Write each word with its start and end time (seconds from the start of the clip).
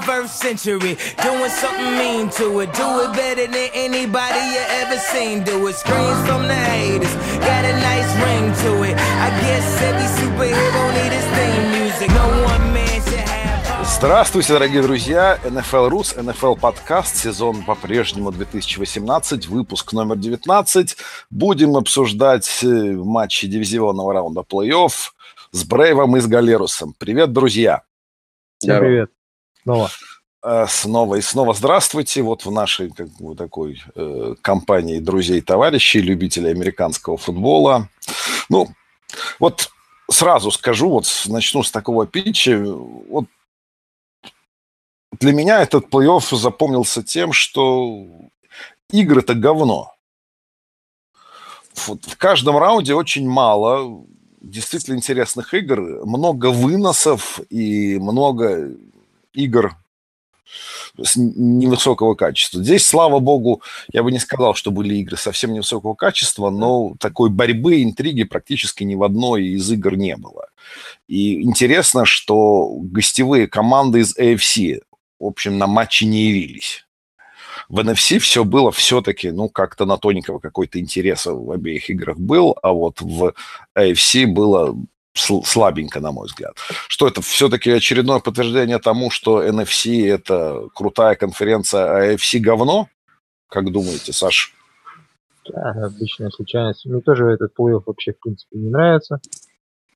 21st 0.00 0.28
century. 0.28 0.96
Doing 1.22 1.50
something 1.50 1.92
mean 1.98 2.30
to 2.30 2.60
it. 2.60 2.72
Do 2.72 2.88
it 3.04 3.12
better 3.12 3.46
than 3.46 3.70
anybody 3.74 4.40
you 4.54 4.62
ever 4.80 4.96
seen. 4.96 5.44
Do 5.44 5.66
it. 5.68 5.74
Screams 5.74 6.26
from 6.26 6.48
the 6.48 6.54
haters. 6.54 7.14
Got 7.40 7.64
a 7.64 7.74
nice 7.88 8.10
ring 8.24 8.46
to 8.64 8.72
it. 8.88 8.96
I 8.96 9.28
guess 9.40 9.82
every 9.82 10.08
superhero 10.18 10.82
need 10.96 11.12
his 11.12 11.26
theme 11.36 11.66
music. 11.78 12.08
No 12.10 12.28
one 12.44 12.72
man 12.72 13.00
should 13.02 13.28
have. 13.28 13.86
Здравствуйте, 13.98 14.54
дорогие 14.54 14.82
друзья! 14.82 15.38
NFL 15.44 15.90
Рус, 15.90 16.14
NFL 16.16 16.58
подкаст, 16.58 17.16
сезон 17.16 17.62
по-прежнему 17.64 18.32
2018, 18.32 19.46
выпуск 19.48 19.92
номер 19.92 20.16
19. 20.16 20.96
Будем 21.28 21.76
обсуждать 21.76 22.60
э, 22.62 22.66
матчи 22.66 23.46
дивизионного 23.46 24.14
раунда 24.14 24.40
плей-офф 24.40 24.92
с 25.52 25.64
Брейвом 25.64 26.16
и 26.16 26.20
с 26.20 26.26
Галерусом. 26.26 26.94
Привет, 26.98 27.34
друзья! 27.34 27.82
Всем 28.58 28.78
привет. 28.78 29.19
Снова. 29.70 29.90
Э, 30.42 30.66
Снова 30.68 31.14
и 31.16 31.20
снова 31.20 31.54
здравствуйте. 31.54 32.22
Вот 32.22 32.44
в 32.44 32.50
нашей 32.50 32.90
как 32.90 33.08
бы, 33.18 33.36
такой 33.36 33.80
э, 33.94 34.34
компании 34.42 34.98
друзей, 34.98 35.40
товарищей, 35.40 36.00
любителей 36.00 36.50
американского 36.50 37.16
футбола. 37.16 37.88
Ну, 38.48 38.68
вот 39.38 39.70
сразу 40.10 40.50
скажу, 40.50 40.88
вот 40.88 41.06
начну 41.26 41.62
с 41.62 41.70
такого 41.70 42.06
питча. 42.06 42.58
Вот 42.58 43.26
для 45.20 45.32
меня 45.32 45.62
этот 45.62 45.86
плей-офф 45.86 46.34
запомнился 46.36 47.02
тем, 47.02 47.32
что 47.32 48.06
игры-то 48.90 49.34
говно. 49.34 49.94
Вот 51.86 52.04
в 52.04 52.16
каждом 52.16 52.58
раунде 52.58 52.94
очень 52.94 53.28
мало 53.28 54.04
действительно 54.40 54.96
интересных 54.96 55.54
игр, 55.54 56.04
много 56.04 56.46
выносов 56.46 57.40
и 57.50 57.98
много 57.98 58.70
игр 59.32 59.76
с 61.00 61.16
невысокого 61.16 62.14
качества. 62.14 62.62
Здесь, 62.62 62.86
слава 62.86 63.20
богу, 63.20 63.62
я 63.92 64.02
бы 64.02 64.10
не 64.10 64.18
сказал, 64.18 64.54
что 64.54 64.70
были 64.70 64.96
игры 64.96 65.16
совсем 65.16 65.52
невысокого 65.52 65.94
качества, 65.94 66.50
но 66.50 66.94
такой 66.98 67.30
борьбы, 67.30 67.82
интриги 67.82 68.24
практически 68.24 68.82
ни 68.82 68.94
в 68.94 69.02
одной 69.02 69.46
из 69.46 69.70
игр 69.70 69.96
не 69.96 70.16
было. 70.16 70.48
И 71.08 71.42
интересно, 71.42 72.04
что 72.04 72.68
гостевые 72.80 73.46
команды 73.46 74.00
из 74.00 74.16
AFC, 74.16 74.80
в 75.18 75.24
общем, 75.24 75.58
на 75.58 75.66
матче 75.66 76.06
не 76.06 76.28
явились. 76.28 76.86
В 77.68 77.78
NFC 77.78 78.18
все 78.18 78.44
было 78.44 78.72
все-таки, 78.72 79.30
ну, 79.30 79.48
как-то 79.48 79.84
на 79.86 79.96
тоненького 79.96 80.40
какой-то 80.40 80.80
интереса 80.80 81.32
в 81.32 81.52
обеих 81.52 81.88
играх 81.88 82.18
был, 82.18 82.56
а 82.62 82.72
вот 82.72 83.00
в 83.00 83.32
AFC 83.78 84.26
было 84.26 84.76
слабенько, 85.14 86.00
на 86.00 86.12
мой 86.12 86.26
взгляд. 86.26 86.56
Что 86.88 87.08
это 87.08 87.20
все-таки 87.20 87.70
очередное 87.70 88.20
подтверждение 88.20 88.78
тому, 88.78 89.10
что 89.10 89.44
NFC– 89.44 90.06
это 90.08 90.68
крутая 90.74 91.14
конференция, 91.14 91.84
а 91.84 92.14
AFC– 92.14 92.38
говно? 92.40 92.88
Как 93.48 93.70
думаете, 93.70 94.12
Саш? 94.12 94.54
Да, 95.52 95.72
обычная 95.86 96.30
случайность. 96.30 96.86
Мне 96.86 97.00
тоже 97.00 97.26
этот 97.26 97.52
плей-офф 97.58 97.82
вообще, 97.86 98.12
в 98.12 98.20
принципе, 98.20 98.58
не 98.58 98.70
нравится. 98.70 99.20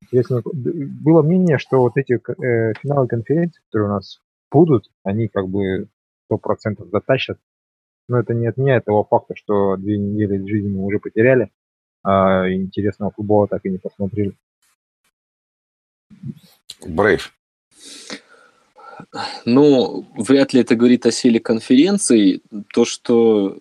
Интересно, 0.03 0.43
было 0.45 1.23
мнение, 1.23 1.59
что 1.59 1.79
вот 1.79 1.97
эти 1.97 2.15
э, 2.15 2.73
финалы 2.81 3.07
конференции, 3.07 3.61
которые 3.67 3.91
у 3.91 3.95
нас 3.95 4.21
будут, 4.51 4.91
они 5.03 5.29
как 5.29 5.49
бы 5.49 5.89
100% 6.31 6.89
затащат. 6.91 7.39
Но 8.09 8.19
это 8.19 8.35
не 8.35 8.47
отменяет 8.47 8.85
того 8.85 9.05
факта, 9.05 9.35
что 9.37 9.77
две 9.77 9.97
недели 9.97 10.47
жизни 10.47 10.69
мы 10.69 10.85
уже 10.85 10.99
потеряли, 10.99 11.51
а 12.03 12.51
интересного 12.51 13.13
футбола 13.13 13.49
так 13.49 13.65
и 13.65 13.71
не 13.71 13.79
посмотрели. 13.79 14.37
Брейв. 16.87 17.33
Ну, 19.45 20.07
вряд 20.17 20.53
ли 20.53 20.61
это 20.61 20.75
говорит 20.75 21.07
о 21.07 21.13
силе 21.13 21.41
конференции. 21.41 22.43
То, 22.73 22.85
что... 22.85 23.59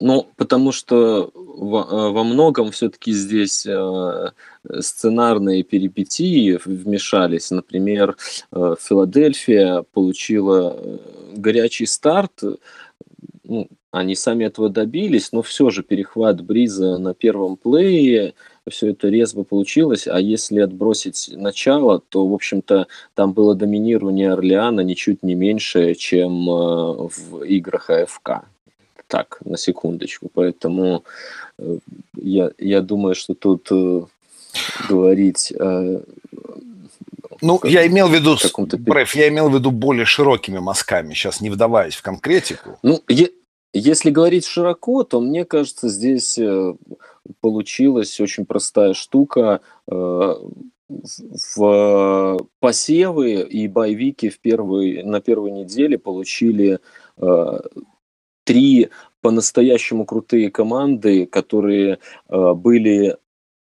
Ну, 0.00 0.28
потому 0.36 0.70
что 0.70 1.32
во, 1.34 1.80
э, 1.82 2.12
во 2.12 2.22
многом 2.22 2.70
все-таки 2.70 3.12
здесь 3.12 3.66
э, 3.66 4.30
сценарные 4.78 5.64
перипетии 5.64 6.58
вмешались. 6.64 7.50
Например, 7.50 8.16
э, 8.52 8.76
Филадельфия 8.80 9.84
получила 9.92 10.80
горячий 11.34 11.86
старт. 11.86 12.42
Ну, 13.42 13.68
они 13.90 14.14
сами 14.14 14.44
этого 14.44 14.68
добились, 14.68 15.32
но 15.32 15.42
все 15.42 15.70
же 15.70 15.82
перехват 15.82 16.42
Бриза 16.42 16.98
на 16.98 17.14
первом 17.14 17.56
плее, 17.56 18.34
все 18.68 18.90
это 18.90 19.08
резво 19.08 19.42
получилось. 19.42 20.06
А 20.06 20.20
если 20.20 20.60
отбросить 20.60 21.30
начало, 21.34 22.00
то, 22.08 22.26
в 22.26 22.34
общем-то, 22.34 22.86
там 23.14 23.32
было 23.32 23.54
доминирование 23.54 24.32
Орлеана 24.32 24.80
ничуть 24.80 25.22
не 25.22 25.34
меньше, 25.34 25.94
чем 25.94 26.48
э, 26.48 27.08
в 27.08 27.42
играх 27.44 27.90
АФК. 27.90 28.30
Так, 29.06 29.38
на 29.44 29.56
секундочку. 29.56 30.28
Поэтому 30.32 31.04
э, 31.58 31.78
я, 32.16 32.50
я 32.58 32.80
думаю, 32.80 33.14
что 33.14 33.34
тут 33.34 33.68
э, 33.70 34.02
говорить 34.88 35.52
Ну, 37.40 37.60
я 37.64 37.86
имел 37.86 38.08
в 38.08 38.14
виду, 38.14 38.36
Брейв, 38.78 39.14
я 39.14 39.28
имел 39.28 39.48
в 39.48 39.54
виду 39.54 39.70
более 39.70 40.04
широкими 40.04 40.58
мазками, 40.58 41.14
сейчас 41.14 41.40
не 41.40 41.50
вдаваясь 41.50 41.94
в 41.94 42.02
конкретику. 42.02 42.78
Ну, 42.82 43.00
е- 43.08 43.30
если 43.72 44.10
говорить 44.10 44.44
широко, 44.46 45.04
то 45.04 45.20
мне 45.20 45.44
кажется, 45.44 45.88
здесь 45.88 46.38
получилась 47.40 48.20
очень 48.20 48.46
простая 48.46 48.94
штука. 48.94 49.60
э, 49.90 50.34
в- 51.56 52.38
посевы 52.60 53.42
и 53.42 53.68
боевики 53.68 54.30
в 54.30 54.40
первой, 54.40 55.02
на 55.02 55.20
первой 55.20 55.50
неделе 55.50 55.98
получили 55.98 56.78
э, 57.18 57.60
три 58.44 58.88
по-настоящему 59.20 60.06
крутые 60.06 60.50
команды, 60.50 61.26
которые 61.26 61.98
э, 62.28 62.54
были 62.54 63.16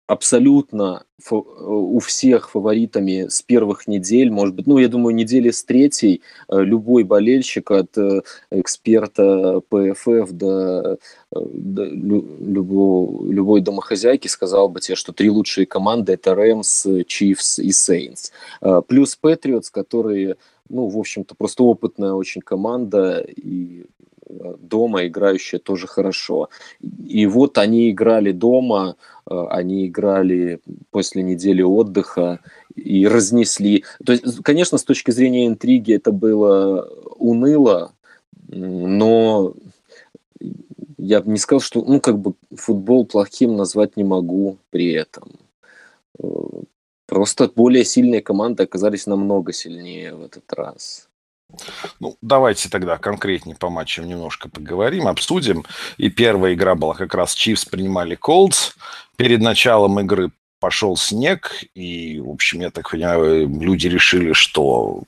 абсолютно 0.07 1.03
у 1.31 1.99
всех 1.99 2.51
фаворитами 2.51 3.27
с 3.29 3.41
первых 3.41 3.87
недель, 3.87 4.29
может 4.29 4.53
быть, 4.53 4.67
ну, 4.67 4.77
я 4.77 4.87
думаю, 4.87 5.15
недели 5.15 5.49
с 5.49 5.63
третьей 5.63 6.21
э, 6.47 6.61
любой 6.61 7.03
болельщик 7.03 7.71
от 7.71 7.97
э, 7.97 8.21
эксперта 8.51 9.61
ПФФ 9.69 10.31
до, 10.31 10.93
э, 10.93 10.95
до 11.31 11.85
лю- 11.85 12.37
любого, 12.39 13.31
любой 13.31 13.61
домохозяйки 13.61 14.27
сказал 14.27 14.69
бы 14.69 14.81
тебе, 14.81 14.95
что 14.95 15.13
три 15.13 15.29
лучшие 15.29 15.65
команды 15.65 16.13
это 16.13 16.35
Рэмс, 16.35 16.85
Чифс 17.07 17.59
и 17.59 17.71
Сейнс. 17.71 18.31
Плюс 18.87 19.15
Патриотс, 19.15 19.71
которые, 19.71 20.35
ну, 20.69 20.87
в 20.87 20.99
общем-то, 20.99 21.33
просто 21.35 21.63
опытная 21.63 22.13
очень 22.13 22.41
команда 22.41 23.19
и 23.21 23.85
дома 24.27 25.07
играющая 25.07 25.59
тоже 25.59 25.87
хорошо. 25.87 26.49
И 26.81 27.25
вот 27.25 27.57
они 27.57 27.91
играли 27.91 28.31
дома, 28.31 28.95
э, 29.29 29.45
они 29.49 29.87
играли 29.87 30.59
после 30.91 31.23
недели 31.23 31.61
отдыха 31.61 32.39
и 32.75 33.07
разнесли. 33.07 33.83
То 34.05 34.13
есть, 34.13 34.43
конечно, 34.43 34.77
с 34.77 34.83
точки 34.83 35.11
зрения 35.11 35.47
интриги 35.47 35.93
это 35.93 36.11
было 36.11 36.89
уныло, 37.17 37.93
но 38.47 39.53
я 40.97 41.21
бы 41.21 41.31
не 41.31 41.37
сказал, 41.37 41.61
что 41.61 41.83
ну, 41.83 41.99
как 41.99 42.19
бы 42.19 42.33
футбол 42.55 43.05
плохим 43.05 43.55
назвать 43.55 43.97
не 43.97 44.03
могу 44.03 44.57
при 44.71 44.91
этом. 44.91 45.31
Э, 46.19 46.25
Просто 47.07 47.47
более 47.47 47.85
сильные 47.85 48.21
команды 48.21 48.63
оказались 48.63 49.05
намного 49.05 49.53
сильнее 49.53 50.15
в 50.15 50.23
этот 50.23 50.51
раз. 50.53 51.04
Ну, 51.99 52.17
давайте 52.21 52.69
тогда 52.69 52.97
конкретнее 52.97 53.55
по 53.55 53.69
матчам 53.69 54.07
немножко 54.07 54.49
поговорим, 54.49 55.07
обсудим. 55.07 55.65
И 55.97 56.09
первая 56.09 56.53
игра 56.53 56.75
была 56.75 56.93
как 56.93 57.13
раз 57.13 57.33
Чивс 57.33 57.65
принимали 57.65 58.15
Колдс. 58.15 58.71
Перед 59.17 59.41
началом 59.41 59.99
игры 59.99 60.31
пошел 60.59 60.97
снег, 60.97 61.51
и, 61.73 62.19
в 62.19 62.29
общем, 62.29 62.61
я 62.61 62.71
так 62.71 62.89
понимаю, 62.89 63.47
люди 63.47 63.87
решили, 63.87 64.33
что 64.33 65.03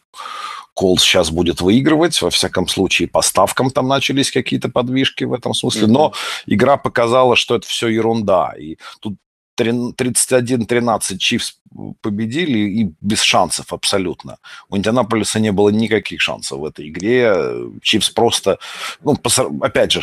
Колдс 0.74 1.02
сейчас 1.04 1.32
будет 1.32 1.62
выигрывать. 1.62 2.22
Во 2.22 2.30
всяком 2.30 2.68
случае, 2.68 3.08
по 3.08 3.24
ставкам 3.24 3.72
там 3.72 3.88
начались 3.88 4.32
какие-то 4.32 4.70
подвижки 4.70 5.24
в 5.24 5.34
этом 5.34 5.56
смысле. 5.56 5.88
Но 5.88 6.14
игра 6.46 6.78
показала, 6.78 7.36
что 7.36 7.56
это 7.56 7.68
все 7.68 7.88
ерунда. 7.88 8.54
И 8.60 8.78
тут 9.00 9.16
31-13 9.60 11.18
Чивс 11.18 11.60
победили 12.02 12.60
и 12.60 12.94
без 13.02 13.22
шансов 13.22 13.74
абсолютно. 13.74 14.38
У 14.70 14.78
Индианаполиса 14.78 15.40
не 15.40 15.52
было 15.52 15.70
никаких 15.70 16.22
шансов 16.22 16.60
в 16.60 16.66
этой 16.66 16.90
игре. 16.90 17.36
Чивс 17.82 18.10
просто, 18.10 18.60
ну, 19.04 19.16
посор- 19.16 19.52
опять 19.62 19.92
же, 19.92 20.02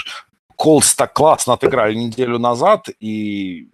Колдс 0.56 0.94
так 0.94 1.12
классно 1.12 1.54
отыграли 1.54 1.94
неделю 1.94 2.38
назад, 2.38 2.88
и... 3.00 3.68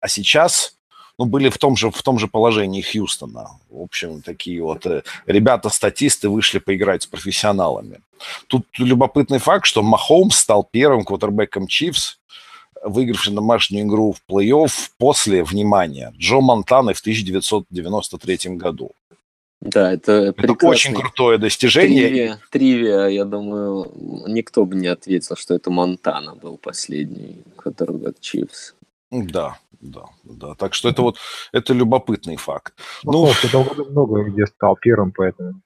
а 0.00 0.08
сейчас 0.08 0.76
ну, 1.20 1.26
были 1.26 1.50
в 1.50 1.58
том 1.58 1.76
же, 1.76 1.90
в 1.90 2.02
том 2.02 2.18
же 2.18 2.28
положении 2.28 2.80
Хьюстона. 2.80 3.50
В 3.68 3.82
общем, 3.82 4.22
такие 4.22 4.62
вот 4.62 4.86
э, 4.86 5.02
ребята-статисты 5.26 6.30
вышли 6.30 6.60
поиграть 6.60 7.02
с 7.02 7.06
профессионалами. 7.06 8.00
Тут 8.46 8.66
любопытный 8.78 9.38
факт, 9.38 9.66
что 9.66 9.82
Махоумс 9.82 10.38
стал 10.38 10.64
первым 10.64 11.04
квотербеком 11.04 11.66
Чивс, 11.66 12.18
выигравший 12.82 13.34
домашнюю 13.34 13.86
игру 13.86 14.12
в 14.12 14.22
плей-офф 14.30 14.70
после, 14.98 15.44
внимания, 15.44 16.12
Джо 16.16 16.40
Монтаны 16.40 16.94
в 16.94 17.00
1993 17.00 18.56
году. 18.56 18.92
Да, 19.60 19.92
это, 19.92 20.34
это 20.36 20.66
очень 20.66 20.94
крутое 20.94 21.36
достижение. 21.36 22.08
Тривия, 22.08 22.38
тривия, 22.50 23.06
я 23.08 23.24
думаю, 23.26 23.92
никто 24.26 24.64
бы 24.64 24.74
не 24.74 24.86
ответил, 24.86 25.36
что 25.36 25.54
это 25.54 25.70
Монтана 25.70 26.34
был 26.34 26.56
последний, 26.56 27.42
который 27.56 28.08
от 28.08 28.20
Чивс. 28.20 28.74
Да, 29.10 29.58
да, 29.80 30.04
да. 30.24 30.54
Так 30.54 30.72
что 30.72 30.88
это 30.88 31.02
вот 31.02 31.18
это 31.52 31.74
любопытный 31.74 32.36
факт. 32.36 32.72
Ну, 33.04 33.30
ну 33.52 33.64
году 33.64 33.84
много 33.90 34.24
где 34.24 34.46
стал 34.46 34.76
первым, 34.76 35.12
поэтому 35.12 35.60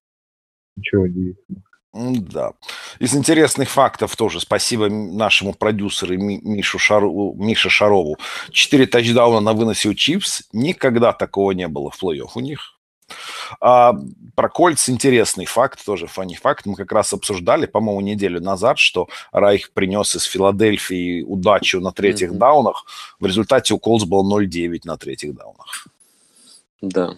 ничего 0.77 1.03
удивительного. 1.03 1.63
Да. 1.95 2.53
Из 2.99 3.15
интересных 3.15 3.71
фактов 3.71 4.17
тоже 4.17 4.41
спасибо 4.41 4.89
нашему 4.89 5.55
продюсеру 5.55 6.17
Мишу 6.19 6.79
Шару, 6.79 7.35
Мише 7.39 7.71
Шарову. 7.71 8.19
Четыре 8.51 8.87
тачдауна 8.87 9.41
на 9.41 9.53
выносе 9.53 9.89
у 9.89 9.95
Чипс. 9.95 10.43
Никогда 10.53 11.13
такого 11.13 11.53
не 11.53 11.69
было 11.69 11.91
в 11.91 12.03
плей-офф 12.03 12.31
у 12.35 12.41
них. 12.41 12.75
А, 13.61 13.95
про 14.35 14.49
Кольц 14.49 14.89
интересный 14.89 15.45
факт, 15.45 15.85
тоже 15.85 16.09
фанни 16.09 16.35
факт. 16.35 16.67
Мы 16.67 16.75
как 16.75 16.91
раз 16.91 17.13
обсуждали, 17.13 17.67
по-моему, 17.67 18.01
неделю 18.01 18.41
назад, 18.41 18.79
что 18.79 19.09
Райх 19.31 19.71
принес 19.73 20.17
из 20.17 20.25
Филадельфии 20.25 21.23
удачу 21.23 21.81
на 21.81 21.93
третьих 21.93 22.33
mm-hmm. 22.33 22.39
даунах. 22.39 22.87
В 23.21 23.27
результате 23.27 23.75
у 23.75 23.79
Колц 23.79 24.03
был 24.05 24.29
0-9 24.37 24.81
на 24.85 24.97
третьих 24.97 25.35
даунах. 25.35 25.87
Да. 26.81 27.17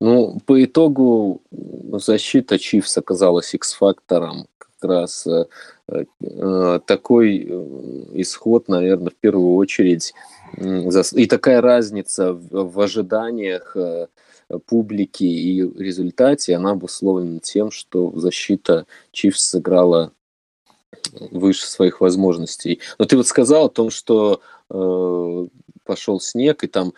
Ну, 0.00 0.38
по 0.46 0.62
итогу 0.64 1.42
защита 1.50 2.58
Чивс 2.58 2.96
оказалась 2.98 3.54
X-фактором. 3.54 4.46
Как 4.58 4.90
раз 4.90 5.26
э, 5.26 5.46
э, 5.88 6.80
такой 6.86 7.38
э, 7.38 8.04
исход, 8.14 8.68
наверное, 8.68 9.10
в 9.10 9.16
первую 9.16 9.56
очередь. 9.56 10.14
И 10.56 11.26
такая 11.26 11.60
разница 11.60 12.32
в, 12.32 12.72
в 12.72 12.80
ожиданиях 12.80 13.76
э, 13.76 14.06
публики 14.66 15.24
и 15.24 15.60
результате, 15.60 16.54
она 16.56 16.70
обусловлена 16.70 17.40
тем, 17.40 17.70
что 17.70 18.12
защита 18.18 18.86
Чивс 19.12 19.42
сыграла 19.42 20.12
выше 21.30 21.66
своих 21.66 22.00
возможностей. 22.00 22.80
Но 22.98 23.04
ты 23.04 23.16
вот 23.16 23.26
сказал 23.26 23.66
о 23.66 23.70
том, 23.70 23.90
что 23.90 24.40
э, 24.70 25.46
пошел 25.84 26.20
снег, 26.20 26.64
и 26.64 26.66
там, 26.66 26.92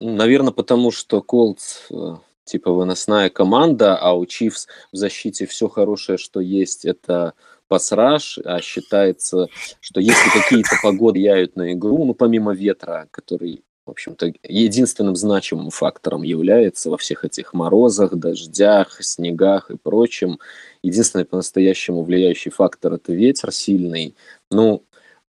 наверное, 0.00 0.52
потому 0.52 0.90
что 0.90 1.22
Колдс 1.22 1.86
э, 1.90 2.16
типа 2.44 2.72
выносная 2.72 3.30
команда, 3.30 3.96
а 3.96 4.12
у 4.14 4.26
Чивс 4.26 4.68
в 4.92 4.96
защите 4.96 5.46
все 5.46 5.68
хорошее, 5.68 6.18
что 6.18 6.40
есть, 6.40 6.84
это 6.84 7.34
пасраж, 7.68 8.38
а 8.44 8.60
считается, 8.60 9.48
что 9.80 10.00
если 10.00 10.30
какие-то 10.30 10.76
погоды 10.82 11.18
влияют 11.18 11.56
на 11.56 11.72
игру, 11.72 12.04
ну, 12.04 12.14
помимо 12.14 12.54
ветра, 12.54 13.08
который 13.10 13.64
в 13.86 13.90
общем-то, 13.90 14.32
единственным 14.42 15.14
значимым 15.14 15.70
фактором 15.70 16.24
является 16.24 16.90
во 16.90 16.96
всех 16.98 17.24
этих 17.24 17.54
морозах, 17.54 18.16
дождях, 18.16 18.98
снегах 19.00 19.70
и 19.70 19.76
прочем. 19.76 20.40
Единственный 20.82 21.24
по-настоящему 21.24 22.02
влияющий 22.02 22.50
фактор– 22.50 22.92
это 22.94 23.12
ветер 23.12 23.52
сильный. 23.52 24.16
Ну, 24.50 24.82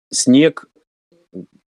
снег 0.09 0.69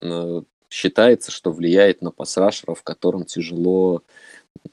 э, 0.01 0.41
считается, 0.73 1.31
что 1.31 1.51
влияет 1.51 2.01
на 2.01 2.11
пассажиров, 2.11 2.79
в 2.79 2.83
котором 2.83 3.25
тяжело 3.25 4.01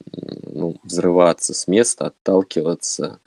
ну, 0.01 0.77
взрываться 0.83 1.53
с 1.53 1.67
места, 1.67 2.07
отталкиваться. 2.07 3.19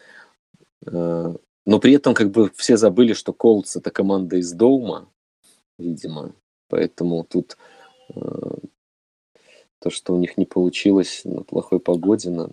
Э, 0.84 1.34
но 1.66 1.78
при 1.78 1.92
этом 1.94 2.14
как 2.14 2.30
бы 2.30 2.50
все 2.56 2.76
забыли, 2.76 3.12
что 3.12 3.32
Колдс– 3.32 3.76
это 3.78 3.90
команда 3.90 4.36
из 4.36 4.52
Доума, 4.52 5.08
видимо. 5.78 6.32
Поэтому 6.68 7.24
тут 7.24 7.56
э, 8.08 8.20
то, 9.78 9.90
что 9.90 10.14
у 10.14 10.18
них 10.18 10.36
не 10.36 10.44
получилось 10.44 11.22
на 11.24 11.42
плохой 11.42 11.78
погоде. 11.78 12.30
На... 12.30 12.50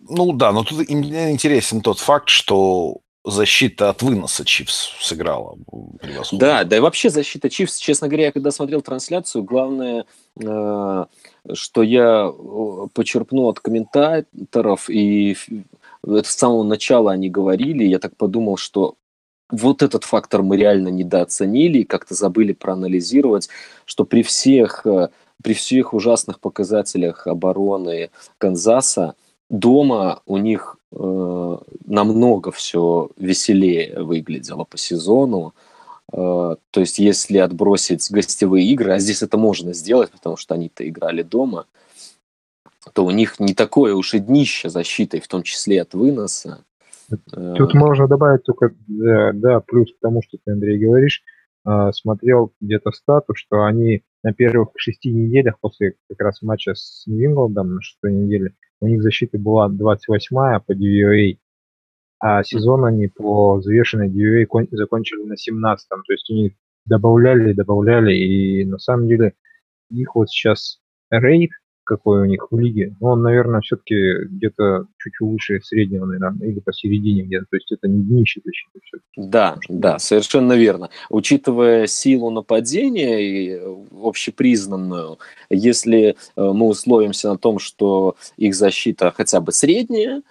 Ну 0.00 0.32
да, 0.34 0.52
но 0.52 0.64
тут 0.64 0.80
интересен 0.90 1.80
тот 1.80 1.98
факт, 1.98 2.28
что 2.28 2.98
защита 3.24 3.90
от 3.90 4.02
выноса 4.02 4.44
Чивс 4.44 4.90
сыграла 5.00 5.56
превосходно. 6.00 6.38
Да, 6.46 6.64
да 6.64 6.76
и 6.76 6.80
вообще 6.80 7.08
защита 7.08 7.48
Чивс, 7.48 7.76
честно 7.76 8.08
говоря, 8.08 8.26
я 8.26 8.32
когда 8.32 8.50
смотрел 8.50 8.82
трансляцию, 8.82 9.44
главное, 9.44 10.06
э, 10.40 11.04
что 11.52 11.82
я 11.82 12.28
э, 12.28 12.86
почерпну 12.92 13.44
от 13.44 13.60
комментаторов, 13.60 14.90
и 14.90 15.36
это 16.04 16.28
с 16.28 16.36
самого 16.36 16.64
начала 16.64 17.12
они 17.12 17.30
говорили, 17.30 17.84
я 17.84 17.98
так 17.98 18.16
подумал, 18.16 18.56
что 18.56 18.96
вот 19.50 19.82
этот 19.82 20.04
фактор 20.04 20.42
мы 20.42 20.56
реально 20.56 20.88
недооценили 20.88 21.80
и 21.80 21.84
как-то 21.84 22.14
забыли 22.14 22.52
проанализировать, 22.52 23.48
что 23.84 24.04
при 24.04 24.22
всех 24.22 24.84
э, 24.86 25.10
при 25.42 25.54
всех 25.54 25.92
ужасных 25.92 26.40
показателях 26.40 27.26
обороны 27.26 28.10
Канзаса 28.38 29.14
дома 29.50 30.22
у 30.24 30.38
них 30.38 30.78
намного 30.94 32.50
все 32.52 33.10
веселее 33.16 34.02
выглядело 34.02 34.64
по 34.64 34.76
сезону. 34.76 35.54
Э, 36.12 36.56
то 36.70 36.80
есть, 36.80 36.98
если 36.98 37.38
отбросить 37.38 38.10
гостевые 38.10 38.66
игры, 38.68 38.92
а 38.92 38.98
здесь 38.98 39.22
это 39.22 39.38
можно 39.38 39.72
сделать, 39.72 40.10
потому 40.10 40.36
что 40.36 40.54
они-то 40.54 40.86
играли 40.88 41.22
дома, 41.22 41.66
то 42.92 43.04
у 43.04 43.10
них 43.10 43.40
не 43.40 43.54
такое 43.54 43.94
уж 43.94 44.14
и 44.14 44.18
днище 44.18 44.68
защитой, 44.68 45.20
в 45.20 45.28
том 45.28 45.42
числе 45.42 45.82
от 45.82 45.94
выноса. 45.94 46.64
Тут 47.08 47.74
э, 47.74 47.78
можно 47.78 48.08
добавить 48.08 48.42
только, 48.44 48.72
да, 48.86 49.32
да, 49.32 49.60
плюс 49.60 49.92
к 49.92 50.00
тому, 50.00 50.22
что 50.22 50.38
ты, 50.44 50.52
Андрей, 50.52 50.78
говоришь, 50.78 51.22
э, 51.22 51.31
смотрел 51.92 52.52
где-то 52.60 52.90
статус, 52.90 53.38
что 53.38 53.64
они 53.64 54.02
на 54.22 54.32
первых 54.32 54.68
шести 54.76 55.12
неделях 55.12 55.58
после 55.60 55.94
как 56.08 56.20
раз 56.20 56.42
матча 56.42 56.74
с 56.74 57.04
Нью-Ингландом 57.06 57.74
на 57.74 57.82
шестой 57.82 58.12
неделе 58.12 58.54
у 58.80 58.88
них 58.88 59.02
защита 59.02 59.38
была 59.38 59.68
28-я 59.70 60.60
по 60.60 60.72
DVOA, 60.72 61.38
а 62.18 62.42
сезон 62.42 62.84
они 62.84 63.06
по 63.06 63.56
взвешенной 63.56 64.08
DVOA 64.08 64.66
закончили 64.72 65.22
на 65.22 65.34
17-м. 65.34 66.02
То 66.04 66.12
есть 66.12 66.30
они 66.30 66.56
добавляли, 66.84 67.52
добавляли, 67.52 68.12
и 68.12 68.64
на 68.64 68.78
самом 68.78 69.06
деле 69.06 69.34
их 69.90 70.16
вот 70.16 70.30
сейчас 70.30 70.80
рейд 71.10 71.50
какой 71.96 72.22
у 72.22 72.24
них 72.24 72.46
в 72.50 72.58
лиге, 72.58 72.96
но 73.00 73.10
он, 73.10 73.22
наверное, 73.22 73.60
все-таки 73.60 74.24
где-то 74.30 74.86
чуть 74.98 75.12
выше 75.20 75.60
среднего, 75.62 76.06
наверное, 76.06 76.48
или 76.48 76.60
посередине 76.60 77.22
где-то. 77.22 77.46
То 77.50 77.56
есть 77.56 77.70
это 77.70 77.86
не 77.86 78.02
днище 78.02 78.40
защиты. 78.44 78.80
Да, 79.16 79.58
да, 79.68 79.98
совершенно 79.98 80.54
верно. 80.54 80.88
Учитывая 81.10 81.86
силу 81.86 82.30
нападения 82.30 83.20
и 83.20 83.60
общепризнанную, 84.02 85.18
если 85.50 86.08
э, 86.08 86.14
мы 86.36 86.66
условимся 86.66 87.28
на 87.28 87.36
том, 87.36 87.58
что 87.58 88.16
их 88.38 88.54
защита 88.54 89.12
хотя 89.14 89.40
бы 89.40 89.52
средняя, 89.52 90.22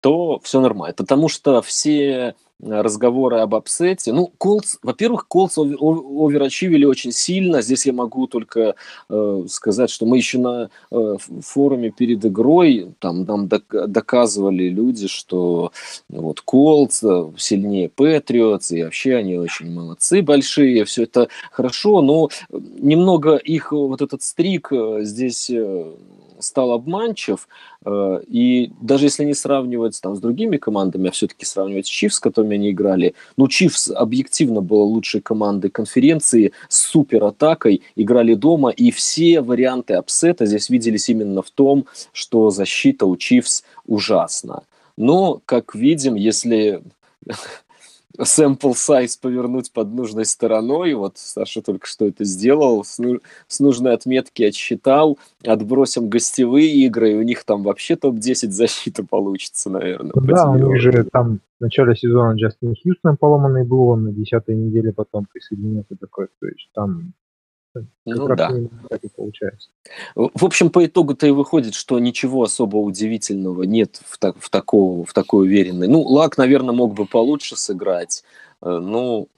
то 0.00 0.38
все 0.44 0.60
нормально. 0.60 0.94
Потому 0.96 1.28
что 1.28 1.60
все 1.62 2.36
разговоры 2.60 3.38
об 3.38 3.54
апсете. 3.54 4.12
Ну, 4.12 4.32
Колдс, 4.38 4.76
во-первых, 4.82 5.28
Колдс 5.28 5.58
оверачивили 5.58 6.84
очень 6.84 7.12
сильно. 7.12 7.62
Здесь 7.62 7.86
я 7.86 7.92
могу 7.92 8.26
только 8.26 8.74
э, 9.08 9.44
сказать, 9.48 9.90
что 9.90 10.06
мы 10.06 10.16
еще 10.16 10.38
на 10.38 10.70
э, 10.90 11.16
форуме 11.40 11.90
перед 11.90 12.24
игрой 12.24 12.92
там 12.98 13.24
нам 13.24 13.48
док- 13.48 13.86
доказывали 13.88 14.68
люди, 14.68 15.06
что 15.06 15.72
вот 16.08 16.40
Колдс 16.40 17.02
э, 17.04 17.30
сильнее 17.36 17.88
Патриотс, 17.88 18.72
и 18.72 18.82
вообще 18.82 19.14
они 19.14 19.38
очень 19.38 19.72
молодцы, 19.72 20.22
большие, 20.22 20.84
все 20.84 21.04
это 21.04 21.28
хорошо, 21.52 22.02
но 22.02 22.28
немного 22.50 23.36
их 23.36 23.72
вот 23.72 24.02
этот 24.02 24.22
стрик 24.22 24.68
э, 24.72 25.00
здесь 25.02 25.50
э, 25.50 25.92
стал 26.40 26.72
обманчив, 26.72 27.48
э, 27.84 28.20
и 28.26 28.72
даже 28.80 29.06
если 29.06 29.24
не 29.24 29.34
сравнивать 29.34 30.00
там 30.00 30.16
с 30.16 30.20
другими 30.20 30.56
командами, 30.56 31.08
а 31.08 31.12
все-таки 31.12 31.44
сравнивать 31.44 31.86
с 31.86 31.90
Chiefs, 31.90 32.16
с 32.16 32.20
которыми 32.20 32.47
они 32.54 32.70
играли, 32.70 33.14
ну, 33.36 33.48
Chiefs 33.48 33.90
объективно 33.90 34.60
была 34.60 34.84
лучшей 34.84 35.20
командой 35.20 35.70
конференции 35.70 36.52
с 36.68 36.78
супер 36.78 37.24
атакой, 37.24 37.82
играли 37.96 38.34
дома, 38.34 38.70
и 38.70 38.90
все 38.90 39.40
варианты 39.40 39.94
upset 39.94 40.37
а 40.37 40.46
здесь 40.46 40.70
виделись 40.70 41.08
именно 41.08 41.42
в 41.42 41.50
том, 41.50 41.86
что 42.12 42.50
защита 42.50 43.06
у 43.06 43.16
Chiefs 43.16 43.64
ужасна. 43.86 44.62
Но, 44.96 45.40
как 45.44 45.74
видим, 45.74 46.14
если 46.14 46.82
sample 48.20 48.72
size 48.72 49.18
повернуть 49.20 49.72
под 49.72 49.92
нужной 49.92 50.24
стороной. 50.24 50.94
Вот 50.94 51.18
Саша 51.18 51.62
только 51.62 51.86
что 51.86 52.06
это 52.06 52.24
сделал, 52.24 52.84
с, 52.84 52.98
ну, 52.98 53.20
с 53.46 53.60
нужной 53.60 53.94
отметки 53.94 54.42
отсчитал. 54.42 55.18
Отбросим 55.44 56.08
гостевые 56.08 56.70
игры, 56.86 57.12
и 57.12 57.16
у 57.16 57.22
них 57.22 57.44
там 57.44 57.62
вообще 57.62 57.96
топ-10 57.96 58.50
защиты 58.50 59.04
получится, 59.04 59.70
наверное. 59.70 60.12
Да, 60.14 60.50
у 60.50 60.56
них 60.56 60.80
же 60.80 61.04
там 61.04 61.40
в 61.58 61.62
начале 61.62 61.96
сезона 61.96 62.34
Джастин 62.34 62.74
Хьюстон 62.74 63.16
поломанный 63.16 63.64
был, 63.64 63.88
он 63.88 64.04
на 64.04 64.12
десятой 64.12 64.54
неделе 64.56 64.92
потом 64.92 65.26
присоединился 65.32 65.96
такой. 65.98 66.28
То 66.40 66.46
есть 66.46 66.70
там 66.74 67.12
ну 68.04 68.28
да. 68.28 68.50
Так 68.88 69.04
и 69.04 69.08
получается. 69.08 69.70
В 70.14 70.44
общем, 70.44 70.70
по 70.70 70.84
итогу-то 70.84 71.26
и 71.26 71.30
выходит, 71.30 71.74
что 71.74 71.98
ничего 71.98 72.42
особо 72.42 72.76
удивительного 72.76 73.62
нет 73.64 74.00
в, 74.04 74.18
так, 74.18 74.36
в, 74.38 74.50
такого, 74.50 75.04
в 75.04 75.12
такой 75.12 75.46
уверенной. 75.46 75.88
Ну, 75.88 76.02
Лак, 76.02 76.38
наверное, 76.38 76.74
мог 76.74 76.94
бы 76.94 77.06
получше 77.06 77.56
сыграть. 77.56 78.24
Э, 78.62 78.78
ну, 78.78 79.28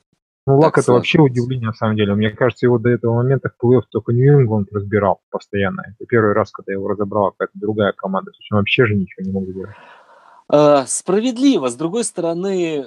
Ну, 0.46 0.58
Лак 0.58 0.78
это 0.78 0.92
вообще 0.92 1.20
удивление, 1.20 1.68
на 1.68 1.74
самом 1.74 1.96
деле. 1.96 2.14
Мне 2.14 2.30
кажется, 2.30 2.66
его 2.66 2.78
до 2.78 2.90
этого 2.90 3.14
момента 3.16 3.50
в 3.50 3.64
плей-офф 3.64 3.82
только 3.90 4.12
Нью-Ингланд 4.12 4.72
разбирал 4.72 5.20
постоянно. 5.30 5.82
Это 5.88 6.06
первый 6.06 6.32
раз, 6.32 6.50
когда 6.50 6.72
его 6.72 6.88
разобрала 6.88 7.30
какая-то 7.32 7.58
другая 7.58 7.92
команда. 7.92 8.32
Он 8.50 8.58
вообще 8.58 8.86
же 8.86 8.94
ничего 8.94 9.24
не 9.24 9.32
мог 9.32 9.44
сделать. 9.48 9.74
А, 10.48 10.84
справедливо. 10.86 11.68
С 11.68 11.76
другой 11.76 12.04
стороны, 12.04 12.86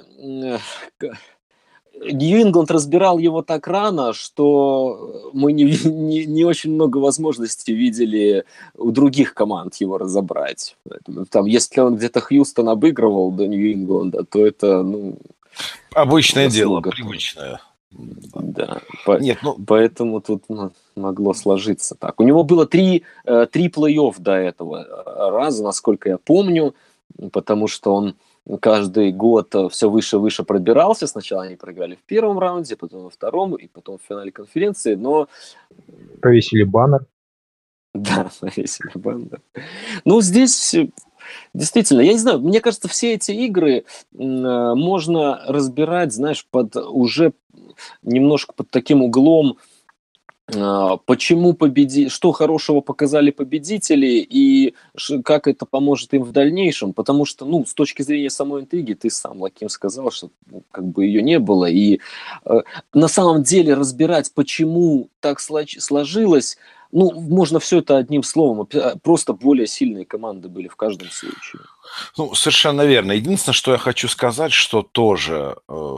Нью-Ингланд 2.00 2.70
разбирал 2.70 3.18
его 3.18 3.42
так 3.42 3.66
рано, 3.66 4.12
что 4.12 5.30
мы 5.32 5.52
не, 5.52 5.64
не, 5.84 6.26
не 6.26 6.44
очень 6.44 6.72
много 6.72 6.98
возможностей 6.98 7.74
видели 7.74 8.44
у 8.76 8.90
других 8.90 9.34
команд 9.34 9.76
его 9.76 9.98
разобрать. 9.98 10.76
Поэтому, 10.88 11.26
там, 11.26 11.46
если 11.46 11.80
он 11.80 11.96
где-то 11.96 12.20
Хьюстон 12.20 12.68
обыгрывал 12.68 13.30
до 13.30 13.46
Нью-Ингланда, 13.46 14.24
то 14.24 14.46
это, 14.46 14.82
ну... 14.82 15.18
Обычное 15.94 16.48
дело, 16.48 16.80
привычное. 16.80 17.60
Да, 18.34 18.80
по, 19.04 19.18
Нет, 19.18 19.38
ну... 19.42 19.56
поэтому 19.66 20.20
тут 20.20 20.44
могло 20.96 21.32
сложиться 21.32 21.94
так. 21.94 22.20
У 22.20 22.24
него 22.24 22.42
было 22.42 22.66
три, 22.66 23.04
э, 23.24 23.46
три 23.50 23.68
плей-офф 23.68 24.14
до 24.18 24.32
этого 24.32 24.84
э, 24.84 25.30
раза, 25.30 25.62
насколько 25.62 26.08
я 26.08 26.18
помню, 26.18 26.74
потому 27.30 27.68
что 27.68 27.94
он 27.94 28.16
каждый 28.60 29.12
год 29.12 29.54
э, 29.54 29.68
все 29.68 29.88
выше 29.88 30.16
и 30.16 30.18
выше 30.18 30.44
пробирался. 30.44 31.06
Сначала 31.06 31.44
они 31.44 31.56
проиграли 31.56 31.94
в 31.96 32.02
первом 32.02 32.38
раунде, 32.38 32.76
потом 32.76 33.04
во 33.04 33.10
втором, 33.10 33.54
и 33.54 33.66
потом 33.66 33.98
в 33.98 34.02
финале 34.02 34.32
конференции, 34.32 34.94
но... 34.94 35.28
Повесили 36.20 36.64
баннер. 36.64 37.06
Да, 37.94 38.28
повесили 38.40 38.90
баннер. 38.94 39.40
Ну, 40.04 40.20
здесь 40.20 40.74
Действительно, 41.54 42.00
я 42.00 42.12
не 42.12 42.18
знаю, 42.18 42.40
мне 42.40 42.60
кажется, 42.60 42.88
все 42.88 43.14
эти 43.14 43.30
игры 43.32 43.72
э, 43.72 43.84
можно 44.12 45.42
разбирать, 45.46 46.12
знаешь, 46.12 46.46
под 46.50 46.76
уже 46.76 47.32
немножко 48.02 48.52
под 48.52 48.70
таким 48.70 49.02
углом, 49.02 49.56
а, 49.56 49.73
почему 51.06 51.54
победи... 51.54 52.08
что 52.08 52.32
хорошего 52.32 52.80
показали 52.80 53.30
победители 53.30 54.26
и 54.28 54.74
как 55.24 55.46
это 55.48 55.66
поможет 55.66 56.14
им 56.14 56.22
в 56.22 56.32
дальнейшем, 56.32 56.92
потому 56.92 57.24
что, 57.24 57.44
ну, 57.44 57.64
с 57.66 57.74
точки 57.74 58.02
зрения 58.02 58.30
самой 58.30 58.62
интриги, 58.62 58.94
ты 58.94 59.10
сам, 59.10 59.40
Лаким, 59.40 59.68
сказал, 59.68 60.10
что 60.10 60.30
ну, 60.46 60.62
как 60.70 60.84
бы 60.84 61.06
ее 61.06 61.22
не 61.22 61.38
было, 61.38 61.66
и 61.66 62.00
э, 62.44 62.60
на 62.92 63.08
самом 63.08 63.42
деле 63.42 63.74
разбирать, 63.74 64.32
почему 64.34 65.08
так 65.20 65.40
сложилось, 65.40 66.58
ну, 66.94 67.10
можно 67.12 67.58
все 67.58 67.80
это 67.80 67.96
одним 67.96 68.22
словом, 68.22 68.68
просто 69.02 69.32
более 69.32 69.66
сильные 69.66 70.04
команды 70.04 70.48
были 70.48 70.68
в 70.68 70.76
каждом 70.76 71.10
случае. 71.10 71.62
Ну, 72.16 72.34
совершенно 72.34 72.82
верно. 72.82 73.12
Единственное, 73.12 73.54
что 73.54 73.72
я 73.72 73.78
хочу 73.78 74.06
сказать, 74.06 74.52
что 74.52 74.82
тоже, 74.82 75.56
э, 75.68 75.96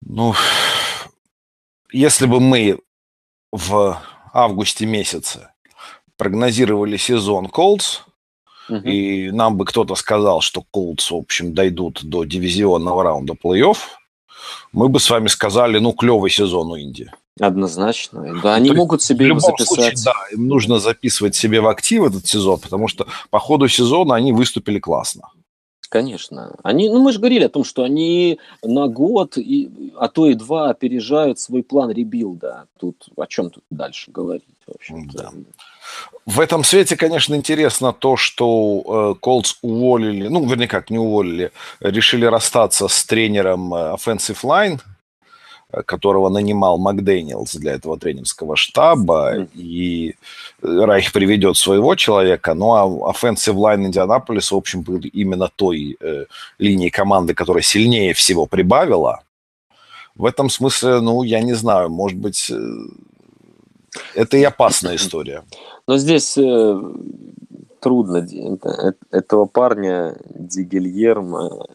ну, 0.00 0.34
если 1.92 2.26
бы 2.26 2.40
мы 2.40 2.78
в 3.52 4.00
августе 4.32 4.86
месяце 4.86 5.50
прогнозировали 6.16 6.96
сезон 6.96 7.48
Колдс, 7.48 8.00
угу. 8.68 8.78
и 8.78 9.30
нам 9.30 9.56
бы 9.56 9.64
кто-то 9.64 9.94
сказал, 9.94 10.40
что 10.40 10.64
Колдс, 10.70 11.10
в 11.10 11.16
общем, 11.16 11.54
дойдут 11.54 12.02
до 12.02 12.24
дивизионного 12.24 13.02
раунда 13.02 13.34
плей-офф, 13.34 13.76
мы 14.72 14.88
бы 14.88 15.00
с 15.00 15.10
вами 15.10 15.28
сказали, 15.28 15.78
ну, 15.78 15.92
клевый 15.92 16.30
сезон 16.30 16.72
у 16.72 16.76
Индии. 16.76 17.10
Однозначно. 17.40 18.40
Да, 18.42 18.54
они 18.54 18.70
То 18.70 18.74
могут 18.74 19.02
себе 19.02 19.26
его 19.26 19.40
записать. 19.40 19.68
Случае, 19.68 19.94
да, 20.04 20.14
им 20.32 20.48
нужно 20.48 20.78
записывать 20.78 21.34
себе 21.34 21.60
в 21.60 21.68
актив 21.68 22.04
этот 22.04 22.26
сезон, 22.26 22.58
потому 22.58 22.88
что 22.88 23.06
по 23.30 23.38
ходу 23.38 23.68
сезона 23.68 24.14
они 24.14 24.32
выступили 24.32 24.78
классно. 24.78 25.28
Конечно. 25.92 26.56
Они, 26.62 26.88
ну, 26.88 27.02
мы 27.02 27.12
же 27.12 27.18
говорили 27.18 27.44
о 27.44 27.50
том, 27.50 27.64
что 27.64 27.82
они 27.82 28.38
на 28.62 28.88
год, 28.88 29.36
и, 29.36 29.92
а 29.98 30.08
то 30.08 30.26
и 30.26 30.32
два 30.32 30.70
опережают 30.70 31.38
свой 31.38 31.62
план 31.62 31.90
ребилда. 31.90 32.64
Тут 32.80 33.08
о 33.14 33.26
чем 33.26 33.50
тут 33.50 33.62
дальше 33.68 34.10
говорить, 34.10 34.46
в 34.66 35.12
да. 35.14 35.30
В 36.24 36.40
этом 36.40 36.64
свете, 36.64 36.96
конечно, 36.96 37.34
интересно 37.34 37.92
то, 37.92 38.16
что 38.16 39.18
Колдс 39.20 39.52
э, 39.52 39.56
уволили, 39.60 40.28
ну, 40.28 40.46
вернее, 40.46 40.66
как, 40.66 40.88
не 40.88 40.98
уволили, 40.98 41.52
решили 41.80 42.24
расстаться 42.24 42.88
с 42.88 43.04
тренером 43.04 43.74
э, 43.74 43.94
Offensive 43.94 44.42
Line, 44.44 44.80
которого 45.86 46.28
нанимал 46.28 46.78
Макдэниелс 46.78 47.54
для 47.54 47.72
этого 47.72 47.98
тренерского 47.98 48.56
штаба, 48.56 49.46
и 49.54 50.14
Райх 50.62 51.12
приведет 51.12 51.56
своего 51.56 51.94
человека, 51.94 52.54
ну 52.54 52.74
а 52.74 52.86
offensive 52.86 53.54
line 53.54 53.86
Индианаполиса, 53.86 54.54
в 54.54 54.58
общем, 54.58 54.82
был 54.82 55.00
именно 55.12 55.48
той 55.54 55.96
э, 56.00 56.26
линии 56.58 56.90
команды, 56.90 57.34
которая 57.34 57.62
сильнее 57.62 58.12
всего 58.12 58.46
прибавила. 58.46 59.22
В 60.14 60.26
этом 60.26 60.50
смысле, 60.50 61.00
ну, 61.00 61.22
я 61.22 61.40
не 61.40 61.54
знаю, 61.54 61.88
может 61.88 62.18
быть, 62.18 62.50
э, 62.50 62.56
это 64.14 64.36
и 64.36 64.42
опасная 64.42 64.96
история. 64.96 65.42
Но 65.86 65.96
здесь 65.96 66.36
э, 66.36 66.80
трудно. 67.80 68.26
Этого 69.10 69.46
парня 69.46 70.16
Дигельерма 70.28 71.66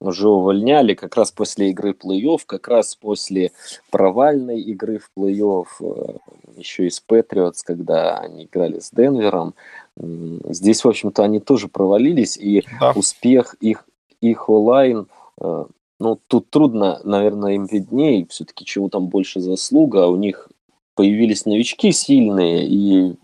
уже 0.00 0.28
увольняли 0.28 0.94
как 0.94 1.16
раз 1.16 1.30
после 1.30 1.70
игры 1.70 1.92
плей-офф, 1.92 2.40
как 2.46 2.68
раз 2.68 2.96
после 2.96 3.52
провальной 3.90 4.60
игры 4.60 4.98
в 4.98 5.10
плей-офф, 5.16 5.66
э, 5.80 6.16
еще 6.56 6.86
и 6.86 6.90
с 6.90 7.00
Патриотс, 7.00 7.62
когда 7.62 8.18
они 8.18 8.44
играли 8.44 8.80
с 8.80 8.90
Денвером. 8.90 9.54
Здесь, 9.96 10.84
в 10.84 10.88
общем-то, 10.88 11.22
они 11.22 11.40
тоже 11.40 11.68
провалились, 11.68 12.36
и 12.36 12.64
да. 12.80 12.92
успех 12.96 13.54
их, 13.60 13.84
их 14.20 14.48
онлайн, 14.48 15.06
э, 15.40 15.64
ну, 15.98 16.18
тут 16.28 16.48
трудно, 16.48 17.00
наверное, 17.04 17.52
им 17.52 17.66
виднее, 17.66 18.26
все-таки 18.30 18.64
чего 18.64 18.88
там 18.88 19.08
больше 19.08 19.40
заслуга, 19.40 20.04
а 20.04 20.08
у 20.08 20.16
них 20.16 20.48
появились 20.94 21.44
новички 21.44 21.92
сильные, 21.92 22.66
и 22.66 23.16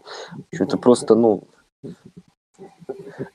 что-то 0.53 0.77
просто, 0.77 1.15
ну, 1.15 1.45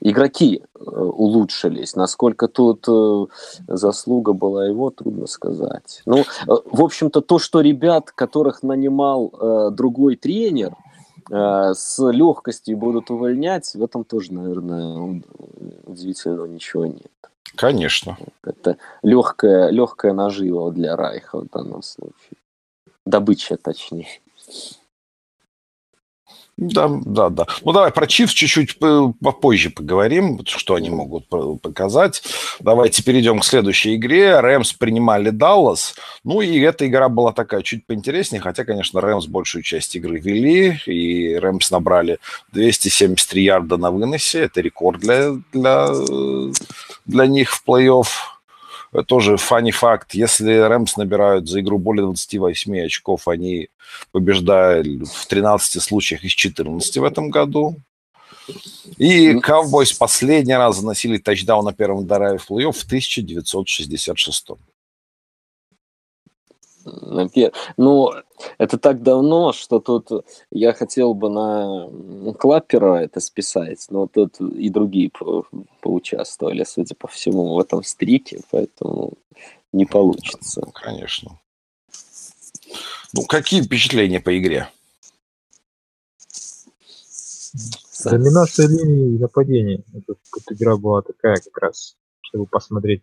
игроки 0.00 0.62
э, 0.62 0.78
улучшились. 0.78 1.96
Насколько 1.96 2.48
тут 2.48 2.86
э, 2.88 3.26
заслуга 3.68 4.32
была 4.32 4.66
его, 4.66 4.90
трудно 4.90 5.26
сказать. 5.26 6.02
Ну, 6.06 6.18
э, 6.18 6.24
в 6.46 6.82
общем-то, 6.82 7.20
то, 7.20 7.38
что 7.38 7.60
ребят, 7.60 8.10
которых 8.10 8.62
нанимал 8.62 9.72
другой 9.72 10.16
тренер, 10.16 10.74
с 11.30 11.98
легкостью 11.98 12.76
будут 12.76 13.10
увольнять, 13.10 13.72
в 13.74 13.82
этом 13.82 14.04
тоже, 14.04 14.32
наверное, 14.34 15.22
удивительного 15.84 16.46
ничего 16.46 16.86
нет. 16.86 17.10
Конечно. 17.56 18.18
Это 18.42 18.76
легкая, 19.02 19.70
легкая 19.70 20.12
нажива 20.12 20.72
для 20.72 20.96
Райха 20.96 21.40
в 21.40 21.48
данном 21.48 21.82
случае. 21.82 22.38
Добыча, 23.06 23.56
точнее. 23.56 24.08
Да, 26.58 26.88
да, 27.06 27.30
да. 27.30 27.46
Ну, 27.64 27.72
давай 27.72 27.90
про 27.92 28.06
Чивс 28.06 28.32
чуть-чуть 28.32 28.78
попозже 28.78 29.70
поговорим, 29.70 30.40
что 30.44 30.74
они 30.74 30.90
могут 30.90 31.26
показать. 31.60 32.22
Давайте 32.60 33.02
перейдем 33.02 33.40
к 33.40 33.44
следующей 33.44 33.96
игре. 33.96 34.38
Рэмс 34.38 34.74
принимали 34.74 35.30
Даллас. 35.30 35.94
Ну, 36.24 36.42
и 36.42 36.60
эта 36.60 36.86
игра 36.86 37.08
была 37.08 37.32
такая 37.32 37.62
чуть 37.62 37.86
поинтереснее, 37.86 38.40
хотя, 38.40 38.64
конечно, 38.64 39.00
Рэмс 39.00 39.26
большую 39.26 39.62
часть 39.62 39.96
игры 39.96 40.20
вели, 40.20 40.78
и 40.86 41.34
Рэмс 41.36 41.70
набрали 41.70 42.18
273 42.52 43.42
ярда 43.42 43.78
на 43.78 43.90
выносе. 43.90 44.40
Это 44.42 44.60
рекорд 44.60 45.00
для, 45.00 45.32
для, 45.52 45.88
для 47.06 47.26
них 47.26 47.50
в 47.50 47.64
плей-офф 47.66 48.06
тоже 49.06 49.38
фанни 49.38 49.70
факт, 49.70 50.14
если 50.14 50.52
Рэмс 50.52 50.96
набирают 50.96 51.48
за 51.48 51.60
игру 51.60 51.78
более 51.78 52.04
28 52.04 52.84
очков, 52.84 53.26
они 53.26 53.68
побеждают 54.10 55.08
в 55.08 55.26
13 55.26 55.82
случаях 55.82 56.24
из 56.24 56.32
14 56.32 56.98
в 56.98 57.04
этом 57.04 57.30
году. 57.30 57.76
И 58.98 59.32
Cowboys 59.34 59.96
последний 59.96 60.54
раз 60.54 60.78
заносили 60.78 61.16
тачдаун 61.16 61.64
на 61.64 61.72
первом 61.72 62.06
драйве 62.06 62.38
в 62.38 62.50
плей-офф 62.50 62.72
в 62.72 62.84
1966. 62.84 64.48
Ну, 66.84 68.12
это 68.58 68.78
так 68.78 69.02
давно, 69.02 69.52
что 69.52 69.80
тут 69.80 70.10
я 70.50 70.72
хотел 70.72 71.14
бы 71.14 71.28
на 71.30 72.32
Клаппера 72.34 72.96
это 72.96 73.20
списать, 73.20 73.86
но 73.90 74.06
тут 74.06 74.40
и 74.40 74.68
другие 74.68 75.10
по 75.10 75.46
поучаствовали, 75.80 76.64
судя 76.64 76.94
по 76.94 77.08
всему, 77.08 77.54
в 77.54 77.60
этом 77.60 77.82
стрике, 77.82 78.40
поэтому 78.50 79.14
не 79.72 79.84
получится. 79.84 80.62
Конечно. 80.74 81.40
Ну, 83.14 83.24
какие 83.24 83.62
впечатления 83.62 84.20
по 84.20 84.38
игре? 84.38 84.68
Доминация 88.04 88.68
линии 88.68 89.18
нападения. 89.18 89.84
Эта, 89.92 90.14
эта 90.36 90.54
игра 90.54 90.76
была 90.76 91.02
такая 91.02 91.36
как 91.36 91.56
раз, 91.58 91.96
чтобы 92.22 92.46
посмотреть 92.46 93.02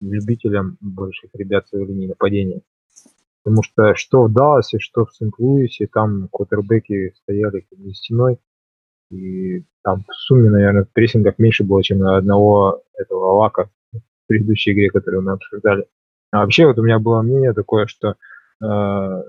любителям 0.00 0.76
больших 0.80 1.30
ребят 1.34 1.68
своей 1.68 1.86
линии 1.86 2.08
нападения. 2.08 2.62
Потому 3.46 3.62
что 3.62 3.94
что 3.94 4.24
в 4.24 4.32
Далласе, 4.32 4.80
что 4.80 5.04
в 5.04 5.14
Сент-Луисе, 5.14 5.86
там 5.86 6.26
квотербеки 6.32 7.12
стояли 7.22 7.64
за 7.70 7.94
стеной. 7.94 8.38
И 9.12 9.62
там 9.84 10.02
в 10.02 10.12
сумме, 10.14 10.50
наверное, 10.50 10.82
в 10.82 10.90
прессингах 10.90 11.38
меньше 11.38 11.62
было, 11.62 11.80
чем 11.80 12.00
на 12.00 12.16
одного 12.16 12.82
этого 12.98 13.34
лака 13.34 13.70
предыдущей 14.26 14.72
игре, 14.72 14.90
которую 14.90 15.22
мы 15.22 15.30
обсуждали. 15.30 15.86
А 16.32 16.40
вообще 16.40 16.66
вот 16.66 16.76
у 16.80 16.82
меня 16.82 16.98
было 16.98 17.22
мнение 17.22 17.52
такое, 17.52 17.86
что 17.86 18.16
э, 18.60 19.22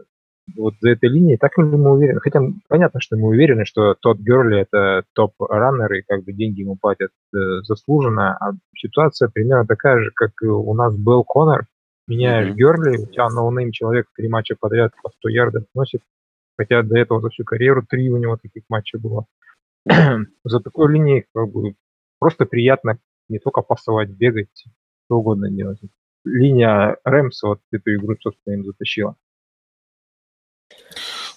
вот 0.56 0.74
за 0.82 0.90
этой 0.90 1.10
линией, 1.10 1.38
так 1.38 1.56
ли 1.60 1.66
мы 1.66 1.92
уверены? 1.92 2.20
Хотя 2.20 2.42
понятно, 2.70 3.00
что 3.00 3.18
мы 3.18 3.28
уверены, 3.28 3.66
что 3.66 3.94
Тодд 3.94 4.18
Герли 4.18 4.62
это 4.62 5.04
топ-runner, 5.14 5.94
и 5.94 6.02
как 6.02 6.24
бы 6.24 6.34
деньги 6.34 6.62
ему 6.62 6.76
платят 6.76 7.12
э, 7.36 7.38
заслуженно, 7.62 8.36
а 8.38 8.54
ситуация 8.76 9.30
примерно 9.30 9.68
такая 9.68 10.00
же, 10.00 10.10
как 10.16 10.32
у 10.42 10.74
нас 10.74 10.98
был 10.98 11.24
Конор. 11.24 11.68
Меняешь 12.08 12.50
mm-hmm. 12.50 12.56
Герли, 12.56 12.98
у 12.98 13.06
тебя 13.08 13.30
no-name 13.30 13.72
человек 13.72 14.08
три 14.16 14.30
матча 14.30 14.56
подряд 14.58 14.94
по 15.04 15.10
100 15.10 15.30
ярдов 15.30 15.64
носит, 15.74 16.02
хотя 16.58 16.82
до 16.82 16.98
этого 16.98 17.22
за 17.22 17.30
всю 17.30 17.44
карьеру 17.44 17.86
три 17.88 18.10
у 18.10 18.18
него 18.18 18.38
таких 18.38 18.64
матчей 18.70 19.00
было. 19.00 19.26
за 20.44 20.60
такой 20.60 20.94
линией 20.94 21.26
как 21.34 21.52
бы 21.52 21.76
просто 22.20 22.46
приятно 22.46 22.98
не 23.30 23.40
только 23.40 23.62
пасовать, 23.62 24.10
бегать, 24.10 24.50
что 25.06 25.18
угодно 25.18 25.50
делать. 25.50 25.80
Линия 26.24 26.98
Рэмс 27.04 27.44
вот 27.44 27.60
эту 27.72 27.96
игру, 27.96 28.16
собственно, 28.20 28.56
им 28.56 28.66
затащила. 28.66 29.16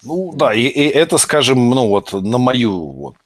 Ну 0.03 0.33
да, 0.35 0.55
и, 0.55 0.63
и 0.63 0.89
это, 0.89 1.19
скажем, 1.19 1.71
ну 1.71 1.89
вот 1.89 2.13
на 2.13 2.39
мою 2.39 2.91
вот 2.93 3.17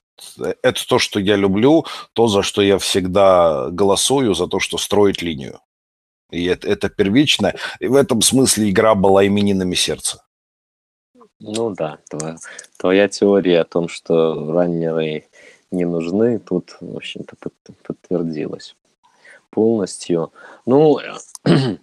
это 0.63 0.87
то, 0.87 0.99
что 0.99 1.21
я 1.21 1.37
люблю, 1.37 1.85
то, 2.13 2.29
за 2.29 2.43
что 2.43 2.63
я 2.63 2.79
всегда 2.79 3.71
голосую, 3.71 4.35
за 4.35 4.47
то, 4.47 4.61
что 4.61 4.79
строить 4.79 5.23
линию. 5.23 5.61
И 6.35 6.45
это, 6.45 6.69
это 6.69 6.89
первично. 6.89 7.55
И 7.81 7.87
в 7.87 7.95
этом 7.95 8.23
смысле 8.23 8.71
игра 8.71 8.95
была 8.95 9.27
именинами 9.27 9.75
сердца. 9.75 10.25
Ну 11.41 11.71
да, 11.71 11.99
твоя, 12.09 12.37
твоя 12.79 13.09
теория 13.09 13.61
о 13.61 13.65
том, 13.65 13.89
что 13.89 14.53
раннеры 14.53 15.25
не 15.71 15.85
нужны, 15.85 16.39
тут, 16.39 16.77
в 16.81 16.97
общем-то, 16.97 17.37
подтвердилась 17.83 18.75
полностью. 19.51 20.33
Ну, 20.67 20.99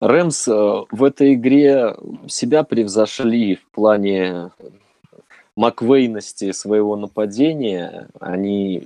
Рэмс 0.00 0.48
э, 0.48 0.84
в 0.90 1.04
этой 1.04 1.34
игре 1.34 1.96
себя 2.28 2.64
превзошли 2.64 3.56
в 3.56 3.70
плане 3.70 4.50
маквейности 5.56 6.52
своего 6.52 6.96
нападения. 6.96 8.08
Они, 8.20 8.82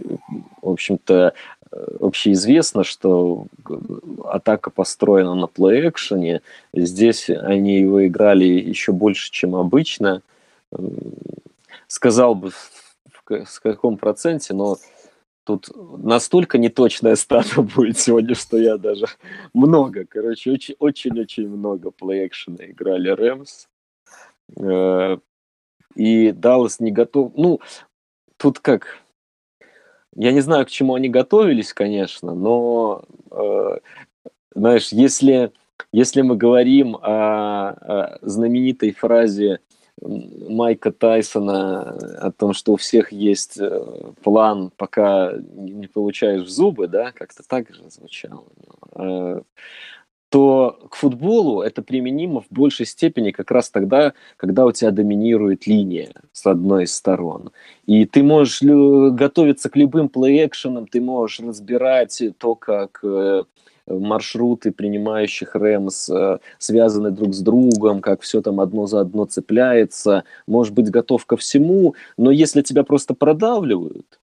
в 0.62 0.70
общем-то, 0.70 1.34
э, 1.59 1.59
общеизвестно, 1.72 2.84
что 2.84 3.46
атака 4.24 4.70
построена 4.70 5.34
на 5.34 5.46
плей-экшене. 5.46 6.42
Здесь 6.72 7.30
они 7.30 7.78
его 7.78 8.06
играли 8.06 8.44
еще 8.44 8.92
больше, 8.92 9.30
чем 9.30 9.54
обычно. 9.54 10.22
Сказал 11.86 12.34
бы, 12.34 12.50
в 13.24 13.60
каком 13.62 13.96
проценте, 13.96 14.54
но 14.54 14.78
тут 15.44 15.68
настолько 15.98 16.58
неточная 16.58 17.16
стата 17.16 17.62
будет 17.76 17.98
сегодня, 17.98 18.34
что 18.34 18.56
я 18.56 18.76
даже 18.76 19.06
много, 19.52 20.04
короче, 20.04 20.56
очень-очень 20.78 21.48
много 21.48 21.90
плей-экшена 21.90 22.70
играли 22.70 23.10
Рэмс. 23.10 23.68
Э, 24.56 25.18
и 25.94 26.32
Даллас 26.32 26.80
не 26.80 26.90
готов... 26.90 27.32
Ну, 27.36 27.60
тут 28.36 28.58
как... 28.60 28.98
Я 30.16 30.32
не 30.32 30.40
знаю, 30.40 30.66
к 30.66 30.70
чему 30.70 30.94
они 30.94 31.08
готовились, 31.08 31.72
конечно, 31.72 32.34
но, 32.34 33.04
э, 33.30 33.78
знаешь, 34.54 34.88
если, 34.90 35.52
если 35.92 36.22
мы 36.22 36.36
говорим 36.36 36.96
о, 36.96 37.70
о 37.70 38.18
знаменитой 38.22 38.92
фразе 38.92 39.60
Майка 40.00 40.92
Тайсона 40.92 41.82
о 42.20 42.32
том, 42.32 42.54
что 42.54 42.72
у 42.72 42.76
всех 42.76 43.12
есть 43.12 43.58
э, 43.58 44.12
план, 44.22 44.72
пока 44.76 45.32
не 45.36 45.86
получаешь 45.86 46.48
зубы, 46.48 46.88
да, 46.88 47.12
как-то 47.12 47.42
так 47.46 47.72
же 47.72 47.88
звучало, 47.90 48.44
то 50.30 50.78
к 50.90 50.94
футболу 50.94 51.60
это 51.60 51.82
применимо 51.82 52.40
в 52.40 52.46
большей 52.50 52.86
степени 52.86 53.32
как 53.32 53.50
раз 53.50 53.68
тогда, 53.68 54.14
когда 54.36 54.64
у 54.64 54.72
тебя 54.72 54.92
доминирует 54.92 55.66
линия 55.66 56.12
с 56.32 56.46
одной 56.46 56.84
из 56.84 56.94
сторон. 56.94 57.50
И 57.86 58.06
ты 58.06 58.22
можешь 58.22 58.62
готовиться 58.62 59.68
к 59.68 59.76
любым 59.76 60.08
плей-экшенам, 60.08 60.86
ты 60.86 61.00
можешь 61.00 61.40
разбирать 61.40 62.22
то, 62.38 62.54
как 62.54 63.00
э, 63.02 63.42
маршруты 63.88 64.70
принимающих 64.70 65.56
Рэмс 65.56 66.08
э, 66.10 66.38
связаны 66.58 67.10
друг 67.10 67.34
с 67.34 67.40
другом, 67.40 68.00
как 68.00 68.22
все 68.22 68.40
там 68.40 68.60
одно 68.60 68.86
за 68.86 69.00
одно 69.00 69.24
цепляется, 69.24 70.22
может 70.46 70.74
быть 70.74 70.90
готов 70.90 71.26
ко 71.26 71.36
всему, 71.36 71.96
но 72.16 72.30
если 72.30 72.62
тебя 72.62 72.84
просто 72.84 73.14
продавливают, 73.14 74.20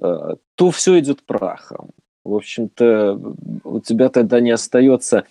э, 0.00 0.36
то 0.54 0.70
все 0.70 1.00
идет 1.00 1.24
прахом. 1.24 1.90
В 2.24 2.34
общем-то, 2.34 3.18
у 3.64 3.80
тебя 3.80 4.08
тогда 4.10 4.40
не 4.40 4.50
остается, 4.50 5.26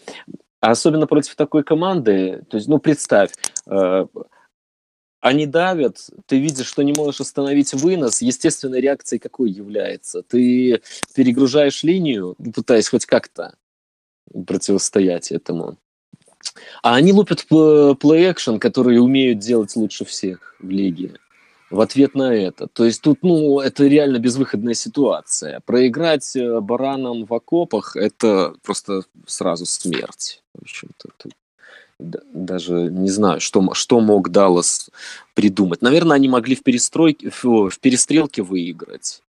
особенно 0.60 1.08
против 1.08 1.36
такой 1.36 1.64
команды, 1.64 2.44
то 2.50 2.58
есть, 2.58 2.68
ну, 2.68 2.80
представь, 2.80 3.32
э, 3.68 4.06
они 5.22 5.46
давят, 5.46 6.10
ты 6.26 6.40
видишь, 6.40 6.68
что 6.68 6.82
не 6.82 6.94
можешь 6.94 7.22
остановить 7.22 7.74
вынос, 7.74 8.22
естественной 8.22 8.82
реакцией 8.82 9.20
какой 9.20 9.52
является? 9.52 10.24
Ты 10.24 10.82
перегружаешь 11.14 11.84
линию, 11.84 12.36
пытаясь 12.56 12.90
хоть 12.90 13.06
как-то 13.06 13.56
противостоять 14.48 15.32
этому. 15.32 15.78
А 16.82 16.96
они 16.96 17.12
лупят 17.12 17.46
плей-экшен, 17.50 18.60
которые 18.60 19.02
умеют 19.02 19.40
делать 19.40 19.76
лучше 19.76 20.06
всех 20.06 20.56
в 20.60 20.70
лиге 20.70 21.20
в 21.70 21.82
ответ 21.82 22.16
на 22.16 22.34
это. 22.34 22.68
То 22.68 22.86
есть 22.86 23.02
тут, 23.02 23.20
ну, 23.22 23.60
это 23.60 23.86
реально 23.86 24.20
безвыходная 24.20 24.74
ситуация. 24.74 25.60
Проиграть 25.62 26.36
э, 26.36 26.60
баранам 26.60 27.26
в 27.26 27.34
окопах– 27.34 27.96
это 27.96 28.56
просто 28.64 29.04
сразу 29.28 29.66
смерть. 29.66 30.42
В 30.54 30.62
общем-то, 30.64 31.10
тут 31.18 31.34
даже 32.00 32.74
не 32.74 33.10
знаю, 33.10 33.42
что, 33.42 33.74
что 33.74 34.00
мог 34.00 34.30
Даллас 34.30 34.90
придумать. 35.34 35.82
Наверное, 35.82 36.16
они 36.16 36.30
могли 36.30 36.56
в, 36.56 36.64
перестройке, 36.64 37.30
в, 37.30 37.70
в 37.70 37.80
перестрелке 37.80 38.42
выиграть, 38.42 39.22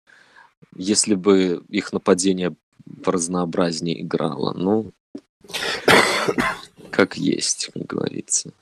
если 0.77 1.15
бы 1.15 1.63
их 1.69 1.93
нападение 1.93 2.55
поразнообразнее 3.03 4.03
играла. 4.03 4.53
Ну, 4.53 4.93
как 6.91 7.17
есть, 7.17 7.71
как 7.75 7.87
говорится. 7.87 8.53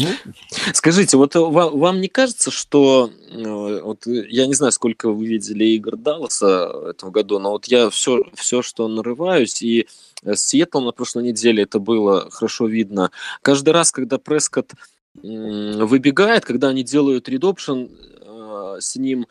Ну. 0.00 0.32
Скажите, 0.72 1.16
вот 1.16 1.34
вам, 1.34 1.78
вам 1.78 2.00
не 2.00 2.08
кажется, 2.08 2.50
что 2.50 3.10
э, 3.30 3.80
вот 3.82 4.06
я 4.06 4.46
не 4.46 4.54
знаю, 4.54 4.72
сколько 4.72 5.10
вы 5.10 5.26
видели 5.26 5.64
игр 5.64 5.96
Далласа 5.96 6.72
этого 6.90 7.10
года, 7.10 7.38
но 7.38 7.50
вот 7.52 7.66
я 7.66 7.90
все, 7.90 8.22
все, 8.34 8.62
что 8.62 8.88
нарываюсь, 8.88 9.62
и 9.62 9.86
с 10.24 10.40
Сиэтлом 10.40 10.84
на 10.84 10.92
прошлой 10.92 11.24
неделе 11.24 11.64
это 11.64 11.78
было 11.78 12.30
хорошо 12.30 12.66
видно. 12.66 13.10
Каждый 13.42 13.70
раз, 13.70 13.92
когда 13.92 14.18
Прескотт 14.18 14.72
выбегает, 15.14 16.44
когда 16.44 16.68
они 16.68 16.82
делают 16.82 17.28
редопшн, 17.28 17.86
э, 18.20 18.76
с 18.80 18.96
ним 18.96 19.26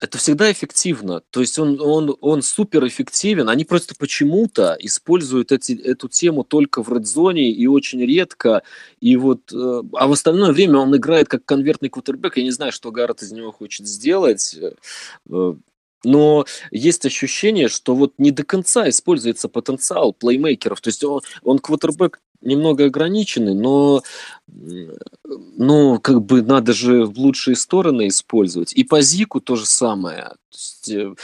это 0.00 0.16
всегда 0.16 0.50
эффективно. 0.50 1.20
То 1.30 1.40
есть 1.40 1.58
он, 1.58 1.78
он, 1.80 2.16
он 2.20 2.40
супер 2.40 2.86
эффективен. 2.86 3.48
Они 3.50 3.64
просто 3.64 3.94
почему-то 3.94 4.76
используют 4.80 5.52
эти, 5.52 5.72
эту 5.72 6.08
тему 6.08 6.42
только 6.42 6.82
в 6.82 6.90
редзоне 6.92 7.52
и 7.52 7.66
очень 7.66 8.00
редко. 8.00 8.62
И 9.00 9.16
вот, 9.16 9.52
э, 9.52 9.82
а 9.92 10.06
в 10.06 10.12
остальное 10.12 10.52
время 10.52 10.78
он 10.78 10.96
играет 10.96 11.28
как 11.28 11.44
конвертный 11.44 11.90
кутербэк. 11.90 12.38
Я 12.38 12.44
не 12.44 12.50
знаю, 12.50 12.72
что 12.72 12.90
Гаррет 12.90 13.22
из 13.22 13.30
него 13.32 13.52
хочет 13.52 13.86
сделать. 13.86 14.56
Э, 15.28 15.54
но 16.02 16.46
есть 16.70 17.04
ощущение, 17.04 17.68
что 17.68 17.94
вот 17.94 18.14
не 18.16 18.30
до 18.30 18.42
конца 18.42 18.88
используется 18.88 19.48
потенциал 19.48 20.14
плеймейкеров. 20.14 20.80
То 20.80 20.88
есть 20.88 21.04
он, 21.04 21.20
он 21.42 21.58
квотербек 21.58 22.20
немного 22.42 22.86
ограниченный, 22.86 23.54
но 23.54 24.02
ну, 25.56 26.00
как 26.00 26.22
бы 26.22 26.42
надо 26.42 26.72
же 26.72 27.04
в 27.04 27.18
лучшие 27.18 27.56
стороны 27.56 28.08
использовать. 28.08 28.72
И 28.74 28.84
по 28.84 29.00
Зику 29.00 29.40
то 29.40 29.56
же 29.56 29.66
самое. 29.66 30.22
То 30.24 30.36
есть, 30.52 30.88
э, 30.88 31.14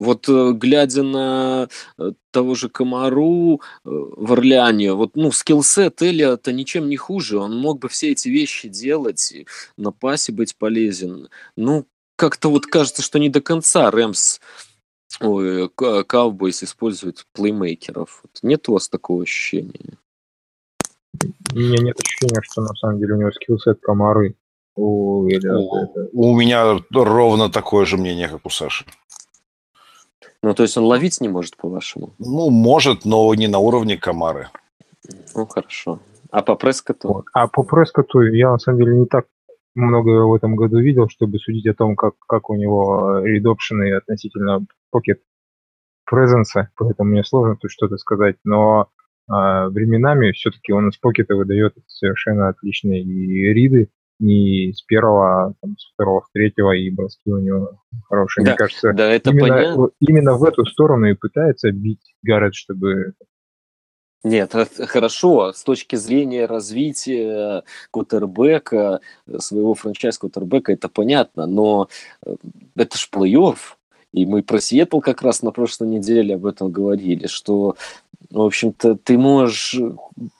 вот 0.00 0.28
э, 0.28 0.52
глядя 0.52 1.02
на 1.02 1.68
э, 1.98 2.12
того 2.30 2.54
же 2.54 2.68
Комару 2.68 3.60
в 3.84 4.32
Орлеане, 4.32 4.94
вот, 4.94 5.12
ну, 5.14 5.30
скиллсет 5.32 6.02
Элиота 6.02 6.52
ничем 6.52 6.88
не 6.88 6.96
хуже, 6.96 7.38
он 7.38 7.56
мог 7.56 7.78
бы 7.78 7.88
все 7.88 8.12
эти 8.12 8.28
вещи 8.28 8.68
делать, 8.68 9.32
на 9.76 9.92
пасе 9.92 10.32
быть 10.32 10.56
полезен. 10.56 11.28
Ну, 11.56 11.86
как-то 12.16 12.50
вот 12.50 12.66
кажется, 12.66 13.02
что 13.02 13.18
не 13.18 13.28
до 13.28 13.40
конца 13.40 13.90
Рэмс 13.90 14.40
Ой, 15.20 15.66
Cowboys 15.68 16.64
используют 16.64 17.26
плеймейкеров. 17.34 18.24
Нет 18.42 18.68
у 18.68 18.72
вас 18.72 18.88
такого 18.88 19.22
ощущения? 19.22 19.96
У 21.52 21.58
меня 21.58 21.82
нет 21.82 21.96
ощущения, 22.00 22.40
что 22.42 22.62
на 22.62 22.74
самом 22.74 22.98
деле 22.98 23.14
у 23.14 23.18
него 23.18 23.30
скиллсет 23.32 23.80
комары. 23.80 24.34
У, 24.76 25.22
у, 25.22 25.28
у 26.12 26.36
меня 26.36 26.80
ровно 26.92 27.48
такое 27.48 27.84
же 27.84 27.96
мнение, 27.96 28.28
как 28.28 28.44
у 28.44 28.50
Саши. 28.50 28.84
Ну, 30.42 30.52
то 30.52 30.62
есть 30.62 30.76
он 30.76 30.84
ловить 30.84 31.20
не 31.20 31.28
может, 31.28 31.56
по-вашему? 31.56 32.14
Ну, 32.18 32.50
может, 32.50 33.04
но 33.04 33.34
не 33.34 33.46
на 33.46 33.58
уровне 33.58 33.96
комары. 33.96 34.48
Ну, 35.34 35.46
хорошо. 35.46 36.00
А 36.30 36.42
по 36.42 36.56
прескоту? 36.56 37.08
Вот. 37.08 37.24
А 37.32 37.46
по 37.46 37.62
прескоту 37.62 38.20
я, 38.20 38.50
на 38.50 38.58
самом 38.58 38.78
деле, 38.80 38.94
не 38.96 39.06
так 39.06 39.26
много 39.74 40.26
в 40.26 40.34
этом 40.34 40.56
году 40.56 40.78
видел, 40.78 41.08
чтобы 41.08 41.38
судить 41.38 41.66
о 41.66 41.74
том, 41.74 41.96
как, 41.96 42.14
как 42.26 42.50
у 42.50 42.56
него 42.56 43.20
редопшены 43.20 43.94
относительно 43.94 44.66
покет 44.90 45.20
презенса, 46.04 46.70
поэтому 46.76 47.10
мне 47.10 47.24
сложно 47.24 47.56
тут 47.56 47.70
что-то 47.70 47.96
сказать, 47.96 48.36
но 48.44 48.88
а, 49.26 49.68
временами 49.68 50.32
все-таки 50.32 50.72
он 50.72 50.88
из 50.88 50.98
покета 50.98 51.34
выдает 51.34 51.74
совершенно 51.86 52.48
отличные 52.48 53.02
и 53.02 53.52
риды, 53.52 53.88
не 54.18 54.72
с 54.72 54.82
первого, 54.82 55.54
там, 55.60 55.76
с 55.78 55.92
второго, 55.92 56.24
с 56.26 56.30
третьего, 56.32 56.72
и 56.72 56.90
броски 56.90 57.30
у 57.30 57.38
него 57.38 57.80
хорошие. 58.08 58.44
Да, 58.44 58.52
Мне 58.52 58.58
кажется, 58.58 58.92
да, 58.92 59.10
это 59.10 59.30
именно, 59.30 59.48
понятно. 59.48 59.88
именно 60.00 60.34
в 60.34 60.44
эту 60.44 60.64
сторону 60.66 61.06
и 61.06 61.14
пытается 61.14 61.70
бить 61.72 62.14
Гаррет, 62.22 62.54
чтобы 62.54 63.14
Нет, 64.22 64.54
хорошо, 64.86 65.52
с 65.52 65.64
точки 65.64 65.96
зрения 65.96 66.46
развития 66.46 67.64
кутербека, 67.90 69.00
э, 69.26 69.38
своего 69.38 69.74
франчайз 69.74 70.18
кутербека, 70.18 70.72
это 70.72 70.88
понятно, 70.88 71.46
но 71.46 71.88
э, 72.24 72.36
это 72.76 72.96
ж 72.96 73.08
плей-офф, 73.12 73.58
и 74.12 74.26
мы 74.26 74.44
про 74.44 74.60
Сиэтл 74.60 75.00
как 75.00 75.22
раз 75.22 75.42
на 75.42 75.50
прошлой 75.50 75.88
неделе 75.88 76.36
об 76.36 76.46
этом 76.46 76.70
говорили, 76.70 77.26
что, 77.26 77.76
в 78.34 78.46
общем-то, 78.46 78.96
ты 78.96 79.16
можешь 79.16 79.74
э, 79.74 79.92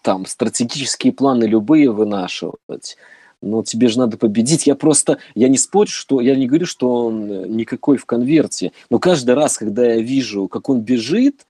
там 0.03 0.27
стратегические 0.27 1.13
планы 1.13 1.45
любые 1.45 1.93
вынашивать, 1.93 2.97
но 3.41 3.63
тебе 3.63 3.89
же 3.89 4.01
надо 4.01 4.17
победить. 4.17 4.67
Я 4.67 4.75
просто, 4.75 5.19
я 5.35 5.49
не 5.49 5.59
спорю, 5.59 5.89
что, 5.89 6.21
я 6.21 6.35
не 6.35 6.47
говорю, 6.47 6.67
что 6.67 7.07
он 7.07 7.31
э, 7.31 7.47
никакой 7.47 7.97
в 7.97 8.05
конверте, 8.05 8.73
но 8.91 8.99
каждый 8.99 9.35
раз, 9.37 9.57
когда 9.57 9.87
я 9.87 10.01
вижу, 10.01 10.49
как 10.49 10.69
он 10.69 10.81
бежит, 10.81 11.47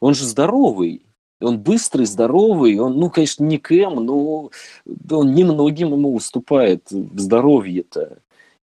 он 0.00 0.14
же 0.14 0.24
здоровый, 0.24 1.02
он 1.40 1.58
быстрый, 1.58 2.06
здоровый, 2.06 2.78
он, 2.78 2.98
ну, 2.98 3.10
конечно, 3.10 3.44
не 3.44 3.58
Кэм, 3.58 3.96
но 3.96 4.50
он 5.10 5.34
немногим 5.34 5.92
ему 5.92 6.14
уступает 6.14 6.90
в 6.90 7.18
здоровье-то. 7.18 8.18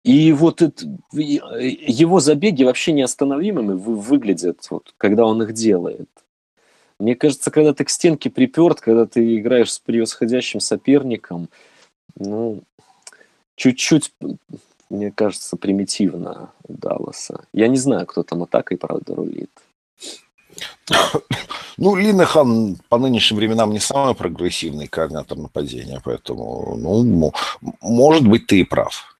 И 0.04 0.32
вот 0.32 0.62
это, 0.62 0.84
и- 1.12 1.40
его 1.88 2.20
забеги 2.20 2.62
вообще 2.62 2.92
неостановимыми 2.92 3.72
вы- 3.72 3.96
выглядят, 3.96 4.66
вот, 4.70 4.94
когда 4.98 5.24
он 5.24 5.42
их 5.42 5.52
делает. 5.52 6.08
Мне 6.98 7.16
кажется, 7.16 7.50
когда 7.50 7.74
ты 7.74 7.84
к 7.84 7.90
стенке 7.90 8.30
приперт, 8.30 8.80
когда 8.80 9.06
ты 9.06 9.36
играешь 9.36 9.72
с 9.72 9.78
превосходящим 9.78 10.60
соперником, 10.60 11.48
ну, 12.16 12.62
чуть-чуть, 13.56 14.12
мне 14.90 15.10
кажется, 15.10 15.56
примитивно 15.56 16.52
Далласа. 16.68 17.44
Я 17.52 17.68
не 17.68 17.76
знаю, 17.78 18.06
кто 18.06 18.22
там 18.22 18.42
атакой, 18.44 18.76
правда, 18.78 19.14
рулит. 19.14 19.50
Ну, 21.76 21.96
Линехан 21.96 22.76
по 22.88 22.98
нынешним 22.98 23.38
временам 23.38 23.72
не 23.72 23.80
самый 23.80 24.14
прогрессивный 24.14 24.86
координатор 24.86 25.36
нападения, 25.36 26.00
поэтому, 26.04 26.76
ну, 26.78 27.02
мо- 27.02 27.32
может 27.80 28.28
быть, 28.28 28.46
ты 28.46 28.60
и 28.60 28.64
прав. 28.64 29.18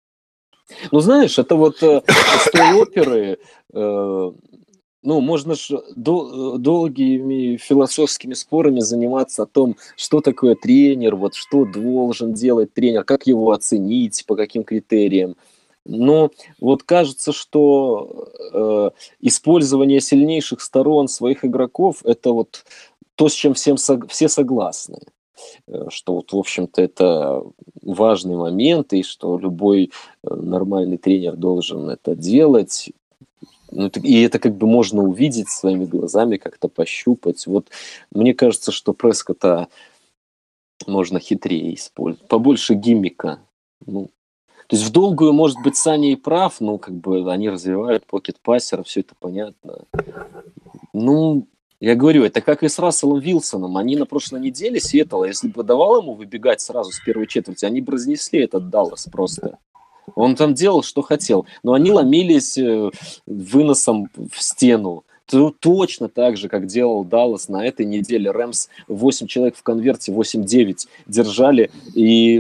Ну, 0.93 1.01
знаешь, 1.01 1.37
это 1.37 1.57
вот 1.57 1.83
э, 1.83 2.03
с 2.07 2.51
той 2.53 2.81
оперы, 2.81 3.39
э, 3.73 4.33
ну, 5.05 5.21
можно 5.21 5.55
же 5.55 5.83
дол- 5.95 6.59
долгими 6.59 7.57
философскими 7.57 8.33
спорами 8.35 8.81
заниматься 8.81 9.43
о 9.43 9.47
том, 9.47 9.77
что 9.97 10.21
такое 10.21 10.57
тренер, 10.57 11.15
вот 11.17 11.35
что 11.35 11.65
должен 11.67 12.33
делать 12.33 12.73
тренер, 12.73 13.05
как 13.05 13.27
его 13.27 13.53
оценить, 13.53 14.25
по 14.27 14.35
каким 14.35 14.65
критериям. 14.65 15.37
Но 15.85 16.31
вот 16.59 16.83
кажется, 16.83 17.33
что 17.33 18.29
э, 18.53 18.91
использование 19.21 20.01
сильнейших 20.01 20.63
сторон 20.63 21.09
своих 21.09 21.45
игроков– 21.45 22.01
это 22.05 22.33
вот 22.33 22.65
то, 23.15 23.29
с 23.29 23.35
чем 23.35 23.53
всем 23.53 23.77
сог- 23.77 24.09
все 24.09 24.29
согласны. 24.29 25.01
Э, 25.69 25.89
Что 25.91 26.15
вот, 26.15 26.33
в 26.33 26.39
общем-то, 26.39 26.81
это 26.81 27.43
важный 27.83 28.37
момент, 28.37 28.95
и 28.95 29.03
что 29.03 29.39
любой 29.39 29.91
э, 30.23 30.35
нормальный 30.35 30.97
тренер 30.97 31.37
должен 31.37 31.91
это 31.91 32.17
делать. 32.17 32.91
Ну, 33.75 33.89
и 33.89 34.23
это 34.23 34.39
как 34.39 34.55
бы 34.55 34.67
можно 34.67 35.03
увидеть 35.03 35.49
своими 35.49 35.85
глазами, 35.85 36.37
как-то 36.37 36.69
пощупать. 36.69 37.47
Вот 37.47 37.69
мне 38.13 38.33
кажется, 38.33 38.71
что 38.71 38.93
Прескота 38.93 39.69
можно 40.87 41.19
хитрее 41.19 41.75
использовать, 41.75 42.29
побольше 42.29 42.75
гиммика. 42.75 43.41
Ну, 43.85 44.11
то 44.69 44.77
есть 44.77 44.89
в 44.89 44.93
долгую, 44.93 45.33
может 45.33 45.59
быть, 45.63 45.77
Саня 45.77 46.13
и 46.13 46.17
прав, 46.17 46.61
но 46.61 46.79
как 46.79 46.95
бы 46.95 47.31
они 47.31 47.51
развивают 47.51 48.07
покет 48.07 48.39
пассера, 48.41 48.83
все 48.83 49.01
это 49.01 49.15
понятно. 49.19 49.85
Ну, 50.93 51.49
я 51.81 51.97
говорю, 51.97 52.25
это 52.25 52.41
как 52.41 52.63
и 52.63 52.69
с 52.69 52.79
Расселом 52.79 53.19
Вилсоном. 53.19 53.77
Они 53.77 53.97
на 53.97 54.07
прошлой 54.07 54.41
неделе 54.41 54.81
Сиэтл, 54.81 55.25
если 55.25 55.49
бы 55.49 55.65
давал 55.65 56.01
ему 56.01 56.15
выбегать 56.15 56.61
сразу 56.61 56.93
с 56.93 57.01
первой 57.01 57.27
четверти, 57.27 57.65
они 57.65 57.81
бы 57.81 57.93
разнесли 57.93 58.41
этот 58.41 58.71
Даллас 58.71 59.07
просто. 59.11 59.59
Он 60.15 60.37
там 60.37 60.55
делал, 60.55 60.83
что 60.83 61.03
хотел. 61.03 61.47
Но 61.63 61.73
они 61.73 61.91
ломились 61.91 62.59
э, 62.59 62.91
выносом 63.27 64.09
в 64.17 64.41
стену. 64.43 65.05
То- 65.27 65.55
Точно 65.59 66.09
так 66.09 66.37
же, 66.37 66.49
как 66.49 66.67
делал 66.67 67.05
Даллас 67.05 67.49
на 67.49 67.67
этой 67.67 67.87
неделе. 67.87 68.31
Рэмс 68.31 68.69
8 68.89 69.27
человек 69.27 69.57
в 69.57 69.63
конверте, 69.63 70.13
8-9 70.13 70.87
держали. 71.07 71.71
И 71.95 72.39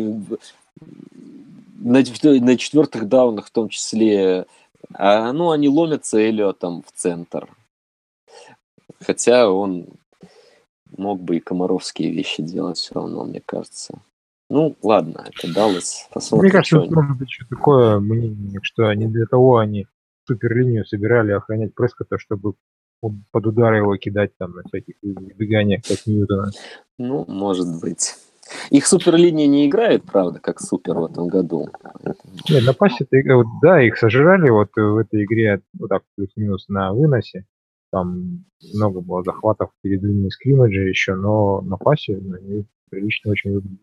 на, 1.80 2.02
на 2.02 2.56
четвертых 2.56 3.08
даунах 3.08 3.46
в 3.46 3.50
том 3.50 3.68
числе. 3.68 4.46
А, 4.92 5.32
ну, 5.32 5.50
они 5.50 5.68
ломятся 5.68 6.18
Эллиотом 6.18 6.82
в 6.86 6.92
центр. 6.92 7.48
Хотя 9.00 9.50
он 9.50 9.86
мог 10.96 11.20
бы 11.20 11.36
и 11.36 11.40
комаровские 11.40 12.10
вещи 12.10 12.42
делать 12.42 12.78
все 12.78 12.94
равно, 12.94 13.24
мне 13.24 13.40
кажется. 13.44 13.98
Ну, 14.54 14.76
ладно, 14.84 15.24
это 15.26 15.52
Даллас. 15.52 16.08
Посмотрим, 16.12 16.44
Мне 16.44 16.52
кажется, 16.52 16.80
что 16.80 16.94
может 16.94 17.18
быть 17.18 17.28
еще 17.28 17.44
такое 17.50 17.98
мнение, 17.98 18.60
что 18.62 18.86
они 18.86 19.08
для 19.08 19.26
того 19.26 19.56
они 19.58 19.88
суперлинию 20.28 20.86
собирали 20.86 21.32
охранять 21.32 21.74
Прескота, 21.74 22.18
чтобы 22.18 22.54
под 23.00 23.46
удар 23.46 23.74
его 23.74 23.96
кидать 23.96 24.30
там 24.38 24.52
на 24.52 24.62
всяких 24.62 24.94
избеганиях 25.02 25.82
от 25.90 26.06
Ньютона. 26.06 26.52
Ну, 26.98 27.24
может 27.26 27.80
быть. 27.80 28.14
Их 28.70 28.86
суперлиния 28.86 29.48
не 29.48 29.66
играет, 29.66 30.04
правда, 30.04 30.38
как 30.38 30.60
супер 30.60 31.00
в 31.00 31.06
этом 31.06 31.26
году. 31.26 31.66
Не, 32.48 32.60
на 32.60 32.74
пасе 32.74 33.08
вот, 33.10 33.46
да, 33.60 33.82
их 33.82 33.98
сожрали 33.98 34.50
вот 34.50 34.70
в 34.76 34.98
этой 34.98 35.24
игре 35.24 35.62
вот 35.76 35.88
так 35.88 36.04
плюс-минус 36.14 36.68
на 36.68 36.92
выносе. 36.92 37.44
Там 37.90 38.44
много 38.72 39.00
было 39.00 39.24
захватов 39.24 39.70
перед 39.82 40.00
линией 40.04 40.30
скриммиджа 40.30 40.82
еще, 40.82 41.16
но 41.16 41.60
на 41.60 41.76
пасе 41.76 42.14
они 42.14 42.66
прилично 42.88 43.32
очень 43.32 43.54
выглядят. 43.54 43.80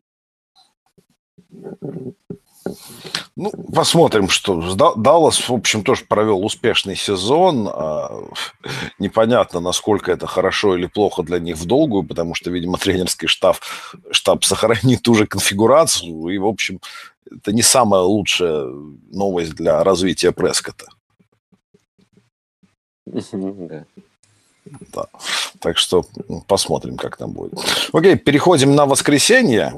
Ну, 3.35 3.51
посмотрим, 3.73 4.29
что. 4.29 4.75
Да- 4.75 4.93
Даллас, 4.95 5.49
в 5.49 5.53
общем, 5.53 5.83
тоже 5.83 6.05
провел 6.05 6.45
успешный 6.45 6.95
сезон. 6.95 7.67
А, 7.71 8.23
Непонятно, 8.99 9.59
насколько 9.59 10.11
это 10.11 10.27
хорошо 10.27 10.75
или 10.75 10.85
плохо 10.85 11.23
для 11.23 11.39
них 11.39 11.57
в 11.57 11.65
долгую, 11.65 12.03
потому 12.03 12.35
что, 12.35 12.51
видимо, 12.51 12.77
тренерский 12.77 13.27
штаб, 13.27 13.57
штаб 14.11 14.43
сохранит 14.43 15.01
ту 15.01 15.15
же 15.15 15.25
конфигурацию. 15.25 16.27
И, 16.27 16.37
в 16.37 16.45
общем, 16.45 16.79
это 17.29 17.51
не 17.53 17.61
самая 17.61 18.01
лучшая 18.01 18.65
новость 19.11 19.53
для 19.53 19.83
развития 19.83 20.31
Прескота. 20.31 20.85
Да. 24.63 24.75
Да. 24.93 25.05
Так 25.59 25.79
что 25.79 26.05
ну, 26.29 26.41
посмотрим, 26.47 26.95
как 26.95 27.17
там 27.17 27.31
будет. 27.31 27.53
Окей, 27.91 28.15
переходим 28.15 28.75
на 28.75 28.85
воскресенье, 28.85 29.73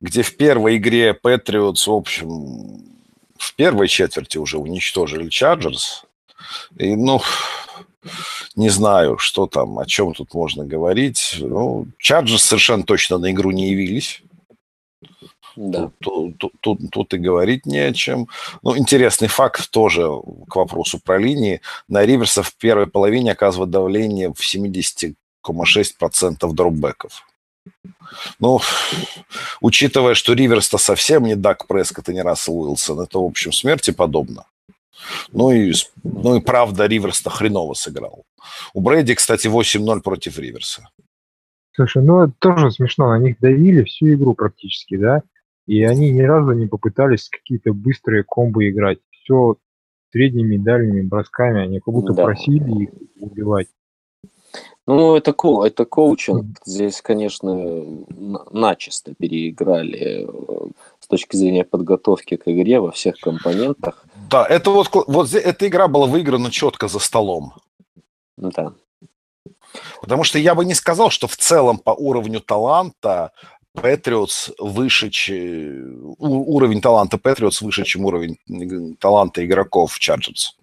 где 0.00 0.22
в 0.22 0.36
первой 0.36 0.76
игре 0.76 1.14
Патриотс, 1.14 1.86
в 1.86 1.92
общем, 1.92 2.84
в 3.36 3.54
первой 3.56 3.88
четверти 3.88 4.38
уже 4.38 4.58
уничтожили 4.58 5.28
Чарджерс. 5.28 6.04
И, 6.76 6.94
ну, 6.94 7.20
не 8.56 8.68
знаю, 8.68 9.18
что 9.18 9.46
там, 9.46 9.78
о 9.78 9.86
чем 9.86 10.14
тут 10.14 10.34
можно 10.34 10.64
говорить. 10.64 11.36
Ну, 11.38 11.86
Чарджерс 11.98 12.42
совершенно 12.42 12.84
точно 12.84 13.18
на 13.18 13.30
игру 13.30 13.50
не 13.50 13.70
явились. 13.70 14.22
Да. 15.54 15.90
Тут, 16.00 16.38
тут- 16.38 16.52
тут- 16.60 16.90
тут 16.90 17.14
и 17.14 17.18
говорить 17.18 17.66
не 17.66 17.78
о 17.78 17.92
чем. 17.92 18.28
Ну, 18.62 18.76
интересный 18.76 19.28
факт 19.28 19.70
тоже 19.70 20.08
к 20.48 20.56
вопросу 20.56 20.98
про 20.98 21.18
линии. 21.18 21.60
На 21.88 22.06
Риверса 22.06 22.42
в 22.42 22.54
первой 22.54 22.86
половине 22.86 23.32
оказывает 23.32 23.70
давление 23.70 24.32
в 24.32 24.40
70,6% 24.40 26.52
дропбеков. 26.52 27.26
Ну, 28.40 28.60
учитывая, 29.60 30.14
что 30.14 30.34
Риверс-то 30.34 30.78
совсем 30.78 31.24
не 31.24 31.34
Дак 31.36 31.66
Прескотт 31.66 32.08
и 32.08 32.14
не 32.14 32.22
Рассел 32.22 32.58
Уилсон, 32.60 33.00
это, 33.00 33.18
в 33.18 33.24
общем, 33.24 33.52
смерти 33.52 33.90
подобно. 33.90 34.46
Ну 35.32 35.50
и, 35.50 35.72
ну 36.02 36.36
и 36.36 36.40
правда, 36.40 36.86
Риверс-то 36.86 37.30
хреново 37.30 37.74
сыграл. 37.74 38.24
У 38.74 38.80
Брэди, 38.80 39.14
кстати, 39.14 39.46
8-0 39.48 40.00
против 40.00 40.38
Риверса. 40.38 40.88
Слушай, 41.74 42.02
ну 42.04 42.24
это 42.24 42.34
тоже 42.38 42.70
смешно, 42.70 43.08
на 43.08 43.18
них 43.18 43.36
давили 43.40 43.82
всю 43.84 44.12
игру 44.12 44.34
практически, 44.34 44.96
да? 44.96 45.22
И 45.66 45.82
они 45.82 46.10
ни 46.10 46.22
разу 46.22 46.52
не 46.52 46.66
попытались 46.66 47.28
какие-то 47.28 47.72
быстрые 47.72 48.24
комбо 48.24 48.68
играть. 48.68 48.98
Все 49.10 49.56
средними 50.10 50.56
и 50.56 50.58
дальними 50.58 51.02
бросками, 51.02 51.62
они 51.62 51.80
как 51.80 51.94
будто 51.94 52.12
Да. 52.12 52.24
просили 52.24 52.84
их 52.84 52.90
убивать. 53.18 53.68
Ну, 54.86 55.14
это, 55.14 55.32
ко- 55.32 55.64
это 55.64 55.84
коучинг. 55.84 56.58
Здесь, 56.64 57.00
конечно, 57.02 57.54
на- 57.54 58.44
начисто 58.50 59.14
переиграли 59.14 60.26
э, 60.26 60.70
с 60.98 61.06
точки 61.06 61.36
зрения 61.36 61.64
подготовки 61.64 62.36
к 62.36 62.48
игре 62.48 62.80
во 62.80 62.90
всех 62.90 63.16
компонентах. 63.20 64.04
Да, 64.28 64.44
это 64.44 64.70
вот, 64.70 64.90
вот 65.06 65.32
эта 65.32 65.68
игра 65.68 65.86
была 65.86 66.06
выиграна 66.06 66.50
четко 66.50 66.88
за 66.88 66.98
столом. 66.98 67.52
Да. 68.36 68.72
Потому 70.00 70.24
что 70.24 70.38
я 70.38 70.54
бы 70.54 70.64
не 70.64 70.74
сказал, 70.74 71.10
что 71.10 71.28
в 71.28 71.36
целом 71.36 71.78
по 71.78 71.90
уровню 71.90 72.40
таланта 72.40 73.30
Патриотс 73.74 74.50
выше, 74.58 75.10
чем... 75.10 76.14
уровень 76.18 76.80
таланта 76.80 77.18
Патриотс 77.18 77.62
выше, 77.62 77.84
чем 77.84 78.04
уровень 78.04 78.36
таланта 78.96 79.44
игроков 79.44 79.98
Чарджерс. 79.98 80.56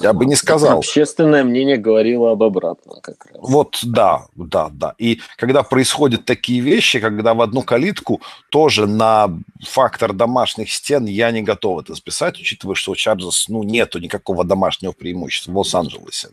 Я 0.00 0.12
бы 0.12 0.26
не 0.26 0.34
сказал. 0.34 0.78
Общественное 0.78 1.44
мнение 1.44 1.76
говорило 1.76 2.32
об 2.32 2.42
обратном 2.42 3.00
как 3.00 3.26
раз. 3.26 3.36
Вот, 3.40 3.78
да, 3.82 4.26
да, 4.34 4.68
да. 4.70 4.94
И 4.98 5.20
когда 5.36 5.62
происходят 5.62 6.24
такие 6.24 6.60
вещи, 6.60 7.00
когда 7.00 7.34
в 7.34 7.40
одну 7.40 7.62
калитку 7.62 8.20
тоже 8.50 8.86
на 8.86 9.30
фактор 9.64 10.12
домашних 10.12 10.70
стен 10.72 11.06
я 11.06 11.30
не 11.30 11.42
готов 11.42 11.82
это 11.82 11.94
списать, 11.94 12.38
учитывая, 12.40 12.74
что 12.74 12.92
у 12.92 12.96
Чарджерс, 12.96 13.48
ну, 13.48 13.62
нету 13.62 13.98
никакого 13.98 14.44
домашнего 14.44 14.92
преимущества 14.92 15.52
в 15.52 15.58
Лос-Анджелесе. 15.58 16.28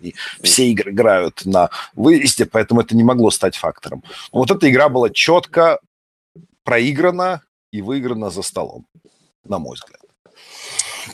И 0.00 0.14
все 0.42 0.68
игры 0.68 0.90
играют 0.90 1.44
на 1.44 1.70
выезде, 1.94 2.46
поэтому 2.46 2.80
это 2.80 2.96
не 2.96 3.04
могло 3.04 3.30
стать 3.30 3.56
фактором. 3.56 4.02
Но 4.32 4.40
вот 4.40 4.50
эта 4.50 4.68
игра 4.70 4.88
была 4.88 5.10
четко 5.10 5.78
проиграна 6.64 7.42
и 7.70 7.82
выиграна 7.82 8.30
за 8.30 8.42
столом, 8.42 8.86
на 9.44 9.58
мой 9.58 9.76
взгляд. 9.76 10.00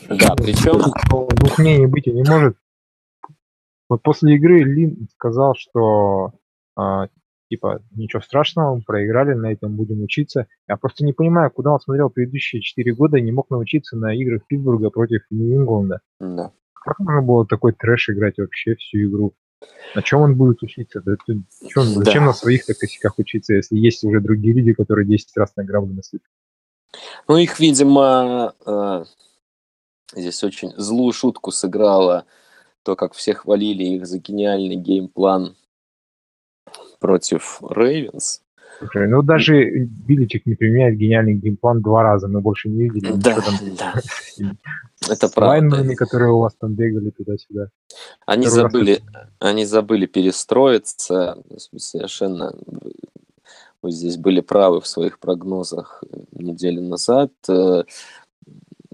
Да, 0.09 0.35
причем... 0.35 0.81
Двух 1.09 1.57
мнений 1.57 1.87
быть 1.87 2.07
и 2.07 2.11
не 2.11 2.23
может. 2.23 2.57
Вот 3.89 4.01
после 4.01 4.35
игры 4.35 4.63
Лин 4.63 5.07
сказал, 5.13 5.55
что 5.55 6.33
а, 6.75 7.07
типа 7.49 7.81
ничего 7.91 8.21
страшного, 8.21 8.75
мы 8.75 8.81
проиграли, 8.81 9.33
на 9.33 9.51
этом 9.51 9.75
будем 9.75 10.01
учиться. 10.01 10.47
Я 10.67 10.77
просто 10.77 11.05
не 11.05 11.13
понимаю, 11.13 11.51
куда 11.51 11.71
он 11.71 11.79
смотрел 11.79 12.09
предыдущие 12.09 12.61
четыре 12.61 12.93
года 12.93 13.17
и 13.17 13.21
не 13.21 13.31
мог 13.31 13.49
научиться 13.49 13.95
на 13.95 14.15
играх 14.15 14.41
Питтсбурга 14.47 14.89
против 14.89 15.21
Нью-Ингланда. 15.29 15.99
Да. 16.19 16.51
Как 16.73 16.99
можно 16.99 17.21
было 17.21 17.45
такой 17.45 17.73
трэш 17.73 18.09
играть 18.09 18.37
вообще 18.37 18.75
всю 18.75 19.03
игру? 19.03 19.33
На 19.95 20.01
чем 20.01 20.21
он 20.21 20.35
будет 20.35 20.61
учиться? 20.63 21.01
Да, 21.01 21.13
это, 21.13 21.41
чем, 21.69 21.83
зачем 21.83 22.23
да. 22.23 22.27
на 22.27 22.33
своих-то 22.33 22.73
косяках 22.73 23.19
учиться, 23.19 23.53
если 23.53 23.77
есть 23.77 24.03
уже 24.03 24.19
другие 24.19 24.53
люди, 24.53 24.73
которые 24.73 25.07
10 25.07 25.37
раз 25.37 25.55
награблены 25.55 25.97
на 25.97 26.03
свете? 26.03 26.25
Ну, 27.27 27.37
их, 27.37 27.59
видимо, 27.59 28.53
э, 28.65 29.03
Здесь 30.15 30.43
очень 30.43 30.73
злую 30.77 31.13
шутку 31.13 31.51
сыграла 31.51 32.25
то, 32.83 32.95
как 32.95 33.13
все 33.13 33.33
хвалили 33.33 33.83
их 33.83 34.05
за 34.05 34.19
гениальный 34.19 34.75
game 34.75 35.15
plan 35.15 35.55
против 36.99 37.61
Ravens. 37.61 38.41
Слушай, 38.79 39.07
ну 39.07 39.21
даже 39.21 39.85
Биличек 39.85 40.45
не 40.45 40.55
применяет 40.55 40.97
гениальный 40.97 41.35
game 41.35 41.58
plan 41.58 41.81
два 41.81 42.03
раза, 42.03 42.27
мы 42.27 42.41
больше 42.41 42.69
не 42.69 42.89
видели. 42.89 43.13
Да, 43.13 43.39
там, 43.39 43.55
да. 43.77 43.93
Это 45.09 45.29
правда. 45.29 45.95
которые 45.95 46.31
у 46.31 46.39
вас 46.39 46.53
там 46.59 46.73
бегали 46.73 47.11
туда-сюда. 47.11 47.69
Они 48.25 48.47
Второй 48.47 48.63
забыли, 48.63 49.01
они 49.39 49.65
забыли 49.65 50.05
перестроиться, 50.05 51.37
совершенно 51.77 52.53
вы 53.81 53.91
здесь 53.91 54.17
были 54.17 54.39
правы 54.39 54.79
в 54.79 54.87
своих 54.87 55.19
прогнозах 55.19 56.03
неделю 56.31 56.81
назад. 56.81 57.31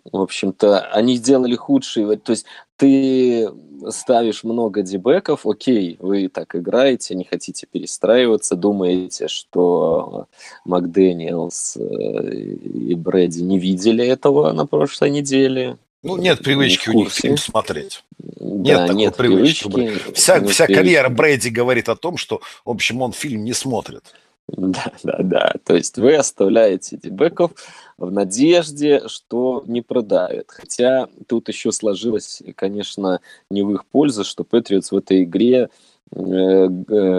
В 0.04 0.22
общем-то, 0.22 0.80
они 0.92 1.16
сделали 1.16 1.56
худшие. 1.56 2.18
То 2.18 2.32
есть 2.32 2.46
ты 2.78 3.50
ставишь 3.90 4.44
много 4.44 4.82
дебеков, 4.82 5.46
окей, 5.46 5.98
вы 6.00 6.28
так 6.28 6.56
играете, 6.56 7.16
не 7.16 7.24
хотите 7.24 7.68
перестраиваться, 7.72 8.56
думаете, 8.56 9.28
что 9.28 10.28
Макдэниелс 10.66 11.78
э, 11.78 12.34
и 12.34 12.96
Брэди 12.96 13.42
не 13.42 13.60
видели 13.60 14.06
этого 14.06 14.52
на 14.52 14.66
прошлой 14.66 15.10
неделе. 15.12 15.78
Ну, 16.02 16.18
нет 16.18 16.40
привычки 16.40 16.90
у 16.90 16.94
них 16.94 17.12
фильм 17.12 17.38
смотреть. 17.38 18.04
Нет 18.40 18.78
да, 18.78 18.88
такой 18.88 18.96
нет 18.96 19.16
привычки. 19.18 19.70
привычки. 19.70 20.14
Вся, 20.14 20.42
вся 20.46 20.68
карьера 20.68 21.10
Брэди 21.10 21.50
говорит 21.50 21.90
о 21.90 21.96
том, 21.96 22.18
что, 22.18 22.42
в 22.64 22.70
общем, 22.70 23.02
он 23.02 23.12
фильм 23.12 23.44
не 23.44 23.54
смотрит. 23.54 24.04
Да, 24.48 24.92
да, 25.04 25.18
да. 25.20 25.54
То 25.66 25.76
есть 25.76 25.98
вы 25.98 26.16
оставляете 26.16 26.98
дебеков 26.98 27.52
в 28.00 28.12
надежде, 28.12 29.08
что 29.08 29.64
не 29.68 29.82
продавят. 29.82 30.48
Хотя 30.50 31.08
тут 31.28 31.50
еще 31.50 31.72
сложилось, 31.72 32.42
конечно, 32.56 33.20
не 33.50 33.62
в 33.62 33.74
их 33.74 33.86
пользу, 33.86 34.24
что 34.24 34.44
Патриотс 34.44 34.92
в 34.92 34.98
этой 34.98 35.24
игре 35.24 35.70
э, 36.12 36.68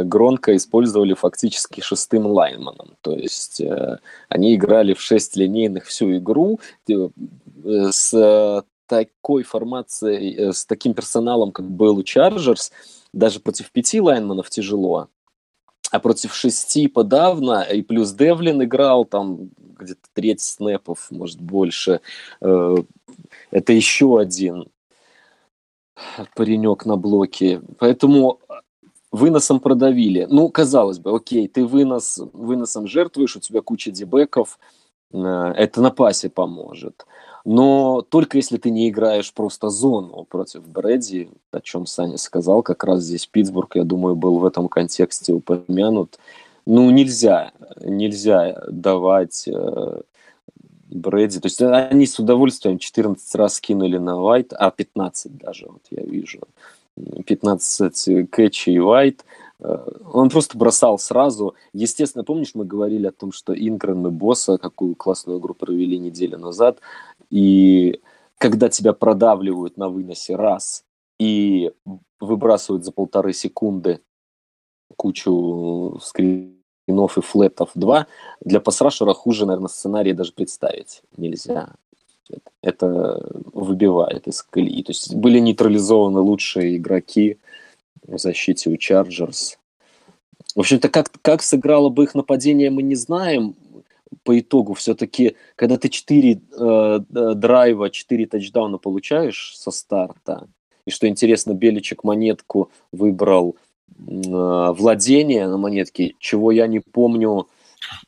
Громко 0.04 0.56
использовали 0.56 1.14
фактически 1.14 1.80
шестым 1.80 2.26
лайнманом. 2.26 2.96
То 3.02 3.14
есть 3.14 3.60
э, 3.60 3.98
они 4.28 4.54
играли 4.54 4.94
в 4.94 5.00
шесть 5.00 5.36
линейных 5.36 5.84
всю 5.84 6.16
игру 6.16 6.60
э, 6.88 7.08
с 7.90 8.64
такой 8.86 9.42
формацией, 9.44 10.52
с 10.52 10.64
таким 10.64 10.94
персоналом, 10.94 11.52
как 11.52 11.70
был 11.70 11.98
у 11.98 12.02
Чарджерс, 12.02 12.72
даже 13.12 13.38
против 13.38 13.70
пяти 13.70 14.00
лайнманов 14.00 14.50
тяжело 14.50 15.08
а 15.90 15.98
против 15.98 16.34
шести 16.34 16.86
подавно, 16.86 17.62
и 17.62 17.82
плюс 17.82 18.12
Девлин 18.12 18.62
играл 18.62 19.04
там 19.04 19.50
где-то 19.80 20.08
треть 20.12 20.40
снэпов, 20.40 21.10
может, 21.10 21.40
больше. 21.40 22.00
Э, 22.40 22.76
это 23.50 23.72
еще 23.72 24.18
один 24.18 24.66
паренек 26.34 26.86
на 26.86 26.96
блоке. 26.96 27.62
Поэтому 27.78 28.40
выносом 29.10 29.60
продавили. 29.60 30.26
Ну, 30.30 30.48
казалось 30.48 30.98
бы, 30.98 31.14
окей, 31.14 31.48
ты 31.48 31.64
вынос, 31.64 32.20
выносом 32.32 32.86
жертвуешь, 32.86 33.36
у 33.36 33.40
тебя 33.40 33.60
куча 33.60 33.90
дебеков, 33.90 34.58
э, 35.12 35.18
это 35.18 35.80
на 35.80 35.90
пасе 35.90 36.30
поможет 36.30 37.04
но 37.44 38.02
только 38.02 38.36
если 38.36 38.58
ты 38.58 38.70
не 38.70 38.88
играешь 38.88 39.32
просто 39.32 39.70
зону 39.70 40.26
против 40.28 40.66
Брэди, 40.66 41.30
о 41.52 41.60
чем 41.60 41.86
Саня 41.86 42.18
сказал, 42.18 42.62
как 42.62 42.84
раз 42.84 43.02
здесь 43.02 43.26
Питтсбург, 43.26 43.76
я 43.76 43.84
думаю, 43.84 44.14
был 44.14 44.38
в 44.38 44.44
этом 44.44 44.68
контексте 44.68 45.32
упомянут. 45.32 46.18
Ну, 46.72 46.88
нельзя, 46.90 47.50
нельзя 47.80 48.62
давать 48.68 49.48
э, 49.48 50.02
Брэди. 50.88 51.40
То 51.40 51.46
есть 51.46 51.60
они 51.60 52.06
с 52.06 52.16
удовольствием 52.20 52.78
14 52.78 53.34
раз 53.34 53.54
скинули 53.54 53.98
на 53.98 54.20
Вайт, 54.20 54.52
а 54.52 54.70
15 54.70 55.36
даже, 55.36 55.66
вот 55.66 55.82
я 55.90 56.04
вижу. 56.04 56.42
15 57.26 58.30
Кэтчи 58.30 58.70
и 58.70 58.78
Вайт. 58.78 59.24
Э, 59.58 59.84
он 60.12 60.30
просто 60.30 60.56
бросал 60.56 60.96
сразу. 61.00 61.56
Естественно, 61.72 62.22
помнишь, 62.22 62.52
мы 62.54 62.64
говорили 62.64 63.08
о 63.08 63.12
том, 63.12 63.32
что 63.32 63.52
Инграм 63.52 64.06
и 64.06 64.10
Босса, 64.12 64.56
какую 64.56 64.94
классную 64.94 65.40
игру 65.40 65.54
провели 65.54 65.98
неделю 65.98 66.38
назад, 66.38 66.78
и 67.30 68.00
когда 68.38 68.68
тебя 68.68 68.92
продавливают 68.92 69.76
на 69.76 69.88
выносе 69.88 70.36
раз 70.36 70.84
и 71.18 71.72
выбрасывают 72.20 72.84
за 72.84 72.92
полторы 72.92 73.32
секунды 73.32 74.02
кучу 74.96 75.98
скринов 76.90 77.18
и 77.18 77.20
флетов 77.20 77.70
два, 77.74 78.06
для 78.40 78.60
пасрашера 78.60 79.14
хуже, 79.14 79.46
наверное, 79.46 79.68
сценарий 79.68 80.12
даже 80.12 80.32
представить 80.32 81.02
нельзя. 81.16 81.70
Это 82.62 83.20
выбивает 83.52 84.28
из 84.28 84.42
колеи. 84.42 84.82
То 84.82 84.92
есть 84.92 85.14
были 85.14 85.40
нейтрализованы 85.40 86.20
лучшие 86.20 86.76
игроки 86.76 87.38
в 88.06 88.18
защите 88.18 88.70
у 88.70 88.76
Чарджерс. 88.76 89.58
В 90.56 90.60
общем-то, 90.60 90.88
как, 90.88 91.10
как 91.22 91.42
сыграло 91.42 91.88
бы 91.88 92.04
их 92.04 92.14
нападение, 92.14 92.70
мы 92.70 92.82
не 92.82 92.96
знаем 92.96 93.54
по 94.24 94.38
итогу 94.38 94.74
все-таки, 94.74 95.36
когда 95.56 95.76
ты 95.76 95.88
4 95.88 96.32
э, 96.32 96.98
драйва, 97.08 97.90
4 97.90 98.26
тачдауна 98.26 98.78
получаешь 98.78 99.56
со 99.56 99.70
старта, 99.70 100.48
и 100.86 100.90
что 100.90 101.06
интересно, 101.06 101.54
Беличек 101.54 102.04
монетку 102.04 102.70
выбрал 102.92 103.56
э, 103.98 104.72
владение 104.72 105.48
на 105.48 105.56
монетке, 105.56 106.14
чего 106.18 106.50
я 106.50 106.66
не 106.66 106.80
помню. 106.80 107.48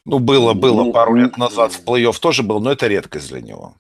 Ну, 0.05 0.19
было, 0.19 0.55
было 0.55 0.85
ну, 0.85 0.93
пару 0.93 1.15
лет 1.15 1.37
назад 1.39 1.73
в 1.73 1.85
плей-офф 1.85 2.19
тоже 2.21 2.43
был, 2.43 2.61
но 2.61 2.73
это 2.73 2.87
редкость 2.87 3.29
для 3.29 3.41
него. 3.41 3.75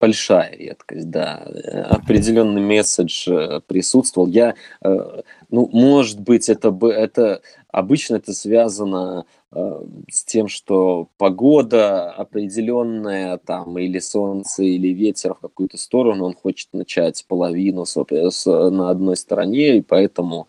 Большая 0.00 0.54
редкость, 0.54 1.10
да. 1.10 1.46
Определенный 1.88 2.60
месседж 2.60 3.28
э, 3.28 3.60
присутствовал. 3.66 4.28
Я, 4.28 4.54
э, 4.82 5.22
ну, 5.50 5.68
может 5.72 6.20
быть, 6.20 6.48
это, 6.48 6.76
это 6.88 7.40
обычно 7.74 8.16
это 8.16 8.32
связано 8.32 9.26
Э, 9.54 9.84
с 10.10 10.24
тем, 10.24 10.48
что 10.48 11.08
погода 11.16 12.10
определенная, 12.10 13.38
там, 13.38 13.78
или 13.78 14.00
солнце, 14.00 14.64
или 14.64 14.88
ветер 14.88 15.34
в 15.34 15.38
какую-то 15.38 15.78
сторону, 15.78 16.24
он 16.24 16.34
хочет 16.34 16.68
начать 16.72 17.24
половину 17.28 17.84
на 17.94 18.90
одной 18.90 19.16
стороне, 19.16 19.76
и 19.76 19.80
поэтому 19.80 20.48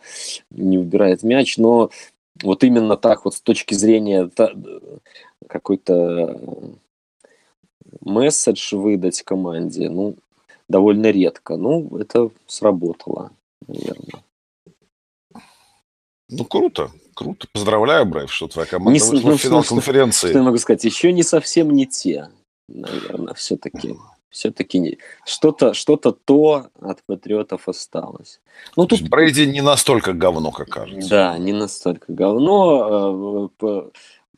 не 0.50 0.80
выбирает 0.80 1.22
мяч, 1.22 1.58
но 1.58 1.92
вот 2.42 2.64
именно 2.64 2.98
так 2.98 3.26
вот 3.26 3.36
с 3.36 3.42
точки 3.42 3.76
зрения 3.76 4.30
какой-то 5.48 6.42
месседж 8.02 8.76
выдать 8.76 9.22
команде, 9.22 9.90
ну, 9.90 10.16
довольно 10.68 11.12
редко. 11.12 11.58
Ну, 11.58 11.96
это 11.98 12.32
сработало, 12.48 13.32
наверное. 13.68 14.24
Ну, 16.28 16.44
круто, 16.46 16.90
круто. 17.16 17.48
Поздравляю, 17.52 18.06
Брайв, 18.06 18.32
что 18.32 18.48
твоя 18.48 18.68
команда 18.68 18.92
не, 18.92 19.00
вышла 19.10 19.30
ну, 19.30 19.38
в 19.38 19.42
финал 19.42 19.64
что, 19.64 19.76
конференции. 19.76 20.28
Что 20.28 20.38
я 20.38 20.44
могу 20.44 20.58
сказать? 20.58 20.84
Еще 20.84 21.12
не 21.12 21.24
совсем 21.24 21.72
не 21.72 21.88
те, 21.88 22.30
наверное, 22.68 23.34
все-таки. 23.34 23.96
все-таки 24.30 25.00
что-то 25.26 25.74
что 25.74 25.96
то 25.96 26.68
от 26.82 27.04
Патриотов 27.08 27.68
осталось. 27.68 28.42
Ну, 28.76 28.86
тут... 28.86 29.02
Брейди 29.10 29.48
не 29.48 29.62
настолько 29.62 30.14
говно, 30.14 30.52
как 30.52 30.70
кажется. 30.70 31.10
Да, 31.10 31.38
не 31.38 31.54
настолько 31.54 32.12
говно. 32.12 33.50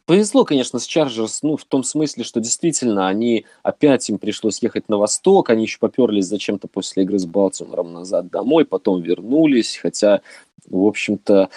Повезло, 0.08 0.46
конечно, 0.46 0.80
с 0.80 0.86
Чарджерс, 0.86 1.44
ну, 1.44 1.58
в 1.58 1.66
том 1.66 1.84
смысле, 1.84 2.24
что 2.24 2.40
действительно 2.40 3.10
они 3.10 3.46
опять 3.62 4.10
им 4.10 4.20
пришлось 4.20 4.64
ехать 4.64 4.88
на 4.88 4.98
восток, 4.98 5.50
они 5.50 5.64
еще 5.64 5.80
поперлись 5.80 6.28
зачем-то 6.28 6.70
после 6.70 7.04
игры 7.04 7.20
с 7.20 7.26
Балтимором 7.26 7.92
назад 7.92 8.30
домой, 8.30 8.64
потом 8.64 9.02
вернулись, 9.02 9.76
хотя, 9.76 10.22
в 10.66 10.86
общем-то, 10.86 11.50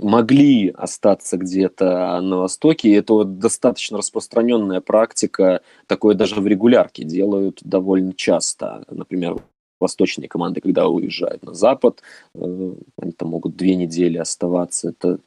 могли 0.00 0.70
остаться 0.70 1.36
где-то 1.36 2.18
на 2.22 2.38
Востоке. 2.38 2.88
И 2.88 2.94
это 2.94 3.12
вот 3.12 3.38
достаточно 3.38 3.98
распространенная 3.98 4.80
практика, 4.80 5.60
такое 5.86 6.14
даже 6.14 6.36
в 6.36 6.46
регулярке 6.46 7.04
делают 7.04 7.60
довольно 7.62 8.14
часто. 8.14 8.84
Например, 8.88 9.36
восточные 9.80 10.28
команды, 10.28 10.60
когда 10.60 10.88
уезжают 10.88 11.42
на 11.42 11.54
Запад, 11.54 12.02
э, 12.34 12.74
они 13.00 13.12
там 13.12 13.28
могут 13.28 13.56
две 13.56 13.74
недели 13.76 14.18
оставаться. 14.18 14.90
Это 14.90 15.18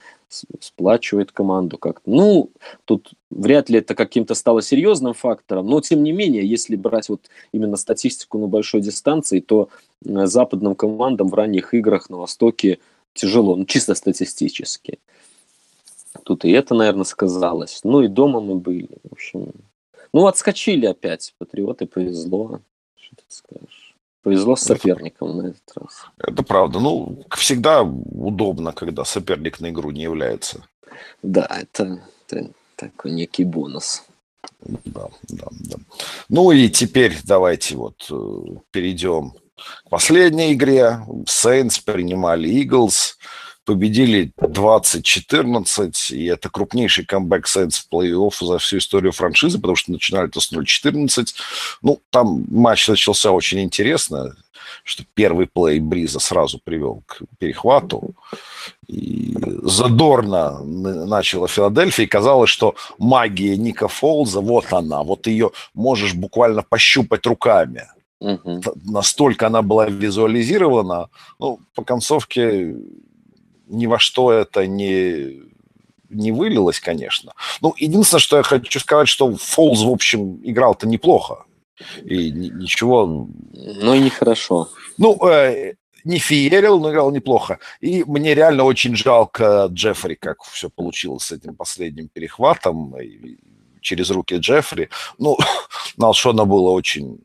сплачивает 0.60 1.32
команду 1.32 1.78
как-то. 1.78 2.10
Ну, 2.10 2.52
тут 2.86 3.12
вряд 3.30 3.70
ли 3.70 3.80
это 3.80 3.96
каким-то 3.96 4.36
стало 4.36 4.62
серьезным 4.62 5.14
фактором, 5.14 5.68
но 5.68 5.80
тем 5.82 6.04
не 6.04 6.12
менее, 6.12 6.46
если 6.46 6.76
брать 6.76 7.10
вот 7.10 7.30
именно 7.52 7.78
статистику 7.78 8.38
на 8.38 8.48
большой 8.48 8.82
дистанции, 8.82 9.40
то 9.40 9.70
э, 10.06 10.26
западным 10.26 10.76
командам 10.76 11.30
в 11.30 11.34
ранних 11.34 11.74
играх 11.74 12.10
на 12.10 12.18
Востоке 12.18 12.80
тяжело, 13.14 13.56
ну, 13.56 13.66
чисто 13.66 13.96
статистически. 13.96 15.00
Тут 16.24 16.46
и 16.46 16.52
это, 16.52 16.74
наверное, 16.74 17.04
сказалось. 17.04 17.82
Ну, 17.84 18.02
и 18.02 18.08
дома 18.08 18.42
мы 18.42 18.56
были. 18.56 18.90
В 19.04 19.14
общем, 19.14 19.52
ну, 20.14 20.28
отскочили 20.28 20.86
опять. 20.86 21.34
Патриоты 21.38 21.86
повезло. 21.86 22.60
Что 22.96 23.16
ты 23.16 23.24
скажешь? 23.28 23.87
Повезло 24.28 24.58
с 24.58 24.64
соперником 24.64 25.38
на 25.38 25.48
этот 25.48 25.72
раз. 25.74 26.06
Это 26.18 26.44
правда. 26.44 26.80
Ну, 26.80 27.24
всегда 27.38 27.84
удобно, 27.84 28.74
когда 28.74 29.06
соперник 29.06 29.62
на 29.62 29.70
игру 29.70 29.92
не 29.92 30.02
является. 30.02 30.66
Да, 31.24 31.46
это, 31.46 32.02
это 32.28 32.50
такой 32.76 33.12
некий 33.12 33.46
бонус. 33.46 34.04
Да, 34.60 35.08
да, 35.30 35.48
да. 35.50 35.78
Ну 36.28 36.52
и 36.52 36.68
теперь 36.68 37.18
давайте 37.24 37.78
вот 37.78 38.06
э, 38.12 38.58
перейдем 38.72 39.32
к 39.86 39.90
последней 39.90 40.52
игре 40.52 41.00
Saints 41.26 41.82
принимали 41.82 42.50
Eagles, 42.50 43.14
победили 43.68 44.32
20-14, 44.40 46.16
и 46.16 46.26
это 46.26 46.50
крупнейший 46.50 47.06
камбэк 47.06 47.46
Saints 47.46 47.82
в 47.82 47.88
плей-офф 47.92 48.34
за 48.40 48.60
всю 48.60 48.78
историю 48.78 49.12
франшизы, 49.12 49.60
потому 49.60 49.76
что 49.76 49.92
начинали-то 49.92 50.40
с 50.40 50.54
0-14. 50.54 51.36
Ну, 51.82 52.00
там 52.10 52.46
матч 52.50 52.88
начался 52.88 53.32
очень 53.32 53.60
интересно, 53.60 54.38
что 54.86 55.04
первый 55.14 55.48
плей 55.48 55.82
Бриза 55.82 56.20
сразу 56.20 56.62
привел 56.64 57.04
к 57.06 57.20
перехвату. 57.40 58.16
И 58.88 59.36
задорно 59.64 60.64
начала 60.64 61.50
Филадельфия, 61.50 62.06
и 62.06 62.10
казалось, 62.10 62.50
что 62.50 62.74
магия 62.98 63.58
Ника 63.58 63.90
Фолза, 63.90 64.40
вот 64.40 64.72
она, 64.72 65.04
вот 65.04 65.28
ее 65.28 65.52
можешь 65.74 66.14
буквально 66.14 66.64
пощупать 66.64 67.28
руками. 67.28 67.84
Угу. 68.22 68.62
Настолько 68.86 69.48
она 69.48 69.62
была 69.62 69.88
визуализирована, 69.88 71.10
ну, 71.38 71.60
по 71.76 71.84
концовке 71.84 72.76
ни 73.68 73.86
во 73.86 74.00
что 74.00 74.32
это 74.32 74.66
не, 74.68 75.42
не 76.10 76.32
вылилось, 76.32 76.80
конечно. 76.80 77.34
Ну, 77.62 77.74
единственное, 77.78 78.22
что 78.22 78.38
я 78.38 78.44
хочу 78.44 78.80
сказать, 78.80 79.08
что 79.08 79.36
Фолз, 79.36 79.84
в 79.84 79.90
общем, 79.90 80.40
играл-то 80.44 80.88
неплохо. 80.88 81.46
И 82.04 82.32
ничего... 82.32 83.28
Ну 83.54 83.94
и 83.94 84.00
нехорошо. 84.00 84.70
Ну, 84.98 85.18
э, 85.28 85.76
не 86.04 86.20
феерил, 86.20 86.80
но 86.80 86.92
играл 86.92 87.12
неплохо. 87.12 87.60
И 87.82 88.04
мне 88.06 88.34
реально 88.34 88.64
очень 88.64 88.96
жалко 88.96 89.68
Джеффри, 89.72 90.16
как 90.16 90.42
все 90.44 90.70
получилось 90.70 91.24
с 91.24 91.32
этим 91.32 91.56
последним 91.56 92.08
перехватом 92.08 92.96
через 93.82 94.10
руки 94.10 94.38
Джеффри. 94.38 94.90
Ну, 95.18 95.38
на 95.98 96.08
Алшона 96.08 96.46
было 96.46 96.72
очень 96.72 97.20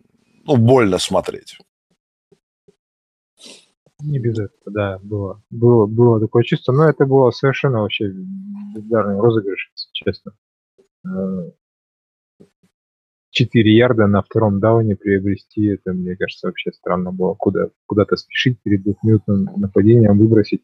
ну, 0.44 0.56
больно 0.56 0.98
смотреть. 0.98 1.56
Не 4.04 4.18
без 4.18 4.38
этого, 4.38 4.72
да, 4.72 4.98
было, 5.02 5.42
было, 5.50 5.86
было 5.86 6.20
такое 6.20 6.42
чувство, 6.42 6.72
но 6.72 6.88
это 6.88 7.06
было 7.06 7.30
совершенно 7.30 7.82
вообще 7.82 8.12
бездарный 8.74 9.20
розыгрыш, 9.20 9.70
честно. 9.92 10.32
Э, 11.06 11.50
четыре 13.30 13.76
ярда 13.76 14.06
на 14.06 14.22
втором 14.22 14.60
дауне 14.60 14.96
приобрести, 14.96 15.66
это, 15.66 15.92
мне 15.92 16.16
кажется, 16.16 16.48
вообще 16.48 16.72
странно 16.72 17.12
было. 17.12 17.34
Куда, 17.34 17.68
куда-то 17.86 18.16
спешить 18.16 18.60
перед 18.62 18.82
двухминутным 18.82 19.48
нападением, 19.56 20.18
выбросить. 20.18 20.62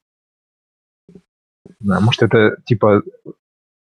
Да, 1.81 2.01
может, 2.01 2.23
это 2.23 2.57
типа 2.65 3.03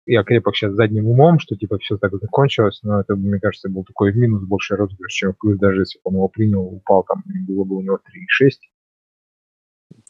я 0.06 0.24
крепок 0.24 0.56
сейчас 0.56 0.72
задним 0.74 1.06
умом, 1.06 1.38
что 1.38 1.56
типа 1.56 1.78
все 1.78 1.96
так 1.96 2.12
закончилось, 2.20 2.80
но 2.82 3.00
это, 3.00 3.14
мне 3.14 3.38
кажется, 3.38 3.68
был 3.68 3.84
такой 3.84 4.12
минус 4.12 4.42
больше 4.42 4.76
розыгрыш, 4.76 5.12
чем 5.12 5.34
плюс, 5.34 5.58
даже 5.58 5.82
если 5.82 5.98
бы 5.98 6.02
он 6.04 6.14
его 6.14 6.28
принял, 6.28 6.62
упал 6.62 7.04
там, 7.04 7.22
было 7.46 7.64
бы 7.64 7.76
у 7.76 7.82
него 7.82 7.96
3,6. 7.96 8.50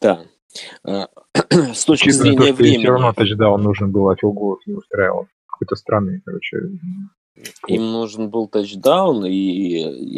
Да. 0.01 0.25
А, 0.85 1.09
с 1.75 1.85
точки 1.85 2.07
Чисто 2.07 2.25
зрения 2.25 2.49
то, 2.49 2.55
времени. 2.55 2.79
Все 2.79 2.91
равно 2.91 3.13
тачдаун 3.13 3.63
нужен 3.63 3.91
был, 3.91 4.09
а 4.09 4.17
филголов 4.17 4.61
не 4.67 4.75
устраивал. 4.75 5.27
Какой-то 5.47 5.77
странный, 5.77 6.21
короче, 6.25 6.59
им 7.67 7.93
нужен 7.93 8.29
был 8.29 8.47
тачдаун, 8.47 9.25
и 9.25 9.31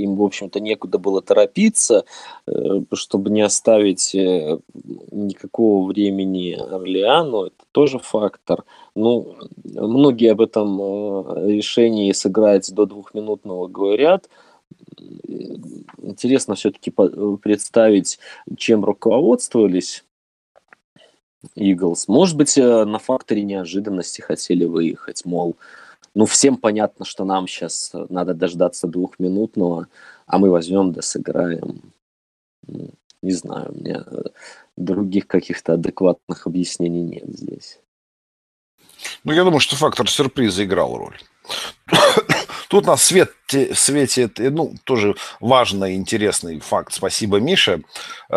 им, 0.03 0.16
в 0.16 0.22
общем-то, 0.22 0.61
некуда 0.61 0.98
было 0.98 1.22
торопиться, 1.22 2.05
э, 2.46 2.53
чтобы 2.92 3.31
не 3.31 3.42
оставить 3.42 4.14
э, 4.14 4.59
никакого 5.12 5.87
времени 5.87 6.53
Орлеану. 6.53 7.44
Это 7.44 7.64
тоже 7.72 7.98
фактор. 7.98 8.64
Ну, 8.96 9.37
многие 9.64 10.33
об 10.33 10.40
этом 10.40 10.81
э, 10.81 11.53
решении 11.53 12.11
сыграть 12.12 12.72
до 12.74 12.85
двухминутного 12.85 13.68
говорят. 13.68 14.29
Интересно 15.98 16.55
все-таки 16.55 16.90
представить, 16.90 18.18
чем 18.57 18.85
руководствовались 18.85 20.05
Иглс. 21.55 22.09
Может 22.09 22.37
быть, 22.37 22.57
на 22.57 22.98
факторе 22.98 23.42
неожиданности 23.42 24.20
хотели 24.20 24.64
выехать, 24.64 25.24
мол, 25.24 25.57
ну, 26.14 26.27
всем 26.27 26.57
понятно, 26.57 27.05
что 27.05 27.24
нам 27.24 27.48
сейчас 27.48 27.90
надо 28.09 28.35
дождаться 28.35 28.87
двухминутного, 28.87 29.88
а 30.27 30.38
мы 30.38 30.50
возьмем 30.50 30.92
да 30.92 31.03
сыграем. 31.03 31.92
Ну, 32.66 32.90
не 33.20 33.33
знаю, 33.33 33.72
у 33.72 33.74
меня 33.74 34.05
других 34.77 35.27
каких-то 35.27 35.72
адекватных 35.74 36.46
объяснений 36.46 37.03
нет 37.03 37.29
здесь. 37.29 37.81
Ну, 39.24 39.33
я 39.33 39.42
думаю, 39.42 39.61
что 39.61 39.77
фактор 39.77 40.09
сюрприза 40.09 40.64
играл 40.64 40.96
роль. 40.96 41.18
Тут 42.68 42.87
на 42.87 42.96
свете, 42.96 43.74
свете 43.74 44.31
ну, 44.37 44.74
тоже 44.85 45.14
важный, 45.40 45.94
интересный 45.94 46.61
факт. 46.61 46.92
Спасибо, 46.92 47.38
Миша. 47.38 47.81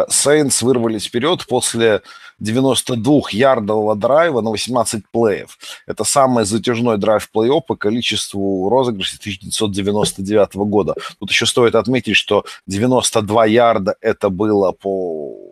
Сейнс 0.09 0.61
вырвались 0.61 1.05
вперед 1.05 1.45
после 1.47 2.01
92-ярдового 2.41 3.95
драйва 3.95 4.41
на 4.41 4.51
18 4.51 5.03
плеев. 5.11 5.57
Это 5.87 6.03
самый 6.03 6.45
затяжной 6.45 6.97
драйв 6.97 7.29
плей-офф 7.33 7.61
по 7.67 7.75
количеству 7.75 8.69
розыгрышей 8.69 9.17
1999 9.19 10.55
года. 10.55 10.95
Тут 11.19 11.31
еще 11.31 11.45
стоит 11.45 11.75
отметить, 11.75 12.15
что 12.15 12.45
92 12.67 13.45
ярда 13.45 13.95
это 14.01 14.29
было 14.29 14.71
по 14.71 15.46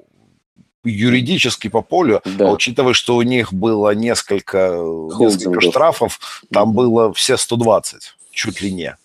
юридически 0.86 1.68
по 1.68 1.82
полю, 1.82 2.22
да. 2.38 2.50
а 2.50 2.54
учитывая, 2.54 2.94
что 2.94 3.16
у 3.16 3.22
них 3.22 3.54
было 3.54 3.94
несколько, 3.94 4.82
несколько 5.20 5.62
штрафов, 5.62 6.44
там 6.52 6.74
было 6.74 7.14
все 7.14 7.38
120, 7.38 8.16
чуть 8.32 8.62
ли 8.62 8.72
не. 8.72 8.98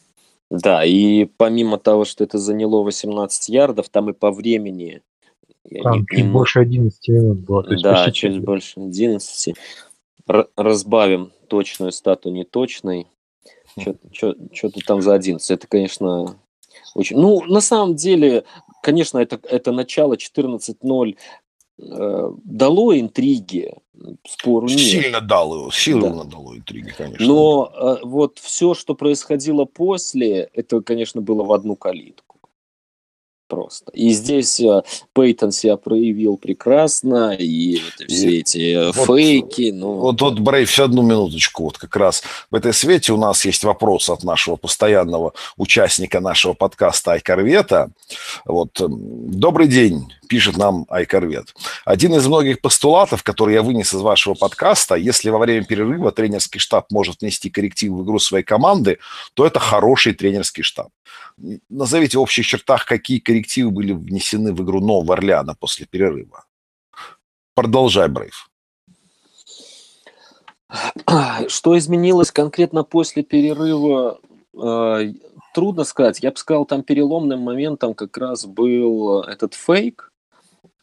Да, 0.51 0.85
и 0.85 1.25
помимо 1.25 1.79
того, 1.79 2.05
что 2.05 2.25
это 2.25 2.39
заняло 2.39 2.83
18 2.83 3.49
ярдов, 3.49 3.89
там 3.89 4.11
и 4.11 4.13
по 4.13 4.33
времени 4.33 5.03
там 5.83 6.07
чуть 6.07 6.19
не 6.19 6.25
больше 6.25 6.61
11 6.61 7.09
минут 7.09 7.39
было. 7.39 7.63
То 7.63 7.73
есть 7.73 7.85
да, 7.85 8.11
чуть 8.11 8.41
больше 8.41 8.81
11. 8.81 9.55
Р- 10.29 10.49
разбавим 10.57 11.33
точную 11.49 11.93
стату 11.93 12.31
неточной. 12.31 13.07
Что-то 14.13 14.81
там 14.85 15.01
за 15.03 15.15
11. 15.15 15.49
Это, 15.51 15.67
конечно, 15.67 16.37
очень... 16.95 17.17
Ну, 17.17 17.43
на 17.45 17.61
самом 17.61 17.95
деле, 17.95 18.45
конечно, 18.83 19.19
это, 19.19 19.39
это 19.45 19.73
начало 19.73 20.15
14-0 20.15 21.11
э, 21.11 21.15
дало 21.79 22.99
интриги, 22.99 23.73
спору 24.27 24.67
нет. 24.67 24.79
Сильно 24.79 25.21
дало, 25.21 25.71
сильно 25.71 26.11
да. 26.11 26.25
дало 26.25 26.57
интриги, 26.57 26.93
конечно. 26.97 27.27
Но 27.27 27.73
э, 27.75 28.05
вот 28.05 28.39
все, 28.39 28.75
что 28.75 28.95
происходило 28.95 29.65
после, 29.65 30.51
это, 30.53 30.81
конечно, 30.83 31.21
было 31.21 31.43
в 31.43 31.53
одну 31.53 31.77
калитку. 31.77 32.30
Просто. 33.51 33.91
И 33.93 34.11
здесь 34.11 34.61
э, 34.61 34.83
Пейтон 35.13 35.51
себя 35.51 35.77
проявил 35.77 36.37
прекрасно, 36.37 37.33
и 37.33 37.81
вот 37.83 38.09
все 38.09 38.39
эти 38.39 38.93
вот, 38.93 39.07
фейки. 39.07 39.73
Ну... 39.73 39.95
Вот, 39.95 40.23
вот, 40.23 40.39
Брейв, 40.39 40.79
одну 40.79 41.03
минуточку. 41.03 41.65
Вот 41.65 41.77
как 41.77 41.95
раз 41.97 42.23
в 42.51 42.55
этой 42.55 42.73
свете 42.73 43.13
у 43.13 43.17
нас 43.17 43.45
есть 43.45 43.65
вопрос 43.65 44.09
от 44.09 44.23
нашего 44.23 44.57
постоянного 44.57 45.35
участника 45.57 46.21
нашего 46.21 46.55
подкаста 46.55 47.13
Айкорвета. 47.13 47.91
Вот. 48.45 48.81
Добрый 48.81 49.67
день, 49.67 50.07
пишет 50.29 50.57
нам 50.57 50.87
Айкорвет. 50.89 51.53
Один 51.85 52.15
из 52.15 52.27
многих 52.27 52.61
постулатов, 52.61 53.25
который 53.25 53.55
я 53.55 53.63
вынес 53.63 53.93
из 53.93 54.01
вашего 54.01 54.35
подкаста, 54.35 54.95
если 54.95 55.29
во 55.31 55.39
время 55.39 55.65
перерыва 55.65 56.13
тренерский 56.13 56.61
штаб 56.61 56.87
может 56.93 57.21
внести 57.21 57.51
корректив 57.51 57.91
в 57.93 58.05
игру 58.05 58.21
своей 58.21 58.45
команды, 58.45 58.99
то 59.35 59.45
это 59.45 59.59
хороший 59.59 60.15
тренерский 60.15 60.63
штаб. 60.63 60.89
Назовите 61.69 62.19
в 62.19 62.21
общих 62.21 62.47
чертах, 62.47 62.85
какие 62.85 63.19
коррективы 63.19 63.40
были 63.71 63.93
внесены 63.93 64.53
в 64.53 64.63
игру 64.63 64.81
Нового 64.81 65.15
Орлеана 65.15 65.55
после 65.55 65.87
перерыва. 65.87 66.45
Продолжай, 67.55 68.09
Брейв. 68.09 68.49
Что 71.49 71.77
изменилось 71.77 72.31
конкретно 72.31 72.85
после 72.85 73.25
перерыва, 73.25 74.21
э, 74.55 75.13
трудно 75.53 75.85
сказать. 75.85 76.21
Я 76.23 76.31
бы 76.31 76.37
сказал, 76.37 76.65
там 76.65 76.83
переломным 76.83 77.41
моментом 77.41 77.95
как 77.95 78.17
раз 78.17 78.47
был 78.47 79.23
этот 79.23 79.55
фейк, 79.55 80.13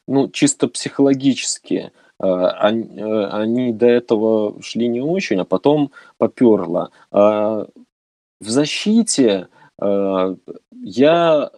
ну, 0.08 0.30
чисто 0.30 0.68
психологически. 0.68 1.92
Э, 2.20 2.48
они, 2.60 3.00
э, 3.00 3.26
они 3.28 3.74
до 3.74 3.86
этого 3.86 4.62
шли 4.62 4.88
не 4.88 5.02
очень, 5.02 5.40
а 5.40 5.46
потом 5.46 5.92
поперло. 6.18 6.92
В 7.12 8.50
защите 8.50 9.48
я 9.80 10.36
э, 10.72 11.50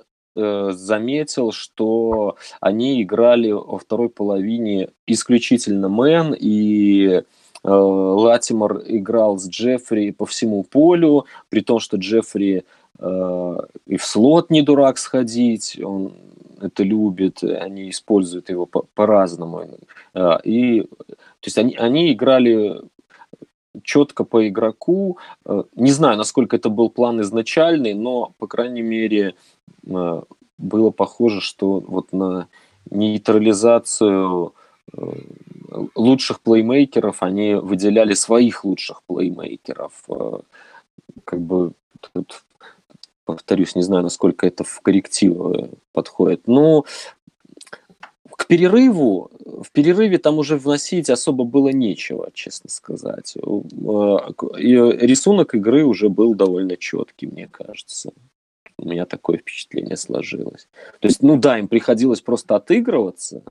заметил, 0.71 1.51
что 1.51 2.35
они 2.59 3.01
играли 3.01 3.51
во 3.51 3.77
второй 3.77 4.09
половине 4.09 4.89
исключительно 5.07 5.89
мэн, 5.89 6.35
и 6.39 7.07
э, 7.07 7.23
Латимор 7.63 8.81
играл 8.85 9.37
с 9.37 9.47
Джеффри 9.47 10.11
по 10.11 10.25
всему 10.25 10.63
полю, 10.63 11.25
при 11.49 11.61
том, 11.61 11.79
что 11.79 11.97
Джеффри 11.97 12.63
э, 12.99 13.57
и 13.87 13.97
в 13.97 14.05
слот 14.05 14.49
не 14.49 14.61
дурак 14.61 14.97
сходить, 14.97 15.79
он 15.83 16.13
это 16.61 16.83
любит, 16.83 17.43
они 17.43 17.89
используют 17.89 18.49
его 18.49 18.65
по- 18.65 18.85
по-разному. 18.95 19.65
Э, 20.13 20.37
и, 20.43 20.81
то 20.81 21.45
есть 21.45 21.57
они, 21.57 21.75
они 21.75 22.11
играли 22.13 22.81
четко 23.83 24.23
по 24.23 24.47
игроку. 24.47 25.17
Э, 25.45 25.63
не 25.75 25.91
знаю, 25.91 26.17
насколько 26.17 26.55
это 26.55 26.69
был 26.69 26.89
план 26.89 27.21
изначальный, 27.21 27.93
но, 27.93 28.33
по 28.37 28.47
крайней 28.47 28.81
мере, 28.81 29.35
э, 29.85 30.21
было 30.57 30.91
похоже, 30.91 31.41
что 31.41 31.79
вот 31.79 32.11
на 32.11 32.47
нейтрализацию 32.89 34.53
э, 34.93 35.13
лучших 35.95 36.41
плеймейкеров 36.41 37.23
они 37.23 37.55
выделяли 37.55 38.13
своих 38.13 38.65
лучших 38.65 39.03
плеймейкеров. 39.03 39.93
Как 41.23 41.39
бы 41.39 41.73
тут 42.13 42.43
повторюсь, 43.25 43.75
не 43.75 43.83
знаю, 43.83 44.01
насколько 44.01 44.47
это 44.47 44.63
в 44.63 44.81
коррективы 44.81 45.69
подходит. 45.93 46.47
Но 46.47 46.85
к 48.39 48.47
перерыву, 48.47 49.29
в 49.45 49.69
перерыве 49.73 50.17
там 50.17 50.37
уже 50.37 50.55
вносить 50.55 51.09
особо 51.09 51.43
было 51.43 51.69
нечего, 51.69 52.29
честно 52.33 52.69
сказать. 52.69 53.35
Э, 53.35 53.41
и 54.57 54.71
рисунок 55.05 55.55
игры 55.55 55.83
уже 55.83 56.07
был 56.07 56.33
довольно 56.35 56.77
четкий, 56.77 57.27
мне 57.27 57.49
кажется. 57.49 58.13
У 58.77 58.87
меня 58.87 59.05
такое 59.05 59.39
впечатление 59.39 59.97
сложилось. 59.97 60.69
То 61.01 61.09
есть, 61.09 61.21
ну 61.21 61.37
да, 61.37 61.59
им 61.59 61.67
приходилось 61.67 62.21
просто 62.21 62.55
отыгрываться. 62.55 63.43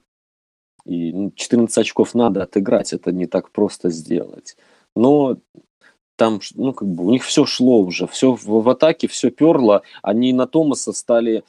И 0.87 1.13
ну, 1.13 1.33
14 1.37 1.77
очков 1.77 2.15
надо 2.15 2.43
отыграть, 2.43 2.95
это 2.95 3.13
не 3.13 3.27
так 3.27 3.51
просто 3.51 3.91
сделать. 3.91 4.57
Но 4.97 5.37
там, 6.17 6.41
ну, 6.55 6.73
как 6.73 6.89
бы 6.89 7.05
у 7.05 7.11
них 7.11 7.25
все 7.25 7.45
шло 7.45 7.83
уже, 7.83 8.07
все 8.07 8.33
в, 8.33 8.47
в 8.47 8.69
атаке, 8.71 9.07
все 9.07 9.31
перло. 9.31 9.83
Они 10.01 10.33
на 10.33 10.47
Томаса 10.47 10.95
стали 10.95 11.45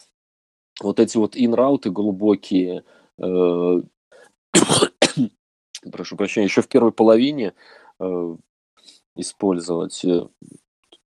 вот 0.82 1.00
эти 1.00 1.16
вот 1.16 1.38
ин-рауты 1.38 1.90
глубокие, 1.90 2.84
прошу 5.92 6.16
прощения, 6.16 6.46
еще 6.46 6.62
в 6.62 6.68
первой 6.68 6.92
половине 6.92 7.54
э, 8.00 8.36
использовать. 9.16 10.04
Э, 10.06 10.28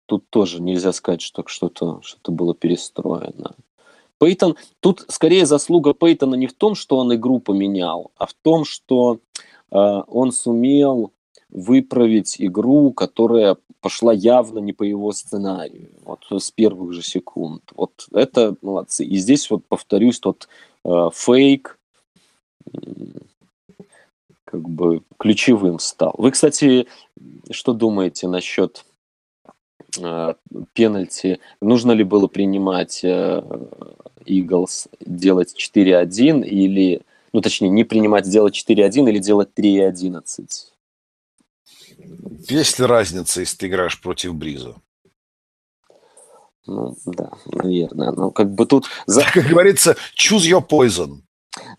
тут 0.06 0.28
тоже 0.30 0.60
нельзя 0.60 0.92
сказать, 0.92 1.20
что 1.20 1.44
что-то 1.46 2.00
что 2.02 2.32
было 2.32 2.54
перестроено. 2.54 3.56
Пейтон, 4.18 4.56
тут 4.80 5.06
скорее 5.08 5.46
заслуга 5.46 5.94
Пейтона 5.94 6.34
не 6.34 6.46
в 6.46 6.52
том, 6.52 6.74
что 6.74 6.98
он 6.98 7.14
игру 7.14 7.40
поменял, 7.40 8.10
а 8.16 8.26
в 8.26 8.34
том, 8.34 8.64
что 8.64 9.20
э, 9.70 9.76
он 9.76 10.32
сумел 10.32 11.12
выправить 11.48 12.36
игру, 12.38 12.92
которая 12.92 13.56
пошла 13.80 14.12
явно 14.12 14.58
не 14.58 14.72
по 14.72 14.82
его 14.82 15.10
сценарию, 15.12 15.90
вот 16.04 16.26
с 16.30 16.50
первых 16.50 16.92
же 16.92 17.02
секунд. 17.02 17.62
Вот 17.74 18.06
это 18.12 18.56
молодцы. 18.60 19.04
И 19.06 19.16
здесь 19.16 19.50
вот 19.50 19.64
повторюсь 19.66 20.20
тот 20.20 20.48
э, 20.84 21.08
фейк, 21.14 21.79
как 24.50 24.68
бы 24.68 25.02
ключевым 25.18 25.78
стал. 25.78 26.14
Вы, 26.18 26.32
кстати, 26.32 26.88
что 27.50 27.72
думаете 27.72 28.26
насчет 28.26 28.84
э, 29.98 30.34
пенальти? 30.72 31.38
Нужно 31.60 31.92
ли 31.92 32.02
было 32.02 32.26
принимать 32.26 33.04
э, 33.04 33.42
Eagles, 34.26 34.88
делать 35.00 35.54
4-1 35.56 36.44
или, 36.44 37.02
ну 37.32 37.40
точнее, 37.40 37.68
не 37.68 37.84
принимать, 37.84 38.28
делать 38.28 38.56
4-1 38.68 39.08
или 39.08 39.18
делать 39.18 39.50
3-11? 39.56 40.48
Есть 42.48 42.78
ли 42.78 42.86
разница, 42.86 43.40
если 43.40 43.56
ты 43.56 43.66
играешь 43.68 44.00
против 44.00 44.34
Бриза? 44.34 44.74
Ну, 46.66 46.96
да, 47.04 47.30
наверное. 47.46 48.10
Но 48.10 48.30
как 48.30 48.52
бы 48.52 48.66
тут... 48.66 48.86
За... 49.06 49.22
Как 49.32 49.44
говорится, 49.44 49.96
choose 50.16 50.50
your 50.50 50.66
poison 50.66 51.22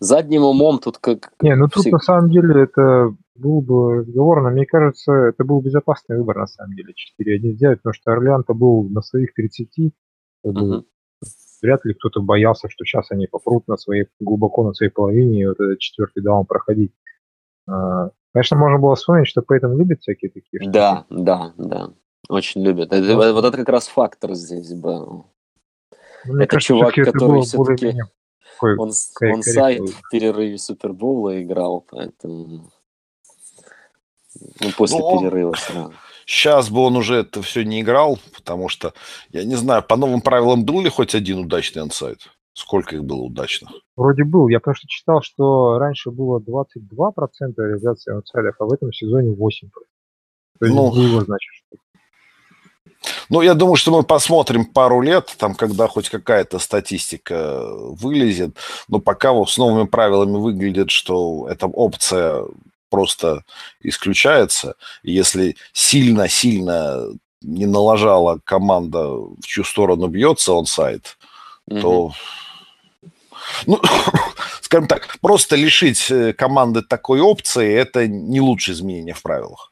задним 0.00 0.44
умом 0.44 0.78
тут 0.78 0.98
как... 0.98 1.32
Не, 1.40 1.54
ну 1.56 1.68
тут 1.68 1.86
на 1.86 1.98
самом 1.98 2.30
деле 2.30 2.64
это 2.64 3.14
был 3.34 3.60
бы 3.60 4.00
разговор, 4.00 4.42
но 4.42 4.50
мне 4.50 4.66
кажется, 4.66 5.12
это 5.12 5.44
был 5.44 5.60
безопасный 5.60 6.18
выбор 6.18 6.38
на 6.38 6.46
самом 6.46 6.74
деле 6.74 6.94
4-1 7.20 7.52
сделать, 7.52 7.78
потому 7.78 7.94
что 7.94 8.12
Орлеан-то 8.12 8.54
был 8.54 8.84
на 8.84 9.02
своих 9.02 9.34
30, 9.34 9.92
угу. 10.42 10.84
вряд 11.62 11.84
ли 11.84 11.94
кто-то 11.94 12.20
боялся, 12.20 12.68
что 12.68 12.84
сейчас 12.84 13.10
они 13.10 13.26
попрут 13.26 13.66
на 13.68 13.76
своей, 13.76 14.06
глубоко 14.20 14.64
на 14.64 14.74
своей 14.74 14.92
половине 14.92 15.42
и 15.42 15.46
вот 15.46 15.60
этот 15.60 15.78
четвертый 15.78 16.22
даун 16.22 16.46
проходить. 16.46 16.92
А, 17.68 18.10
конечно, 18.32 18.56
можно 18.56 18.78
было 18.78 18.94
вспомнить, 18.94 19.28
что 19.28 19.42
Пейтон 19.42 19.76
любит 19.78 20.00
всякие 20.00 20.30
такие 20.30 20.60
штуки. 20.60 20.72
Да, 20.72 21.06
да, 21.08 21.52
да. 21.56 21.90
Очень 22.28 22.62
любит. 22.62 22.92
Это, 22.92 23.32
вот 23.32 23.44
это 23.44 23.56
как 23.56 23.68
раз 23.68 23.88
фактор 23.88 24.34
здесь 24.34 24.72
был. 24.74 25.26
Ну, 26.24 26.36
это 26.36 26.46
кажется, 26.46 26.74
чувак, 26.74 26.94
который 26.94 27.42
все-таки 27.42 27.94
такой 28.60 28.76
он, 28.76 28.92
он 29.34 29.42
сайт 29.42 29.80
в 29.80 30.08
перерыве 30.10 30.58
Супербоула 30.58 31.42
играл, 31.42 31.84
поэтому... 31.88 32.70
Ну, 34.60 34.70
после 34.76 34.98
ну, 34.98 35.20
перерыва 35.20 35.54
сразу. 35.56 35.92
Сейчас 36.26 36.70
бы 36.70 36.80
он 36.80 36.96
уже 36.96 37.16
это 37.16 37.42
все 37.42 37.64
не 37.64 37.82
играл, 37.82 38.18
потому 38.34 38.68
что, 38.68 38.94
я 39.30 39.44
не 39.44 39.56
знаю, 39.56 39.82
по 39.82 39.96
новым 39.96 40.20
правилам 40.20 40.64
был 40.64 40.80
ли 40.80 40.88
хоть 40.88 41.14
один 41.14 41.40
удачный 41.40 41.82
ансайт? 41.82 42.30
Сколько 42.54 42.96
их 42.96 43.04
было 43.04 43.22
удачных? 43.22 43.70
Вроде 43.96 44.24
был. 44.24 44.48
Я 44.48 44.60
просто 44.60 44.86
читал, 44.86 45.22
что 45.22 45.78
раньше 45.78 46.10
было 46.10 46.38
22% 46.38 47.54
реализации 47.56 48.14
ансайдов, 48.14 48.56
а 48.58 48.64
в 48.64 48.72
этом 48.72 48.92
сезоне 48.92 49.34
8%. 49.34 49.36
То 50.58 50.66
есть 50.66 50.76
ну, 50.76 50.90
было, 50.90 51.24
значит, 51.24 51.50
что 51.54 51.78
ну, 53.28 53.40
я 53.42 53.54
думаю, 53.54 53.76
что 53.76 53.90
мы 53.92 54.02
посмотрим 54.02 54.64
пару 54.64 55.00
лет, 55.00 55.34
там, 55.38 55.54
когда 55.54 55.88
хоть 55.88 56.08
какая-то 56.08 56.58
статистика 56.58 57.62
вылезет. 57.72 58.56
Но 58.88 58.98
пока 58.98 59.32
вот 59.32 59.50
с 59.50 59.58
новыми 59.58 59.86
правилами 59.86 60.36
выглядит, 60.36 60.90
что 60.90 61.48
эта 61.48 61.66
опция 61.66 62.44
просто 62.90 63.44
исключается. 63.80 64.74
Если 65.02 65.56
сильно-сильно 65.72 67.06
не 67.40 67.66
налажала 67.66 68.38
команда, 68.44 69.08
в 69.08 69.42
чью 69.44 69.64
сторону 69.64 70.06
бьется 70.06 70.52
он 70.52 70.66
сайт, 70.66 71.16
mm-hmm. 71.68 71.80
то 71.80 72.12
ну, 73.66 73.80
скажем 74.60 74.86
так, 74.86 75.08
просто 75.20 75.56
лишить 75.56 76.10
э, 76.10 76.32
команды 76.32 76.82
такой 76.82 77.20
опции– 77.20 77.72
это 77.74 78.06
не 78.06 78.40
лучшее 78.40 78.74
изменение 78.74 79.14
в 79.14 79.22
правилах 79.22 79.71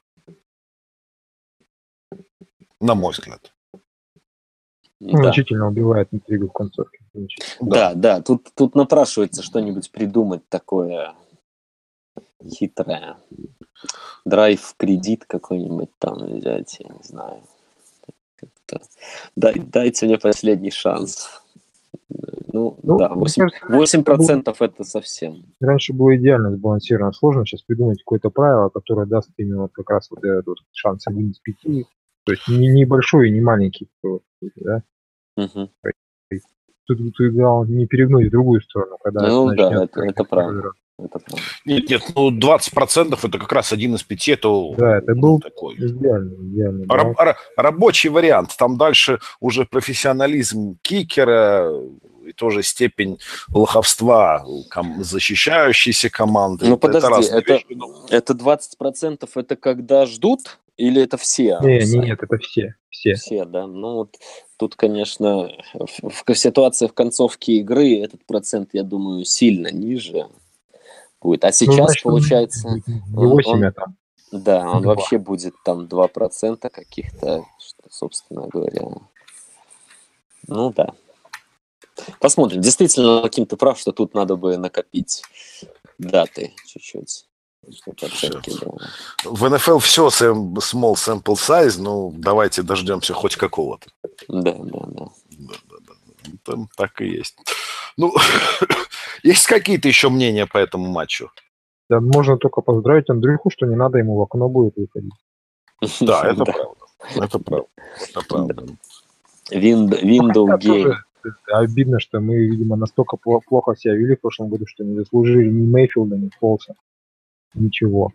на 2.81 2.95
мой 2.95 3.13
взгляд. 3.13 3.53
Значительно 5.01 5.69
убивает 5.69 6.09
интригу 6.13 6.49
в 6.49 6.53
концовке. 6.53 6.99
Да, 7.15 7.27
да, 7.61 7.95
да. 7.95 8.23
Тут, 8.23 8.49
тут 8.55 8.75
напрашивается 8.75 9.43
что-нибудь 9.43 9.91
придумать 9.91 10.47
такое 10.49 11.15
хитрое. 12.47 13.17
Драйв 14.27 14.75
кредит 14.77 15.25
какой-нибудь 15.27 15.91
там 15.99 16.19
взять, 16.27 16.79
я 16.81 16.89
не 16.89 17.03
знаю. 17.03 17.43
Дай, 19.37 19.55
дайте 19.59 20.07
мне 20.07 20.19
последний 20.19 20.71
шанс. 20.71 21.43
Ну, 22.53 22.77
ну 22.83 22.99
да, 22.99 23.09
8%, 23.09 23.51
кажется, 23.63 23.99
8% 23.99 24.41
это, 24.41 24.65
это 24.65 24.85
совсем. 24.85 25.45
Раньше 25.61 25.93
было 25.93 26.17
идеально 26.17 26.55
сбалансировано. 26.57 27.13
Сложно 27.13 27.47
сейчас 27.47 27.63
придумать 27.63 28.01
какое-то 28.01 28.31
правило, 28.31 28.69
которое 28.69 29.07
даст 29.07 29.31
именно 29.37 29.63
вот 29.63 29.73
как 29.73 29.89
раз 29.91 30.11
вот 30.11 30.23
этот 30.25 30.47
вот 30.47 30.59
шанс 30.73 31.07
один 31.07 31.31
из 31.31 31.39
пяти. 31.39 31.87
То 32.25 32.33
есть 32.33 32.49
не, 32.49 32.69
не 32.69 32.85
большой 32.85 33.29
и 33.29 33.33
не 33.33 33.41
маленький. 33.41 33.89
Да? 34.57 34.83
Угу. 35.37 35.71
Тут, 36.87 36.99
тут 37.17 37.33
главное 37.33 37.77
не 37.77 37.87
перегнуть 37.87 38.29
в 38.29 38.31
другую 38.31 38.61
сторону, 38.63 38.97
когда 39.03 39.29
ну, 39.29 39.55
да, 39.55 39.85
это, 39.85 40.01
это 40.03 40.25
правда. 40.25 40.73
Это 40.99 41.19
правда. 41.19 41.43
Нет, 41.65 41.89
нет, 41.89 42.03
ну 42.15 42.31
20% 42.37 43.19
это 43.23 43.39
как 43.39 43.53
раз 43.53 43.73
один 43.73 43.95
из 43.95 44.03
пяти, 44.03 44.33
это, 44.33 44.49
да, 44.77 44.99
это 44.99 45.15
ну, 45.15 45.21
был 45.21 45.41
такой. 45.41 45.77
идеальный, 45.77 46.37
идеальный 46.37 46.87
Раб, 46.89 47.17
да. 47.17 47.37
рабочий 47.57 48.09
вариант. 48.09 48.57
Там 48.59 48.77
дальше 48.77 49.21
уже 49.41 49.65
профессионализм 49.65 50.79
кикера, 50.83 51.73
и 52.31 52.33
тоже 52.33 52.63
степень 52.63 53.19
лоховства 53.53 54.45
ком- 54.71 55.03
защищающейся 55.03 56.11
команды. 56.11 56.67
Ну 56.67 56.77
подожди, 56.77 57.29
это, 57.33 57.55
это, 57.55 58.33
это 58.33 58.33
20% 58.33 59.29
это 59.35 59.57
когда 59.57 60.07
ждут 60.07 60.59
или 60.77 61.03
это 61.03 61.17
все? 61.17 61.59
Не, 61.63 61.85
не, 61.85 61.99
нет, 62.07 62.23
это 62.23 62.39
все. 62.39 62.75
Все. 62.89 63.15
Все, 63.15 63.45
да. 63.45 63.67
Ну 63.67 63.95
вот 63.95 64.17
тут, 64.57 64.77
конечно, 64.77 65.51
в, 65.75 66.33
в 66.33 66.35
ситуации 66.35 66.87
в 66.87 66.93
концовке 66.93 67.55
игры 67.55 68.01
этот 68.01 68.25
процент, 68.27 68.71
я 68.73 68.83
думаю, 68.83 69.25
сильно 69.25 69.69
ниже 69.69 70.29
будет. 71.21 71.45
А 71.45 71.49
ну, 71.49 71.53
сейчас, 71.53 71.77
ну, 71.77 71.85
значит, 71.85 72.03
получается... 72.03 72.69
Не 72.87 73.03
8, 73.27 73.51
он, 73.51 73.65
а 73.65 73.73
там. 73.73 73.97
Да, 74.33 74.71
он 74.71 74.83
2. 74.83 74.95
вообще 74.95 75.19
будет 75.19 75.55
там 75.65 75.87
2% 75.87 76.71
каких-то, 76.71 77.45
что, 77.59 77.83
собственно 77.91 78.47
говоря. 78.47 78.83
Ну 80.47 80.73
да. 80.73 80.95
Посмотрим. 82.19 82.61
Действительно, 82.61 83.29
Ким, 83.29 83.47
ты 83.47 83.57
прав, 83.57 83.79
что 83.79 83.93
тут 83.93 84.15
надо 84.15 84.37
бы 84.37 84.57
накопить 84.57 85.23
даты 85.99 86.55
чуть-чуть. 86.67 87.27
В 89.25 89.49
НФЛ 89.49 89.79
все 89.79 90.09
small 90.09 90.95
sample 90.95 91.35
size, 91.35 91.81
ну 91.81 92.13
давайте 92.17 92.63
дождемся 92.63 93.13
хоть 93.13 93.37
какого-то. 93.37 93.91
Да, 94.29 94.53
да, 94.53 94.81
да. 94.87 95.07
да, 95.29 95.55
да, 95.69 95.77
да. 95.87 95.95
Там 96.45 96.69
так 96.77 97.01
и 97.01 97.07
есть. 97.07 97.37
Ну, 97.97 98.15
есть 99.23 99.47
какие-то 99.47 99.89
еще 99.89 100.09
мнения 100.09 100.47
по 100.47 100.59
этому 100.59 100.89
матчу? 100.89 101.31
Да, 101.89 102.01
можно 102.01 102.39
только 102.39 102.61
поздравить 102.61 103.11
Андрюху, 103.11 103.51
что 103.51 103.67
не 103.67 103.77
надо 103.77 103.99
ему 103.99 104.17
в 104.17 104.23
окно 104.23 104.49
будет 104.49 104.77
выходить. 104.77 105.13
Да, 106.01 106.23
это 106.31 106.45
правда. 106.45 106.87
Это 107.15 107.39
правда. 107.39 107.69
Это 108.01 108.21
правда. 108.27 108.67
Window 109.51 110.59
game. 110.59 110.95
Обидно, 111.47 112.01
что 112.01 112.21
мы, 112.21 112.37
видимо, 112.37 112.77
настолько 112.77 113.17
плохо 113.17 113.77
себя 113.77 113.95
вели 113.95 114.17
в 114.17 114.21
прошлом 114.21 114.49
году, 114.49 114.67
что 114.67 114.85
не 114.85 114.95
заслужили 114.95 115.51
ни 115.51 115.67
Мейфилда, 115.67 116.17
ни 116.17 116.31
Фолса. 116.39 116.75
Ничего. 117.55 118.13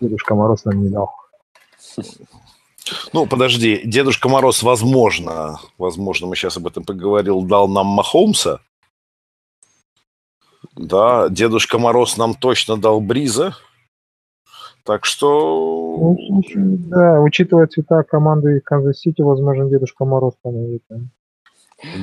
Дедушка 0.00 0.34
Мороз 0.34 0.64
нам 0.64 0.82
не 0.82 0.88
дал. 0.88 1.14
Ну, 3.12 3.26
подожди, 3.26 3.82
Дедушка 3.84 4.28
Мороз, 4.28 4.62
возможно, 4.62 5.58
возможно, 5.76 6.26
мы 6.26 6.36
сейчас 6.36 6.56
об 6.56 6.66
этом 6.66 6.84
поговорил, 6.84 7.42
дал 7.42 7.68
нам 7.68 7.86
Махомса. 7.86 8.60
Да, 10.74 11.28
Дедушка 11.28 11.78
Мороз 11.78 12.16
нам 12.16 12.34
точно 12.34 12.76
дал 12.76 13.00
Бриза. 13.00 13.54
Так 14.84 15.04
что... 15.04 16.16
Ну, 16.16 16.16
да, 16.54 17.20
учитывая 17.20 17.66
цвета 17.66 18.04
команды 18.04 18.60
Канзас-Сити, 18.60 19.20
возможно, 19.20 19.68
Дедушка 19.68 20.04
Мороз 20.04 20.34
поможет. 20.40 20.82
Да, 20.88 21.00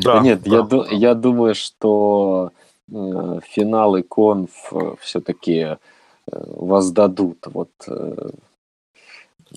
да 0.04 0.20
нет, 0.20 0.42
да. 0.44 0.68
Я, 0.92 0.98
я 0.98 1.14
думаю, 1.16 1.56
что 1.56 2.52
э, 2.92 3.40
финал 3.44 3.96
и 3.96 4.02
конф 4.02 4.72
э, 4.72 4.96
все-таки 5.02 5.78
воздадут 6.32 7.46
вот 7.48 7.72
э, 7.88 8.30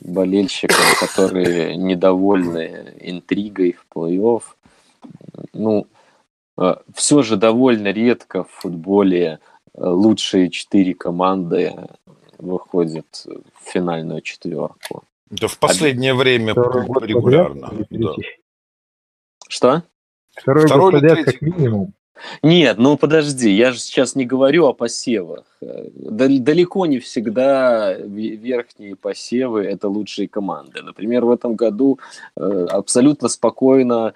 болельщикам, 0.01 0.77
которые 1.01 1.77
недовольны 1.77 2.95
интригой 3.01 3.73
в 3.73 3.87
плей-офф. 3.95 4.43
Ну, 5.53 5.87
э, 6.59 6.77
все 6.95 7.23
же 7.23 7.37
довольно 7.37 7.89
редко 7.89 8.45
в 8.45 8.51
футболе 8.51 9.39
э, 9.75 9.85
лучшие 9.85 10.51
четыре 10.51 10.95
команды 10.95 11.75
выходят 12.39 13.27
в 13.27 13.71
финальную 13.71 14.21
четверку. 14.21 15.05
Да 15.31 15.49
в 15.49 15.59
последнее 15.59 16.13
а... 16.13 16.15
время 16.15 16.53
регулярно. 16.55 17.73
Да. 17.91 18.15
Что? 19.49 19.83
Второй, 20.41 20.67
Второй 20.67 20.93
год 20.93 21.01
подряд, 21.01 21.25
как 21.25 21.43
минимум. 21.43 21.93
Нет, 22.43 22.79
ну 22.79 22.97
подожди, 22.97 23.51
я 23.51 23.73
же 23.73 23.79
сейчас 23.79 24.15
не 24.15 24.25
говорю 24.25 24.67
о 24.67 24.73
посевах. 24.73 25.45
Далеко 25.61 26.87
не 26.87 26.99
всегда 26.99 27.95
верхние 27.95 28.97
посевы– 28.97 29.65
это 29.65 29.89
лучшие 29.89 30.29
команды. 30.29 30.83
Например, 30.83 31.25
в 31.25 31.31
этом 31.31 31.55
году 31.55 31.99
э, 32.37 32.67
абсолютно 32.71 33.29
спокойно 33.29 34.15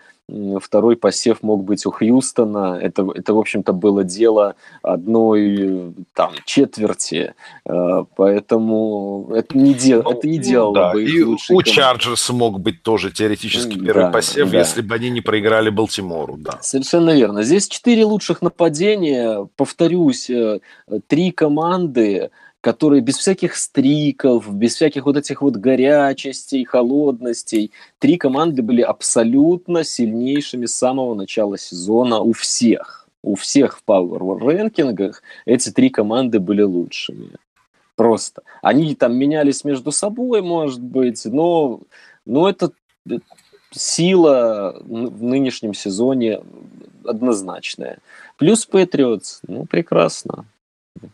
Второй 0.60 0.96
посев 0.96 1.42
мог 1.42 1.64
быть 1.64 1.84
у 1.84 1.90
Хьюстона. 1.90 2.78
Это, 2.80 3.06
это 3.14 3.34
в 3.34 3.38
общем-то, 3.38 3.72
было 3.72 4.04
дело 4.04 4.54
одной 4.82 5.94
там, 6.14 6.32
четверти. 6.44 7.34
Э, 7.66 8.04
поэтому 8.16 9.30
это 9.34 9.56
не, 9.58 9.74
дел, 9.74 10.02
ну, 10.02 10.12
это 10.12 10.28
не 10.28 10.38
делало 10.38 10.74
да. 10.74 10.92
бы 10.92 11.04
И 11.04 11.22
у 11.22 11.62
Чарджерс 11.62 12.30
мог 12.30 12.60
быть 12.60 12.82
тоже 12.82 13.10
теоретически 13.10 13.78
первый 13.78 14.06
да, 14.06 14.10
посев, 14.10 14.50
да. 14.50 14.58
если 14.58 14.80
бы 14.80 14.94
они 14.94 15.10
не 15.10 15.20
проиграли 15.20 15.70
Балтимору. 15.70 16.36
Да. 16.38 16.58
Совершенно 16.62 17.10
верно. 17.10 17.42
Здесь 17.42 17.68
четыре 17.68 18.04
лучших 18.04 18.42
нападения. 18.42 19.46
Повторюсь, 19.56 20.30
э, 20.30 20.60
три 21.06 21.30
команды 21.30 22.30
которые 22.62 23.02
без 23.02 23.18
всяких 23.18 23.56
стриков, 23.56 24.54
без 24.54 24.76
всяких 24.76 25.04
вот 25.04 25.16
этих 25.16 25.42
вот 25.42 25.56
горячестей, 25.56 26.64
холодностей, 26.64 27.72
три 27.98 28.16
команды 28.16 28.62
были 28.62 28.82
абсолютно 28.82 29.82
сильнейшими 29.82 30.66
с 30.66 30.74
самого 30.74 31.14
начала 31.14 31.58
сезона 31.58 32.20
у 32.20 32.32
всех. 32.32 33.08
У 33.24 33.34
всех 33.34 33.78
в 33.78 33.82
Power 33.84 34.38
рэнкингах 34.38 35.22
эти 35.44 35.70
три 35.70 35.90
команды 35.90 36.38
были 36.38 36.62
лучшими. 36.62 37.30
Просто. 37.96 38.42
Они 38.62 38.94
там 38.94 39.16
менялись 39.16 39.64
между 39.64 39.90
собой, 39.90 40.40
может 40.40 40.80
быть, 40.80 41.24
но, 41.24 41.80
но 42.24 42.48
это 42.48 42.70
сила 43.72 44.80
в 44.84 45.22
нынешнем 45.22 45.74
сезоне 45.74 46.40
однозначная. 47.04 47.98
Плюс 48.38 48.66
Патриотс, 48.66 49.40
ну, 49.48 49.66
прекрасно. 49.66 50.44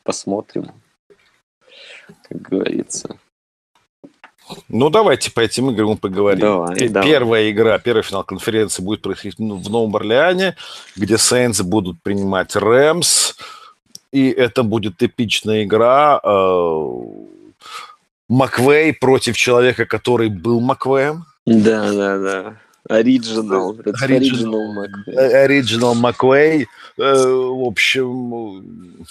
Посмотрим 0.02 0.72
как 2.28 2.42
говорится. 2.42 3.16
Ну, 4.68 4.88
давайте 4.88 5.30
по 5.30 5.40
этим 5.40 5.70
играм 5.70 5.96
поговорим. 5.98 6.40
Давай, 6.40 6.76
Первая 6.76 7.20
давай. 7.20 7.50
игра, 7.50 7.78
первый 7.78 8.02
финал 8.02 8.24
конференции 8.24 8.82
будет 8.82 9.02
происходить 9.02 9.38
в 9.38 9.70
Новом 9.70 9.94
Орлеане, 9.96 10.56
где 10.96 11.18
Сейнс 11.18 11.60
будут 11.60 12.02
принимать 12.02 12.56
Рэмс. 12.56 13.34
И 14.10 14.30
это 14.30 14.62
будет 14.62 15.02
эпичная 15.02 15.64
игра. 15.64 16.18
Э, 16.22 16.90
Маквей 18.28 18.94
против 18.94 19.36
человека, 19.36 19.84
который 19.84 20.28
был 20.30 20.60
Маквеем. 20.60 21.26
Да, 21.44 21.92
да, 21.92 22.18
да. 22.18 22.56
Оригинал. 22.88 23.76
Оригинал 25.16 25.94
Маквей. 25.94 26.66
В 26.96 27.66
общем, 27.66 29.06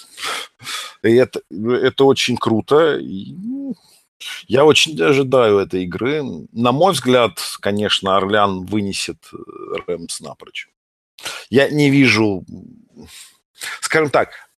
это, 1.02 1.40
это 1.50 2.04
очень 2.04 2.36
круто. 2.36 2.98
Ну, 3.00 3.74
я 4.46 4.64
очень 4.64 5.00
ожидаю 5.00 5.58
этой 5.58 5.84
игры. 5.84 6.22
На 6.52 6.72
мой 6.72 6.92
взгляд, 6.92 7.40
конечно, 7.60 8.16
Орлян 8.16 8.64
вынесет 8.64 9.18
э, 9.32 9.36
Рэмс 9.86 10.20
напрочь. 10.20 10.68
Я 11.50 11.68
не 11.68 11.90
вижу... 11.90 12.44
Скажем 13.80 14.10
так, 14.10 14.50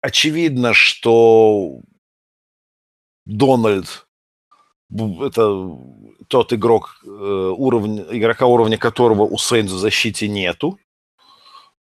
очевидно, 0.00 0.72
что 0.74 1.80
Дональд 3.24 4.06
это 5.22 5.78
тот 6.28 6.52
игрок, 6.52 7.00
э, 7.04 7.08
уровня, 7.08 8.04
игрока 8.10 8.46
уровня 8.46 8.78
которого 8.78 9.22
у 9.22 9.38
Сейнс 9.38 9.70
в 9.70 9.78
защите 9.78 10.28
нету. 10.28 10.78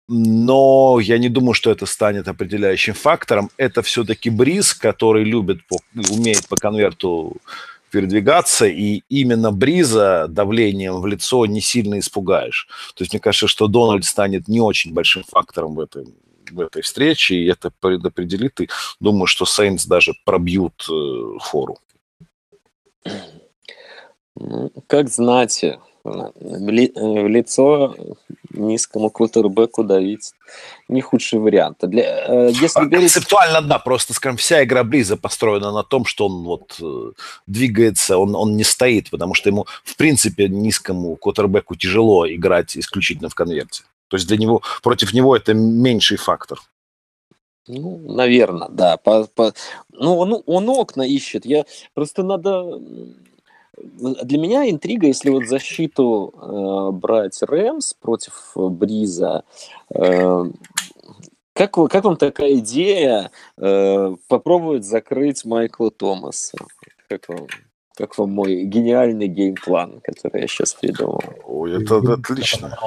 Но 0.08 0.98
я 1.00 1.18
не 1.18 1.28
думаю, 1.28 1.54
что 1.54 1.70
это 1.70 1.86
станет 1.86 2.28
определяющим 2.28 2.94
фактором. 2.94 3.50
Это 3.56 3.82
все-таки 3.82 4.30
Бриз, 4.30 4.74
который 4.74 5.24
любит, 5.24 5.66
по, 5.68 5.78
умеет 6.10 6.48
по 6.48 6.56
конверту 6.56 7.36
передвигаться, 7.90 8.66
и 8.66 9.02
именно 9.08 9.52
Бриза 9.52 10.26
давлением 10.28 11.00
в 11.00 11.06
лицо 11.06 11.46
не 11.46 11.60
сильно 11.60 11.98
испугаешь. 11.98 12.66
То 12.94 13.02
есть 13.02 13.12
мне 13.12 13.20
кажется, 13.20 13.46
что 13.46 13.68
Дональд 13.68 14.04
станет 14.04 14.48
не 14.48 14.60
очень 14.60 14.92
большим 14.92 15.24
фактором 15.24 15.74
в 15.74 15.80
этой, 15.80 16.06
в 16.50 16.60
этой 16.60 16.82
встрече, 16.82 17.36
и 17.36 17.46
это 17.46 17.70
предопределит. 17.80 18.60
И 18.60 18.68
думаю, 18.98 19.26
что 19.26 19.44
Сейнс 19.44 19.86
даже 19.86 20.14
пробьют 20.24 20.86
э, 20.90 21.38
фору. 21.40 21.78
Ну, 24.34 24.72
как 24.86 25.08
знать, 25.08 25.64
в 26.04 26.68
лицо 27.28 27.94
низкому 28.50 29.10
квотербеку 29.10 29.84
давить 29.84 30.32
не 30.88 31.00
худший 31.00 31.38
вариант. 31.38 31.78
Для, 31.82 32.26
э, 32.26 32.50
если 32.50 32.80
а, 32.80 32.84
говорить... 32.84 33.12
Концептуально, 33.12 33.62
да, 33.62 33.78
просто, 33.78 34.12
скажем, 34.12 34.36
вся 34.36 34.64
игра 34.64 34.84
Бриза 34.84 35.16
построена 35.16 35.72
на 35.72 35.82
том, 35.82 36.04
что 36.04 36.26
он 36.26 36.42
вот 36.42 36.76
э, 36.82 37.12
двигается, 37.46 38.18
он, 38.18 38.34
он 38.34 38.56
не 38.56 38.64
стоит, 38.64 39.10
потому 39.10 39.34
что 39.34 39.48
ему, 39.48 39.66
в 39.84 39.96
принципе, 39.96 40.48
низкому 40.48 41.16
квотербеку 41.16 41.76
тяжело 41.76 42.28
играть 42.28 42.76
исключительно 42.76 43.28
в 43.28 43.34
конверте. 43.34 43.84
То 44.08 44.16
есть 44.16 44.26
для 44.26 44.36
него, 44.36 44.60
против 44.82 45.14
него 45.14 45.36
это 45.36 45.54
меньший 45.54 46.18
фактор. 46.18 46.58
Ну, 47.68 47.98
наверное, 47.98 48.68
да. 48.68 48.96
По, 48.96 49.24
по... 49.24 49.52
Ну, 49.92 50.16
он, 50.16 50.42
он 50.46 50.68
окна 50.68 51.02
ищет. 51.02 51.46
Я 51.46 51.64
просто 51.94 52.22
надо 52.22 52.80
для 53.76 54.38
меня 54.38 54.68
интрига, 54.70 55.06
если 55.06 55.30
вот 55.30 55.46
защиту 55.46 56.34
э, 56.34 56.92
брать 56.92 57.42
Рэмс 57.42 57.94
против 57.94 58.52
Бриза, 58.54 59.44
э, 59.94 60.44
как, 61.54 61.72
как 61.72 62.04
вам 62.04 62.16
такая 62.16 62.54
идея 62.58 63.30
э, 63.58 64.14
попробовать 64.28 64.84
закрыть 64.84 65.44
Майкла 65.44 65.90
Томаса? 65.90 66.58
Как 67.08 67.28
вам, 67.28 67.46
как 67.94 68.16
вам 68.18 68.32
мой 68.32 68.64
гениальный 68.64 69.28
геймплан, 69.28 70.00
который 70.00 70.42
я 70.42 70.48
сейчас 70.48 70.74
придумал? 70.74 71.22
Ой, 71.44 71.82
это 71.82 71.98
отлично. 71.98 72.78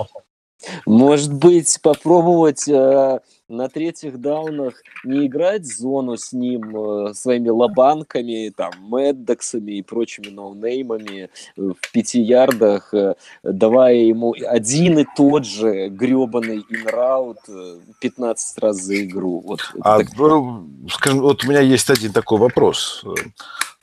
Может 0.86 1.34
быть, 1.34 1.80
попробовать 1.82 2.68
э, 2.68 3.20
на 3.47 3.70
третьих 3.70 4.20
даунах 4.20 4.76
не 5.03 5.28
играть 5.28 5.66
зону 5.66 6.18
с 6.18 6.34
ним 6.34 6.76
э, 6.76 7.13
своими 7.13 7.49
лобанками, 7.49 8.51
там, 8.55 8.72
мэддоксами 8.80 9.74
и 9.74 9.82
прочими 9.82 10.30
ноунеймами 10.30 11.24
э, 11.24 11.28
в 11.55 11.91
пяти 11.91 12.22
ярдах, 12.22 12.93
э, 12.93 13.16
давая 13.43 13.95
ему 13.95 14.36
один 14.47 14.99
и 14.99 15.05
тот 15.16 15.45
же 15.45 15.89
гребаный 15.89 16.66
инраут 16.70 17.39
э, 17.47 17.80
15 18.01 18.59
раз 18.59 18.78
за 18.78 19.03
игру. 19.03 19.41
Вот, 19.45 19.59
а, 19.82 19.99
так... 19.99 20.07
Ну, 20.18 20.68
скажем, 20.89 21.20
вот 21.20 21.43
у 21.43 21.47
меня 21.47 21.61
есть 21.61 21.89
один 21.89 22.11
такой 22.13 22.39
вопрос. 22.39 23.03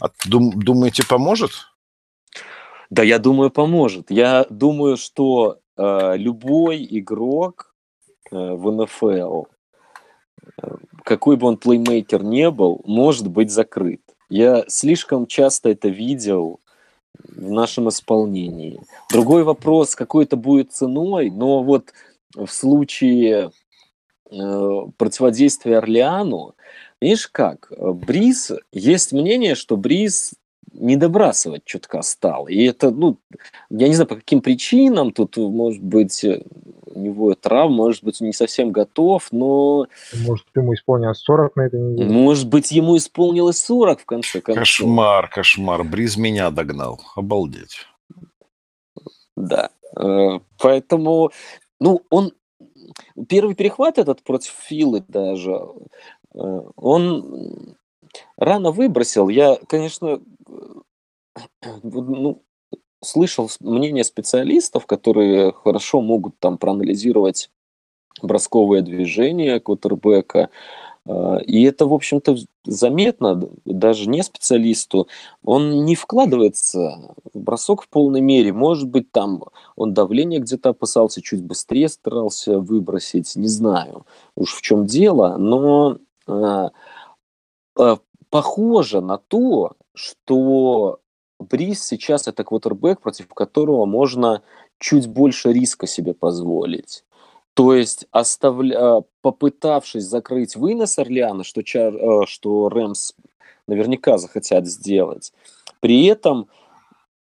А 0.01 0.11
дум, 0.27 0.53
думаете, 0.61 1.07
поможет? 1.07 1.53
Да, 2.91 3.03
я 3.03 3.19
думаю, 3.19 3.51
поможет. 3.51 4.11
Я 4.11 4.45
думаю, 4.51 4.97
что 4.97 5.62
любой 5.77 6.87
игрок 6.91 7.75
э, 8.31 8.37
в 8.37 8.71
НФЛ, 8.71 9.45
э, 10.63 10.77
какой 11.05 11.37
бы 11.37 11.47
он 11.47 11.57
плеймейкер 11.57 12.23
не 12.23 12.51
был, 12.51 12.81
может 12.85 13.29
быть 13.29 13.51
закрыт. 13.51 14.01
Я 14.29 14.65
слишком 14.69 15.27
часто 15.27 15.71
это 15.71 15.89
видел 15.89 16.61
в 17.15 17.51
нашем 17.51 17.89
исполнении. 17.89 18.81
Другой 19.11 19.45
вопрос, 19.45 19.95
какой 19.95 20.25
это 20.25 20.37
будет 20.37 20.73
ценой, 20.73 21.31
но 21.31 21.63
вот 21.63 21.93
в 22.35 22.49
случае 22.49 23.51
э, 24.31 24.81
противодействия 24.97 25.79
Орлеану, 25.79 26.55
видишь 27.01 27.29
как, 27.29 27.71
Бриз, 27.79 28.53
есть 28.73 29.13
мнение, 29.13 29.55
что 29.55 29.77
Бриз 29.77 30.35
не 30.73 30.97
добрасывать 30.97 31.65
чутка 31.65 32.03
стал. 32.03 32.49
И 32.49 32.65
это, 32.65 32.91
ну, 32.91 33.19
я 33.71 33.89
не 33.89 33.95
знаю, 33.95 34.09
по 34.09 34.17
каким 34.17 34.41
причинам, 34.41 35.13
тут, 35.13 35.37
может 35.37 35.83
быть, 35.83 36.25
у 36.25 36.99
него 36.99 37.35
травма, 37.35 37.77
может 37.77 38.05
быть, 38.05 38.21
он 38.21 38.29
не 38.29 38.33
совсем 38.33 38.71
готов, 38.71 39.29
но... 39.33 39.87
Может, 40.27 40.47
ему 40.55 40.75
исполнилось 40.75 41.19
40 41.19 41.57
на 41.57 41.63
этой 41.63 41.81
неделе? 41.81 42.11
Может 42.11 42.49
быть, 42.49 42.71
ему 42.73 42.97
исполнилось 42.97 43.61
40, 43.61 44.01
в 44.01 44.05
конце 44.05 44.41
концов. 44.41 44.61
Кошмар, 44.61 45.29
кошмар. 45.29 45.85
Бриз 45.85 46.17
меня 46.17 46.51
догнал. 46.51 47.01
Обалдеть. 47.17 47.87
Да. 49.37 49.71
Э, 49.97 50.41
поэтому, 50.59 51.31
ну, 51.81 52.03
он... 52.11 52.33
Первый 53.29 53.55
перехват 53.55 53.99
этот 53.99 54.23
против 54.23 54.53
Филы 54.69 55.03
даже, 55.09 55.61
э, 56.35 56.39
он 56.77 57.75
рано 58.37 58.71
выбросил. 58.71 59.29
Я, 59.29 59.59
конечно, 59.69 60.21
ну, 61.83 62.43
слышал 63.03 63.51
мнение 63.61 64.05
специалистов, 64.05 64.87
которые 64.87 65.53
хорошо 65.53 66.01
могут 66.01 66.39
там 66.39 66.59
проанализировать 66.59 67.51
бросковое 68.23 68.83
движение 68.83 69.61
квотербека. 69.61 70.51
А, 71.05 71.39
и 71.39 71.63
это, 71.65 71.87
в 71.87 71.95
общем-то, 71.95 72.37
заметно 72.65 73.49
даже 73.65 74.09
не 74.09 74.23
специалисту. 74.23 75.09
Он 75.43 75.85
не 75.85 75.97
вкладывается 75.97 77.15
в 77.33 77.39
бросок 77.41 77.83
в 77.83 77.89
полной 77.89 78.21
мере. 78.21 78.53
Может 78.53 78.89
быть, 78.89 79.11
там 79.11 79.45
он 79.77 79.95
давление 79.95 80.41
где-то 80.41 80.71
опасался, 80.71 81.23
чуть 81.23 81.43
быстрее 81.43 81.89
старался 81.89 82.61
выбросить. 82.61 83.35
Не 83.37 83.49
знаю 83.49 84.07
уж 84.37 84.55
в 84.55 84.63
чем 84.63 84.87
дело. 84.87 85.37
Но 85.39 85.99
а, 86.29 86.71
похоже 88.31 89.01
на 89.01 89.19
то, 89.19 89.73
что 89.95 91.01
Бриз 91.39 91.85
сейчас 91.85 92.29
это 92.29 92.45
квотербек, 92.45 93.01
против 93.01 93.29
которого 93.29 93.85
можно 93.85 94.43
чуть 94.79 95.07
больше 95.07 95.53
риска 95.53 95.87
себе 95.87 96.15
позволить. 96.15 97.05
То 97.55 97.75
есть, 97.75 98.07
оставля... 98.11 98.97
А, 98.99 99.03
попытавшись 99.21 100.05
закрыть 100.05 100.57
вынос 100.57 100.99
Орлеана, 100.99 101.45
что, 101.45 101.63
Чар... 101.63 101.95
Э, 101.95 102.27
что 102.27 102.69
Рэмс 102.69 103.13
наверняка 103.69 104.19
захотят 104.19 104.67
сделать, 104.67 105.33
при 105.81 106.07
этом 106.07 106.49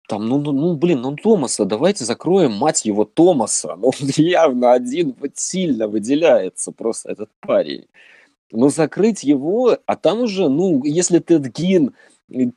там, 0.09 0.29
ну, 0.29 0.39
ну, 0.39 0.53
ну, 0.53 0.77
блин, 0.77 1.01
ну 1.01 1.17
Томаса, 1.17 1.65
давайте 1.65 2.05
закроем, 2.05 2.53
мать 2.53 2.85
его, 2.85 3.05
Томаса. 3.05 3.77
Ну, 3.77 3.93
явно 4.17 4.73
один 4.73 5.15
вот 5.19 5.33
сильно 5.35 5.89
выделяется 5.89 6.73
просто 6.73 7.13
этот 7.13 7.31
парень. 7.41 7.87
Но 8.51 8.69
закрыть 8.69 9.25
его, 9.25 9.79
а 9.87 9.97
там 9.97 10.21
уже, 10.21 10.49
ну, 10.49 10.85
если 10.85 11.19
Тед 11.21 11.53
Гин 11.57 11.95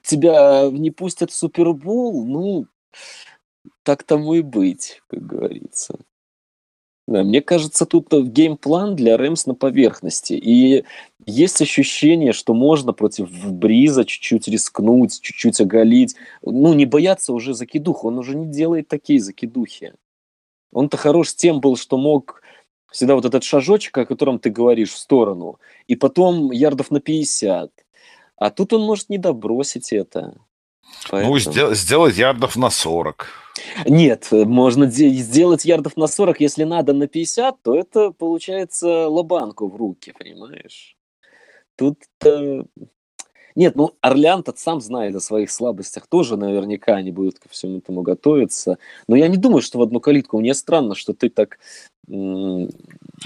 тебя 0.02 0.70
не 0.72 0.92
пустят 0.92 1.32
в 1.32 1.36
Супербол, 1.36 2.26
ну, 2.26 2.68
так 3.84 4.04
тому 4.04 4.34
и 4.36 4.42
быть, 4.42 5.02
как 5.08 5.26
говорится. 5.26 6.00
Да, 7.08 7.24
мне 7.24 7.42
кажется, 7.42 7.86
тут 7.86 8.12
геймплан 8.12 8.98
для 8.98 9.16
Рэмс 9.16 9.46
на 9.46 9.56
поверхности. 9.56 10.34
И 10.34 10.84
есть 11.26 11.62
ощущение, 11.62 12.34
что 12.34 12.54
можно 12.54 12.92
против 12.92 13.30
Бриза 13.50 14.04
чуть-чуть 14.04 14.50
рискнуть, 14.50 15.22
чуть-чуть 15.22 15.62
оголить. 15.62 16.16
Ну, 16.42 16.74
не 16.74 16.86
бояться 16.86 17.32
уже 17.32 17.54
закидух. 17.54 18.04
Он 18.04 18.18
уже 18.18 18.36
не 18.36 18.48
делает 18.48 18.90
такие 18.90 19.22
закидухи. 19.22 19.94
Он-то 20.74 20.98
хорош 20.98 21.34
тем 21.34 21.62
был, 21.62 21.78
что 21.78 21.98
мог 21.98 22.42
всегда 22.92 23.16
вот 23.16 23.24
этот 23.24 23.44
шажочек, 23.44 23.98
о 23.98 24.06
котором 24.06 24.40
ты 24.40 24.50
говоришь, 24.50 24.92
в 24.92 24.98
сторону, 24.98 25.60
и 25.88 25.96
потом 25.96 26.52
ярдов 26.52 26.92
на 26.92 27.00
50 27.00 27.72
а 28.38 28.50
тут 28.50 28.74
он 28.74 28.82
может 28.82 29.10
не 29.10 29.18
добросить 29.18 29.92
это. 29.92 30.34
Ну, 30.34 30.92
Поэтому... 31.12 31.34
Ну, 31.34 31.40
сдел- 31.40 31.74
сделать 31.74 32.18
ярдов 32.18 32.56
на 32.56 32.70
40. 32.70 33.28
Нет, 33.86 34.28
можно 34.32 34.86
сделать 34.90 35.66
ярдов 35.66 35.98
на 35.98 36.08
40, 36.08 36.40
если 36.42 36.64
надо 36.64 36.94
на 36.94 37.08
50, 37.08 37.62
то 37.62 37.76
это 37.76 38.12
получается 38.12 39.08
лобанку 39.08 39.68
в 39.68 39.76
руки, 39.76 40.14
понимаешь? 40.18 40.96
Тут 41.76 42.00
нет, 43.58 43.76
ну 43.76 43.98
Орлеан 44.02 44.44
тот 44.44 44.60
сам 44.60 44.82
знает 44.82 45.16
о 45.16 45.20
своих 45.20 45.50
слабостях, 45.50 46.06
тоже 46.06 46.38
наверняка 46.38 46.94
они 46.94 47.12
будут 47.12 47.40
ко 47.40 47.50
всему 47.50 47.80
этому 47.80 48.04
готовиться. 48.04 48.78
Но 49.08 49.16
я 49.16 49.28
не 49.28 49.38
думаю, 49.38 49.64
что 49.64 49.80
в 49.80 49.82
одну 49.82 50.00
калитку. 50.00 50.40
Мне 50.40 50.54
странно, 50.54 50.94
что 50.94 51.14
ты 51.14 51.30
так... 51.30 51.58
Ну... 52.06 52.70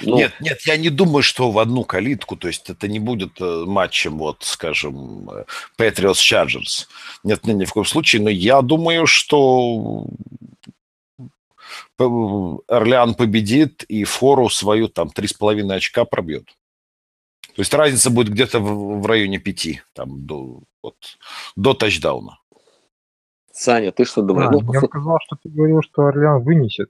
Нет, 0.02 0.32
нет, 0.40 0.62
я 0.62 0.78
не 0.78 0.90
думаю, 0.90 1.22
что 1.22 1.52
в 1.52 1.60
одну 1.60 1.84
калитку, 1.84 2.38
то 2.38 2.48
есть 2.48 2.70
это 2.70 2.88
не 2.88 3.00
будет 3.00 3.42
э, 3.42 3.66
матчем, 3.68 4.18
вот, 4.18 4.38
скажем, 4.44 5.30
э, 5.30 5.44
Patriots 5.78 6.14
Chargers. 6.14 6.88
Нет, 7.26 7.46
нет, 7.46 7.58
ни 7.58 7.66
в 7.66 7.74
коем 7.74 7.86
случае, 7.86 8.22
но 8.22 8.30
я 8.30 8.62
думаю, 8.62 9.08
что 9.08 10.06
Орлеан 12.00 13.16
победит 13.16 13.84
и 13.84 14.06
фору 14.06 14.50
свою 14.50 14.88
там 14.88 15.10
3,5 15.10 15.74
очка 15.74 16.06
пробьет. 16.06 16.56
То 17.56 17.62
есть 17.62 17.74
разница 17.74 18.10
будет 18.10 18.30
где-то 18.30 18.60
в, 18.60 19.02
в 19.02 19.06
районе 19.06 19.40
пяти, 19.40 19.82
там, 19.94 20.26
до, 20.26 20.62
вот, 20.82 20.96
до 21.56 21.74
тачдауна. 21.74 22.40
Саня, 23.52 23.92
ты 23.92 24.06
что 24.06 24.22
думаешь? 24.22 24.50
А, 24.50 24.52
ну, 24.52 24.74
я 24.74 24.82
сказал, 24.82 25.18
что 25.26 25.36
ты 25.44 25.50
говорил, 25.50 25.82
что 25.82 26.06
Орлеан 26.06 26.42
вынесет. 26.42 26.90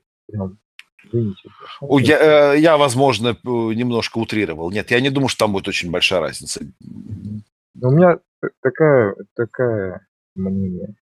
вынесет. 1.11 1.51
Я, 1.81 2.53
э, 2.53 2.59
я, 2.59 2.77
возможно, 2.77 3.35
немножко 3.43 4.19
утрировал. 4.19 4.71
Нет, 4.71 4.91
я 4.91 5.01
не 5.01 5.09
думаю, 5.09 5.29
что 5.29 5.45
там 5.45 5.53
будет 5.53 5.67
очень 5.67 5.91
большая 5.91 6.21
разница. 6.21 6.61
У 7.81 7.91
меня 7.91 8.19
такая, 8.61 9.15
такая 9.35 10.07
мнение, 10.35 10.95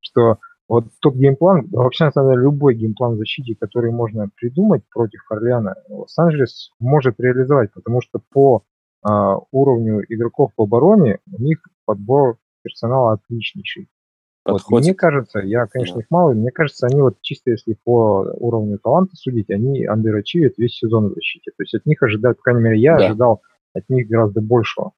что 0.00 0.38
вот 0.68 0.84
тот 1.00 1.16
game 1.16 1.38
plan, 1.38 1.66
вообще, 1.72 2.04
на 2.04 2.12
самом 2.12 2.32
деле, 2.32 2.42
любой 2.44 2.74
game 2.74 2.95
plan 2.95 3.16
защиты, 3.16 3.56
который 3.58 3.90
можно 3.90 4.28
придумать 4.36 4.84
против 4.90 5.20
Орлеана, 5.30 5.74
Лос-Анджелес 5.88 6.70
может 6.78 7.18
реализовать, 7.18 7.72
потому 7.72 8.00
что 8.00 8.20
по 8.30 8.62
уровню 9.02 10.04
игроков 10.08 10.52
в 10.56 10.62
обороне 10.62 11.18
у 11.32 11.42
них 11.42 11.60
подбор 11.86 12.36
персонала 12.62 13.14
отличнейший. 13.14 13.88
Вот, 14.44 14.62
мне 14.70 14.94
кажется, 14.94 15.40
я, 15.40 15.66
конечно, 15.66 15.96
да. 15.96 16.00
их 16.00 16.06
мало, 16.10 16.32
мне 16.32 16.50
кажется, 16.50 16.86
они 16.86 17.00
вот 17.00 17.16
чисто 17.20 17.50
если 17.50 17.76
по 17.84 18.26
уровню 18.38 18.78
таланта 18.78 19.14
судить, 19.16 19.50
они 19.50 19.84
андерачивят 19.84 20.54
весь 20.56 20.76
сезон 20.76 21.08
в 21.08 21.14
защите. 21.14 21.50
То 21.56 21.62
есть 21.62 21.74
от 21.74 21.84
них 21.86 22.02
ожидают, 22.02 22.38
по 22.38 22.44
крайней 22.44 22.62
мере, 22.62 22.80
я 22.80 22.96
да. 22.96 23.06
ожидал 23.06 23.42
от 23.74 23.88
них 23.88 24.08
гораздо 24.08 24.40
большего. 24.40 24.92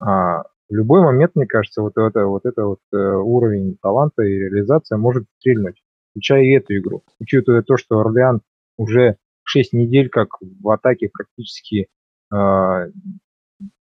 А, 0.00 0.42
в 0.68 0.74
любой 0.74 1.02
момент, 1.02 1.32
мне 1.34 1.46
кажется, 1.46 1.82
вот 1.82 1.96
это 1.96 2.26
вот, 2.26 2.46
это 2.46 2.64
вот 2.66 2.80
э, 2.92 2.96
уровень 2.96 3.76
таланта 3.80 4.22
и 4.22 4.32
реализация 4.32 4.98
может 4.98 5.24
стрельнуть, 5.38 5.82
включая 6.10 6.42
и 6.42 6.52
эту 6.52 6.76
игру. 6.76 7.04
Учитывая 7.20 7.62
то, 7.62 7.76
что 7.76 8.00
Орлеан 8.00 8.40
уже 8.76 9.16
6 9.44 9.72
недель 9.72 10.08
как 10.08 10.28
в 10.40 10.68
атаке 10.70 11.10
практически 11.12 11.88
э, 12.32 12.90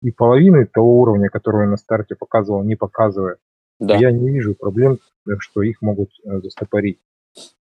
и 0.01 0.11
половины 0.11 0.65
того 0.65 0.99
уровня, 0.99 1.29
который 1.29 1.63
он 1.63 1.71
на 1.71 1.77
старте 1.77 2.15
показывал, 2.15 2.63
не 2.63 2.75
показывает. 2.75 3.39
Да. 3.79 3.95
Я 3.97 4.11
не 4.11 4.29
вижу 4.29 4.55
проблем, 4.55 4.99
что 5.39 5.61
их 5.61 5.81
могут 5.81 6.09
э, 6.23 6.39
застопорить. 6.41 6.99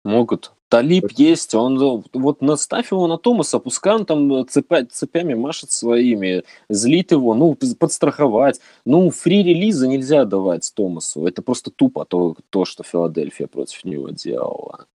Могут. 0.05 0.53
Талиб 0.69 1.13
есть, 1.13 1.55
он 1.55 2.03
вот 2.13 2.41
наставь 2.41 2.91
его 2.91 3.07
на 3.07 3.19
Томаса, 3.19 3.61
пускай 3.61 3.95
он 3.95 4.05
там 4.05 4.49
цепя, 4.49 4.85
цепями 4.87 5.35
машет 5.35 5.71
своими, 5.71 6.43
злит 6.69 7.13
его, 7.13 7.35
ну, 7.35 7.57
подстраховать. 7.79 8.61
Ну, 8.85 9.11
фри-релиза 9.11 9.87
нельзя 9.87 10.25
давать 10.25 10.73
Томасу. 10.75 11.25
Это 11.27 11.43
просто 11.43 11.71
тупо 11.71 12.05
то, 12.05 12.35
то, 12.51 12.65
что 12.65 12.83
Филадельфия 12.83 13.47
против 13.47 13.85
него 13.85 14.09
делала. 14.09 14.87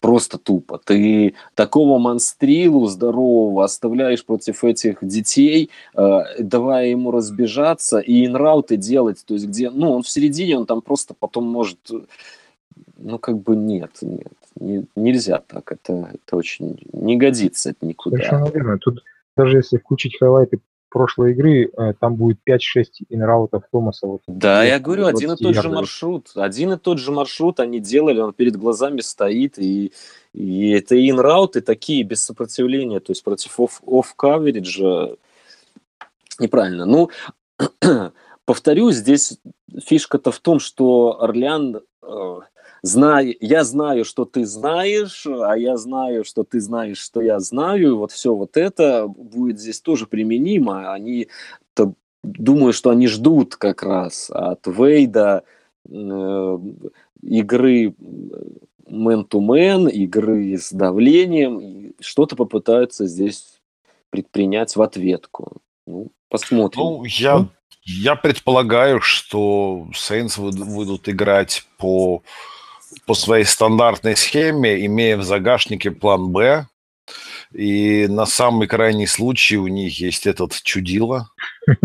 Просто 0.00 0.38
тупо. 0.38 0.80
Ты 0.84 1.34
такого 1.54 1.98
монстрилу 1.98 2.86
здорового 2.86 3.64
оставляешь 3.64 4.24
против 4.24 4.64
этих 4.64 4.98
детей, 5.00 5.70
э, 5.94 6.18
давая 6.40 6.88
ему 6.88 7.12
разбежаться 7.12 8.00
и 8.00 8.26
инрауты 8.26 8.76
делать, 8.76 9.22
то 9.24 9.34
есть 9.34 9.46
где, 9.46 9.70
ну, 9.70 9.92
он 9.92 10.02
в 10.02 10.08
середине, 10.08 10.58
он 10.58 10.66
там 10.66 10.82
просто 10.82 11.14
потом 11.14 11.44
может, 11.44 11.78
ну, 12.98 13.18
как 13.18 13.38
бы 13.38 13.54
нет, 13.54 13.92
нет, 14.00 14.32
не, 14.58 14.86
нельзя 14.96 15.40
так, 15.46 15.70
это, 15.70 16.10
это 16.14 16.36
очень 16.36 16.78
не 16.92 17.16
годится 17.16 17.70
это 17.70 17.86
никуда. 17.86 18.16
Совершенно 18.16 18.50
верно. 18.50 18.78
Тут 18.78 19.04
даже 19.36 19.58
если 19.58 19.76
включить 19.76 20.18
хайлайты 20.18 20.58
прошлой 20.96 21.32
игры 21.32 21.70
э, 21.76 21.92
там 22.00 22.14
будет 22.14 22.38
5-6 22.48 22.84
инраутов 23.10 23.64
Томаса. 23.70 24.06
Вот, 24.06 24.22
да, 24.26 24.64
я 24.64 24.78
говорю, 24.78 25.04
один 25.04 25.32
и 25.32 25.36
тот 25.36 25.54
ярдов. 25.54 25.62
же 25.62 25.68
маршрут. 25.68 26.30
Один 26.34 26.72
и 26.72 26.78
тот 26.78 26.98
же 26.98 27.12
маршрут 27.12 27.60
они 27.60 27.80
делали, 27.80 28.20
он 28.20 28.32
перед 28.32 28.56
глазами 28.56 29.02
стоит, 29.02 29.58
и, 29.58 29.92
и 30.32 30.70
это 30.70 30.96
инрауты 30.96 31.60
такие, 31.60 32.02
без 32.02 32.24
сопротивления, 32.24 33.00
то 33.00 33.10
есть 33.10 33.22
против 33.22 33.60
офф-кавериджа 33.60 35.16
неправильно. 36.38 36.86
Ну, 36.86 37.10
повторюсь, 38.46 38.96
здесь 38.96 39.38
фишка-то 39.78 40.30
в 40.30 40.38
том, 40.38 40.60
что 40.60 41.22
Орлеан 41.22 41.82
э, 42.02 42.38
знаю, 42.86 43.34
я 43.40 43.64
знаю, 43.64 44.04
что 44.04 44.24
ты 44.24 44.44
знаешь, 44.46 45.26
а 45.26 45.56
я 45.56 45.76
знаю, 45.76 46.24
что 46.24 46.44
ты 46.44 46.60
знаешь, 46.60 46.98
что 46.98 47.20
я 47.20 47.40
знаю, 47.40 47.88
и 47.88 47.92
вот 47.92 48.12
все 48.12 48.34
вот 48.34 48.56
это 48.56 49.06
будет 49.06 49.58
здесь 49.58 49.80
тоже 49.80 50.06
применимо. 50.06 50.92
Они 50.92 51.28
думаю, 52.26 52.72
что 52.72 52.90
они 52.90 53.06
ждут 53.06 53.56
как 53.56 53.82
раз 53.82 54.30
от 54.30 54.66
Вейда 54.66 55.44
э, 55.88 56.58
игры 57.22 57.94
мэн-то-мэн, 58.88 59.88
игры 59.88 60.56
с 60.58 60.72
давлением, 60.72 61.60
и 61.60 61.92
что-то 62.00 62.36
попытаются 62.36 63.06
здесь 63.06 63.60
предпринять 64.10 64.76
в 64.76 64.82
ответку. 64.82 65.58
Ну, 65.86 66.08
посмотрим. 66.28 66.82
Ну, 66.82 67.04
я, 67.04 67.48
я 67.84 68.16
предполагаю, 68.16 69.00
что 69.00 69.88
Сейнс 69.94 70.38
будут 70.38 71.08
играть 71.08 71.64
по 71.78 72.22
по 73.06 73.14
своей 73.14 73.44
стандартной 73.44 74.16
схеме, 74.16 74.84
имея 74.86 75.16
в 75.16 75.22
загашнике 75.22 75.90
план 75.90 76.30
«Б», 76.30 76.66
и 77.52 78.06
на 78.08 78.26
самый 78.26 78.66
крайний 78.66 79.06
случай 79.06 79.56
у 79.56 79.68
них 79.68 80.00
есть 80.00 80.26
этот 80.26 80.52
чудило. 80.62 81.30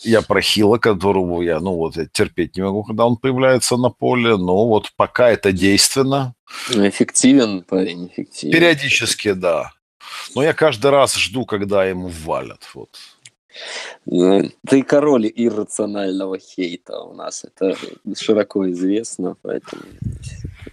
Я 0.00 0.22
про 0.22 0.42
Хила, 0.42 0.76
которого 0.76 1.40
я, 1.40 1.58
ну 1.58 1.74
вот, 1.74 1.96
я 1.96 2.06
терпеть 2.06 2.54
не 2.54 2.62
могу, 2.62 2.84
когда 2.84 3.06
он 3.06 3.16
появляется 3.16 3.78
на 3.78 3.88
поле, 3.88 4.36
но 4.36 4.68
вот 4.68 4.92
пока 4.94 5.30
это 5.30 5.52
действенно. 5.52 6.34
Эффективен 6.68 7.62
парень, 7.62 8.08
эффективен. 8.08 8.52
Периодически, 8.52 9.32
да. 9.32 9.72
Но 10.34 10.42
я 10.42 10.52
каждый 10.52 10.90
раз 10.90 11.16
жду, 11.16 11.46
когда 11.46 11.86
ему 11.86 12.08
валят. 12.08 12.68
Вот. 12.74 12.90
Ну, 14.06 14.50
ты 14.66 14.82
король 14.82 15.30
иррационального 15.34 16.38
хейта 16.38 17.00
у 17.00 17.14
нас. 17.14 17.44
Это 17.44 17.76
широко 18.16 18.70
известно, 18.70 19.36
поэтому 19.42 19.82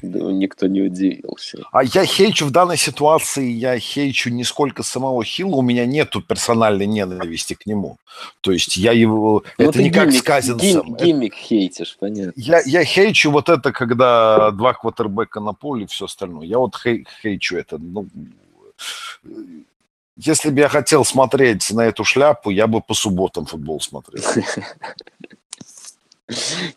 думаю, 0.02 0.36
никто 0.36 0.68
не 0.68 0.82
удивился. 0.82 1.60
А 1.72 1.84
я 1.84 2.06
хейчу 2.06 2.46
в 2.46 2.52
данной 2.52 2.78
ситуации, 2.78 3.50
я 3.50 3.80
хейчу 3.80 4.30
не 4.30 4.44
сколько 4.44 4.84
самого 4.84 5.24
Хилла, 5.24 5.58
у 5.58 5.62
меня 5.62 5.86
нету 5.86 6.22
персональной 6.22 6.86
ненависти 6.86 7.54
к 7.54 7.66
нему. 7.66 7.98
То 8.42 8.52
есть 8.52 8.78
я 8.78 8.92
его... 8.92 9.44
Ну, 9.58 9.70
это 9.70 9.82
не 9.82 9.90
гиммик, 9.90 9.96
как 9.96 10.14
с 10.14 10.22
Казинцем. 10.22 10.96
Гим, 10.96 10.96
гиммик 10.96 11.34
хейтишь, 11.36 11.98
понятно. 12.00 12.34
Я, 12.36 12.62
я 12.66 12.84
хейчу 12.84 13.32
вот 13.32 13.50
это, 13.50 13.72
когда 13.72 14.52
два 14.52 14.74
квотербека 14.74 15.40
на 15.40 15.54
поле 15.54 15.86
и 15.86 15.88
все 15.88 16.06
остальное. 16.06 16.46
Я 16.46 16.60
вот 16.60 16.76
хей, 16.76 17.08
хейчу 17.22 17.58
это. 17.58 17.78
Ну, 17.78 18.08
если 20.16 20.50
бы 20.50 20.60
я 20.60 20.70
хотел 20.70 21.06
смотреть 21.06 21.72
на 21.72 21.82
эту 21.82 22.04
шляпу, 22.04 22.50
я 22.50 22.68
бы 22.68 22.82
по 22.82 22.94
субботам 22.94 23.46
футбол 23.46 23.82
смотрел. 23.82 24.24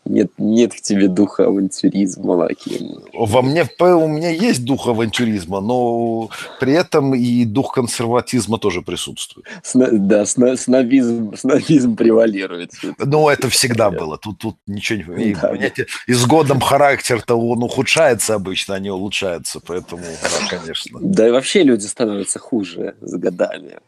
Нет, 0.05 0.33
нет 0.39 0.73
в 0.73 0.83
тебе 0.83 1.07
духа 1.09 1.47
авантюризма, 1.47 2.33
Лаки. 2.33 2.81
Во 3.13 3.43
мне, 3.43 3.69
у 3.79 4.09
меня 4.09 4.31
есть 4.31 4.65
дух 4.65 4.89
авантюризма, 4.89 5.61
но 5.61 6.31
при 6.59 6.73
этом 6.73 7.15
и 7.15 7.45
дух 7.45 7.73
консерватизма 7.75 8.59
тоже 8.59 8.83
присутствует. 8.83 9.47
Сна, 9.63 9.89
да, 9.93 10.27
сна, 10.27 10.57
снобизм, 10.57 11.37
снобизм 11.37 11.95
превалирует. 11.95 12.73
Ну, 12.99 13.29
это 13.29 13.49
всегда 13.49 13.91
было. 13.91 14.19
Тут, 14.19 14.39
тут 14.39 14.57
ничего 14.67 15.15
не... 15.15 15.35
Да, 15.35 15.49
понимаете, 15.49 15.87
и 16.09 16.13
с 16.13 16.27
годом 16.27 16.61
характер-то 16.61 17.37
он 17.37 17.63
ухудшается 17.63 18.35
обычно, 18.35 18.75
а 18.75 18.81
не 18.81 18.91
улучшается, 18.91 19.61
поэтому, 19.61 20.03
да, 20.03 20.59
конечно. 20.59 20.99
Да 21.01 21.29
и 21.29 21.31
вообще 21.31 21.63
люди 21.63 21.87
становятся 21.87 22.41
хуже 22.41 22.97
с 23.01 23.15
годами. 23.15 23.79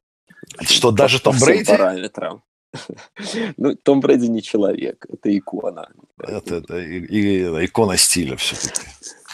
Что, 0.63 0.93
даже 0.93 1.21
Том 1.21 1.37
Брейди? 1.39 1.65
параметрам. 1.65 2.43
Ну, 3.57 3.75
Том 3.77 4.01
Брэди 4.01 4.27
не 4.27 4.43
человек, 4.43 5.07
это 5.09 5.37
икона. 5.37 5.89
Это, 6.19 6.57
это 6.57 6.79
и, 6.79 6.99
и, 7.01 7.65
икона 7.65 7.97
стиля 7.97 8.37
все-таки. 8.37 8.87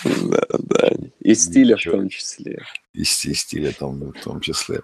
Да, 0.05 0.47
да. 0.59 0.91
И 1.20 1.35
стиля 1.35 1.74
Ничего. 1.74 1.97
в 1.97 1.99
том 2.01 2.09
числе. 2.09 2.62
И, 2.93 3.01
и 3.01 3.05
стиля 3.05 3.72
там, 3.72 4.12
в 4.12 4.22
том 4.22 4.41
числе. 4.41 4.82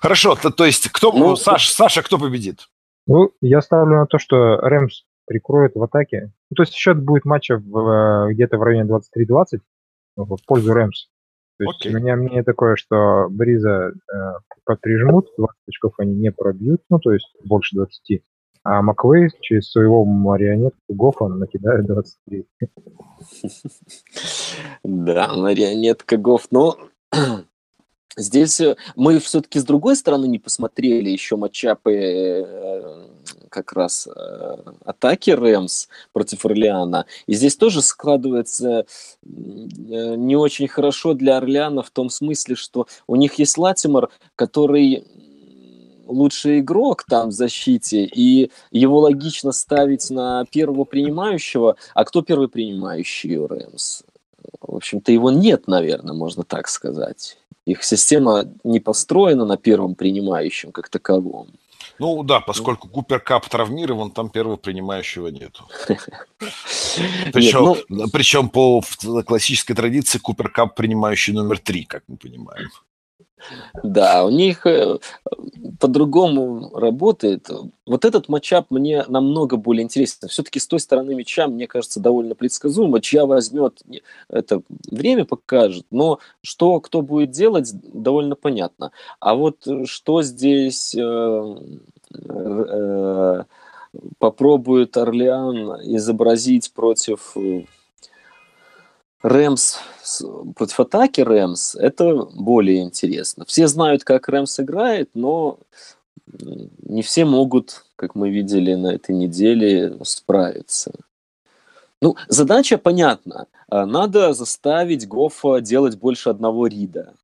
Хорошо, 0.00 0.34
то, 0.34 0.50
то 0.50 0.64
есть, 0.64 0.88
кто, 0.88 1.12
ну, 1.12 1.36
Саша, 1.36 1.72
Саша, 1.72 2.02
кто 2.02 2.18
победит? 2.18 2.68
Ну, 3.06 3.32
я 3.40 3.60
ставлю 3.60 3.96
на 3.96 4.06
то, 4.06 4.18
что 4.18 4.56
Рэмс 4.56 5.04
прикроет 5.26 5.74
в 5.74 5.82
атаке. 5.82 6.32
Ну, 6.50 6.54
то 6.54 6.62
есть 6.62 6.74
счет 6.74 7.02
будет 7.02 7.24
матча 7.24 7.58
в, 7.58 8.28
где-то 8.32 8.58
в 8.58 8.62
районе 8.62 8.88
23-20 8.90 9.60
в 10.16 10.36
пользу 10.46 10.72
Рэмс. 10.72 11.08
То 11.58 11.64
есть 11.64 11.80
Окей. 11.80 11.94
у 11.94 11.98
меня 11.98 12.16
мнение 12.16 12.42
такое, 12.42 12.76
что 12.76 13.28
Бриза 13.30 13.92
э, 14.12 14.74
прижмут, 14.80 15.28
20 15.38 15.54
очков 15.68 15.94
они 15.98 16.14
не 16.14 16.30
пробьют, 16.30 16.82
ну, 16.90 16.98
то 16.98 17.12
есть 17.12 17.34
больше 17.44 17.76
20. 17.76 18.22
А 18.64 18.82
Маквей 18.82 19.30
через 19.40 19.70
своего 19.70 20.04
марионетку 20.04 20.80
Гофа 20.88 21.28
накидает 21.28 21.86
23. 21.86 22.46
Да, 24.84 25.34
марионетка 25.34 26.16
Гоф. 26.16 26.48
Но 26.50 26.76
здесь 28.16 28.60
э, 28.60 28.76
мы 28.94 29.18
все-таки 29.18 29.58
с 29.58 29.64
другой 29.64 29.96
стороны 29.96 30.26
не 30.26 30.38
посмотрели 30.38 31.10
еще 31.10 31.36
матчапы 31.36 31.92
э, 31.94 33.06
как 33.48 33.72
раз 33.72 34.08
э, 34.08 34.56
атаки 34.84 35.30
Рэмс 35.30 35.88
против 36.12 36.44
Орлеана. 36.44 37.06
И 37.26 37.34
здесь 37.34 37.56
тоже 37.56 37.82
складывается 37.82 38.86
не 39.22 40.36
очень 40.36 40.68
хорошо 40.68 41.14
для 41.14 41.36
Орлеана 41.36 41.82
в 41.82 41.90
том 41.90 42.10
смысле, 42.10 42.54
что 42.54 42.86
у 43.06 43.16
них 43.16 43.34
есть 43.34 43.58
Латимор, 43.58 44.10
который 44.34 45.04
лучший 46.06 46.60
игрок 46.60 47.04
там 47.04 47.30
в 47.30 47.32
защите, 47.32 48.04
и 48.04 48.50
его 48.70 49.00
логично 49.00 49.52
ставить 49.52 50.08
на 50.10 50.44
первого 50.50 50.84
принимающего. 50.84 51.76
А 51.94 52.04
кто 52.04 52.22
первый 52.22 52.48
принимающий 52.48 53.36
у 53.36 53.46
Рэмс? 53.48 54.02
В 54.60 54.76
общем-то, 54.76 55.12
его 55.12 55.30
нет, 55.30 55.66
наверное, 55.66 56.14
можно 56.14 56.44
так 56.44 56.68
сказать. 56.68 57.38
Их 57.66 57.82
система 57.84 58.44
не 58.64 58.80
построена 58.80 59.44
на 59.44 59.56
первом 59.56 59.94
принимающем 59.94 60.72
как 60.72 60.88
таковом. 60.88 61.48
Ну 61.98 62.22
да, 62.22 62.40
поскольку 62.40 62.88
Купер 62.88 63.20
Кап 63.20 63.48
травмирован, 63.48 64.10
там 64.10 64.28
первого 64.28 64.56
принимающего 64.56 65.28
нету. 65.28 65.64
Причем, 67.32 67.76
ну 67.88 68.08
причем 68.12 68.48
по 68.48 68.82
классической 69.26 69.74
традиции 69.74 70.18
Купер 70.18 70.50
Кап 70.50 70.74
принимающий 70.74 71.32
номер 71.32 71.58
три, 71.58 71.84
как 71.84 72.02
мы 72.06 72.16
понимаем. 72.16 72.68
Да, 73.82 74.24
у 74.24 74.30
них 74.30 74.66
э, 74.66 74.98
по-другому 75.78 76.70
работает. 76.74 77.48
Вот 77.84 78.04
этот 78.04 78.28
матчап 78.28 78.70
мне 78.70 79.04
намного 79.08 79.56
более 79.56 79.84
интересен. 79.84 80.28
Все-таки 80.28 80.58
с 80.58 80.66
той 80.66 80.80
стороны 80.80 81.14
мяча, 81.14 81.46
мне 81.46 81.66
кажется, 81.66 82.00
довольно 82.00 82.34
предсказуемо. 82.34 83.00
Чья 83.00 83.26
возьмет, 83.26 83.82
это 84.28 84.62
время 84.90 85.24
покажет. 85.24 85.86
Но 85.90 86.18
что 86.42 86.80
кто 86.80 87.02
будет 87.02 87.30
делать, 87.30 87.72
довольно 87.92 88.36
понятно. 88.36 88.90
А 89.20 89.34
вот 89.34 89.66
что 89.84 90.22
здесь 90.22 90.94
э, 90.94 91.56
э, 92.28 93.44
попробует 94.18 94.96
Орлеан 94.96 95.80
изобразить 95.94 96.72
против 96.72 97.36
Рэмс 99.22 99.78
против 100.54 100.80
атаки 100.80 101.20
Рэмс, 101.20 101.74
это 101.74 102.26
более 102.34 102.82
интересно. 102.82 103.44
Все 103.44 103.66
знают, 103.66 104.04
как 104.04 104.28
Рэмс 104.28 104.60
играет, 104.60 105.10
но 105.14 105.58
не 106.82 107.02
все 107.02 107.24
могут, 107.24 107.84
как 107.96 108.14
мы 108.14 108.30
видели 108.30 108.74
на 108.74 108.94
этой 108.94 109.14
неделе, 109.14 109.98
справиться. 110.04 110.92
Ну, 112.02 112.16
задача 112.28 112.78
понятна. 112.78 113.46
А, 113.68 113.86
надо 113.86 114.32
заставить 114.34 115.08
Гофа 115.08 115.60
делать 115.60 115.96
больше 115.96 116.28
одного 116.28 116.66
рида. 116.66 117.14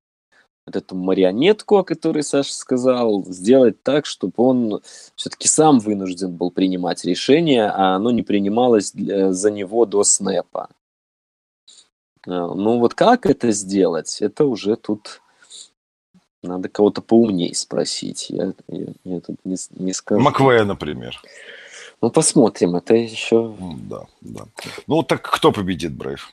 Вот 0.67 0.77
эту 0.77 0.95
марионетку, 0.95 1.79
о 1.79 1.85
которой 1.85 2.23
Саша 2.23 2.55
сказал, 2.55 3.25
сделать 3.27 3.83
так, 3.83 4.07
чтобы 4.07 4.35
он 4.37 4.81
все-таки 5.17 5.49
сам 5.49 5.81
вынужден 5.81 6.37
был 6.37 6.51
принимать 6.53 7.05
решение, 7.05 7.67
а 7.67 7.97
оно 7.97 8.13
не 8.13 8.23
принималось 8.23 8.93
за 8.93 9.51
него 9.51 9.87
до 9.87 10.05
снэпа. 10.05 10.69
А, 12.27 12.55
ну 12.55 12.79
вот 12.79 12.95
как 12.95 13.27
это 13.27 13.51
сделать, 13.51 14.19
это 14.21 14.45
уже 14.45 14.77
тут 14.77 15.21
надо 16.43 16.69
кого-то 16.69 17.03
поумнее 17.03 17.55
спросить. 17.55 18.31
Я, 18.31 18.53
я, 18.69 18.87
я 19.05 19.21
тут 19.21 19.37
не, 19.45 19.57
не 19.71 19.93
скажу. 19.93 20.21
Маквея, 20.21 20.65
например. 20.65 21.21
Ну, 22.01 22.11
посмотрим, 22.11 22.75
это 22.75 22.95
еще... 22.95 23.55
Да, 23.89 24.07
да. 24.21 24.47
Ну, 24.89 25.05
так 25.05 25.23
кто 25.23 25.53
победит, 25.53 25.95
Брейв? 25.95 26.33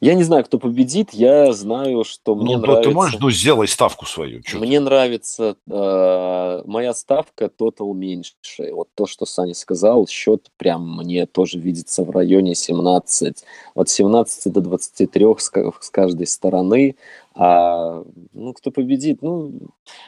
Я 0.00 0.14
не 0.14 0.22
знаю, 0.22 0.44
кто 0.44 0.58
победит, 0.58 1.10
я 1.12 1.52
знаю, 1.52 2.04
что 2.04 2.34
мне 2.34 2.56
ну, 2.56 2.62
нравится... 2.62 2.90
Ты 2.90 2.94
можешь, 2.94 3.20
ну, 3.20 3.30
сделай 3.30 3.68
ставку 3.68 4.06
свою. 4.06 4.40
Мне 4.54 4.78
ты? 4.78 4.84
нравится 4.84 5.56
э, 5.68 6.62
моя 6.66 6.94
ставка 6.94 7.48
тотал 7.48 7.92
меньше. 7.94 8.34
Вот 8.72 8.88
то, 8.94 9.06
что 9.06 9.26
Саня 9.26 9.54
сказал, 9.54 10.06
счет 10.06 10.50
прям 10.56 10.96
мне 10.96 11.26
тоже 11.26 11.58
видится 11.58 12.04
в 12.04 12.10
районе 12.10 12.54
17. 12.54 13.44
От 13.74 13.88
17 13.88 14.52
до 14.52 14.60
23 14.60 15.26
с, 15.38 15.50
с 15.80 15.90
каждой 15.90 16.26
стороны. 16.26 16.96
А, 17.34 18.04
ну, 18.32 18.52
кто 18.52 18.70
победит? 18.70 19.22
Ну, 19.22 19.52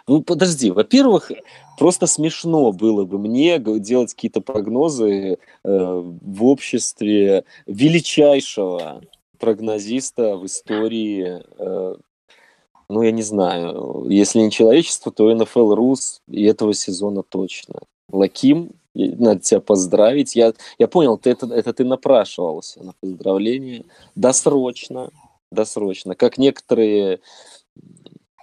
ну, 0.06 0.22
подожди. 0.22 0.70
Во-первых, 0.70 1.30
просто 1.78 2.06
смешно 2.06 2.72
было 2.72 3.04
бы 3.04 3.18
мне 3.18 3.58
делать 3.58 4.12
какие-то 4.14 4.40
прогнозы 4.40 5.36
э, 5.36 5.36
в 5.64 6.44
обществе 6.44 7.44
величайшего 7.66 9.02
прогнозиста 9.42 10.36
в 10.36 10.46
истории, 10.46 11.42
э, 11.58 11.96
ну, 12.88 13.02
я 13.02 13.10
не 13.10 13.22
знаю, 13.22 14.06
если 14.08 14.38
не 14.38 14.52
человечество, 14.52 15.10
то 15.10 15.34
НФЛ 15.34 15.74
Рус 15.74 16.22
и 16.28 16.44
этого 16.44 16.74
сезона 16.74 17.24
точно. 17.24 17.80
Лаким, 18.08 18.70
надо 18.94 19.40
тебя 19.40 19.60
поздравить. 19.60 20.36
Я, 20.36 20.52
я 20.78 20.86
понял, 20.86 21.18
ты, 21.18 21.30
это, 21.30 21.46
это 21.46 21.72
ты 21.72 21.84
напрашивался 21.84 22.84
на 22.84 22.92
поздравление. 23.00 23.84
Досрочно, 24.14 25.10
досрочно. 25.50 26.14
Как 26.14 26.38
некоторые 26.38 27.18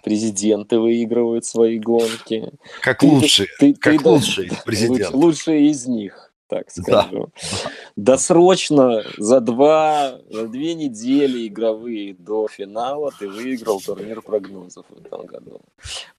президенты 0.04 0.80
выигрывают 0.80 1.46
свои 1.46 1.80
гонки. 1.80 2.52
Как 2.82 3.00
ты, 3.00 3.08
лучшие, 3.08 3.48
ты, 3.58 3.74
как 3.74 4.04
ты, 4.04 4.10
лучшие 4.10 4.52
президенты. 4.66 5.16
Лучшие 5.16 5.70
из 5.70 5.88
них 5.88 6.29
так 6.50 6.72
скажу. 6.72 7.30
Да. 7.42 7.70
Досрочно 7.96 9.04
за 9.18 9.40
два, 9.40 10.20
за 10.30 10.48
две 10.48 10.74
недели 10.74 11.48
игровые 11.48 12.16
до 12.16 12.48
финала 12.48 13.12
ты 13.18 13.30
выиграл 13.30 13.80
турнир 13.80 14.22
прогнозов 14.22 14.86
в 14.90 15.06
этом 15.06 15.26
году. 15.28 15.62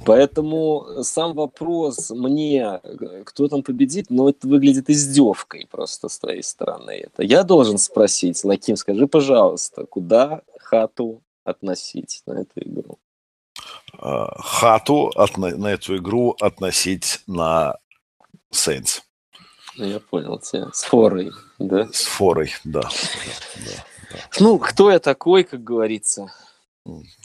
Поэтому 0.07 0.87
сам 1.03 1.35
вопрос 1.35 2.11
мне, 2.11 2.81
кто 3.24 3.49
там 3.49 3.62
победит, 3.62 4.07
но 4.09 4.22
ну, 4.22 4.28
это 4.28 4.47
выглядит 4.47 4.89
издевкой 4.89 5.66
просто 5.70 6.09
с 6.09 6.18
твоей 6.18 6.43
стороны. 6.43 6.93
Это 6.93 7.24
я 7.24 7.43
должен 7.43 7.78
спросить, 7.78 8.45
Лаким, 8.45 8.76
скажи, 8.76 9.07
пожалуйста, 9.09 9.85
куда 9.85 10.43
хату 10.59 11.22
относить 11.45 12.22
на 12.26 12.43
эту 12.43 12.61
игру? 12.61 12.99
А, 13.99 14.41
хату 14.41 15.11
на 15.37 15.72
эту 15.72 15.97
игру 15.97 16.37
относить 16.41 17.20
на 17.26 17.76
Saints. 18.53 19.03
Ну, 19.81 19.87
я 19.87 19.99
понял 19.99 20.39
тебя. 20.39 20.68
С 20.74 20.83
форой, 20.83 21.33
да? 21.59 21.89
С 21.91 22.05
форой, 22.05 22.53
да. 22.64 22.83
да. 22.83 24.18
Ну, 24.39 24.59
кто 24.59 24.91
я 24.91 24.99
такой, 24.99 25.43
как 25.43 25.64
говорится, 25.64 26.31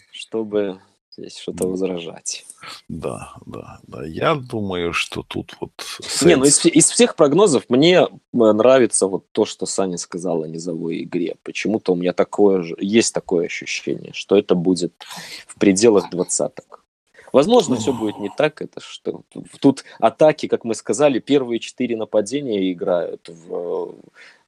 чтобы 0.10 0.80
здесь 1.18 1.38
что-то 1.38 1.68
возражать. 1.68 2.46
Да, 2.88 3.34
да, 3.46 3.80
да. 3.88 4.06
Я 4.06 4.36
думаю, 4.36 4.94
что 4.94 5.22
тут 5.24 5.58
вот... 5.60 5.72
Не, 6.22 6.38
ну 6.38 6.46
из, 6.46 6.66
из 6.66 6.90
всех 6.90 7.18
прогнозов 7.18 7.64
мне 7.68 8.04
э, 8.04 8.08
нравится 8.32 9.08
вот 9.08 9.26
то, 9.34 9.44
что 9.44 9.66
Саня 9.66 9.98
сказал 9.98 10.44
о 10.44 10.48
низовой 10.48 11.04
игре. 11.04 11.36
Почему-то 11.44 11.92
у 11.92 11.96
меня 11.98 12.14
такое 12.14 12.62
же, 12.64 12.78
есть 12.80 13.14
такое 13.14 13.48
ощущение, 13.48 14.14
что 14.14 14.38
это 14.38 14.56
будет 14.56 14.94
в 15.46 15.60
пределах 15.60 16.10
двадцаток. 16.10 16.85
Возможно, 17.36 17.76
все 17.76 17.92
будет 17.92 18.18
не 18.18 18.30
так. 18.30 18.62
Это 18.62 18.80
что 18.80 19.24
тут 19.60 19.84
атаки, 20.00 20.48
как 20.48 20.64
мы 20.64 20.74
сказали, 20.74 21.20
первые 21.20 21.60
четыре 21.60 21.98
нападения 21.98 22.72
играют 22.72 23.28
в, 23.28 23.94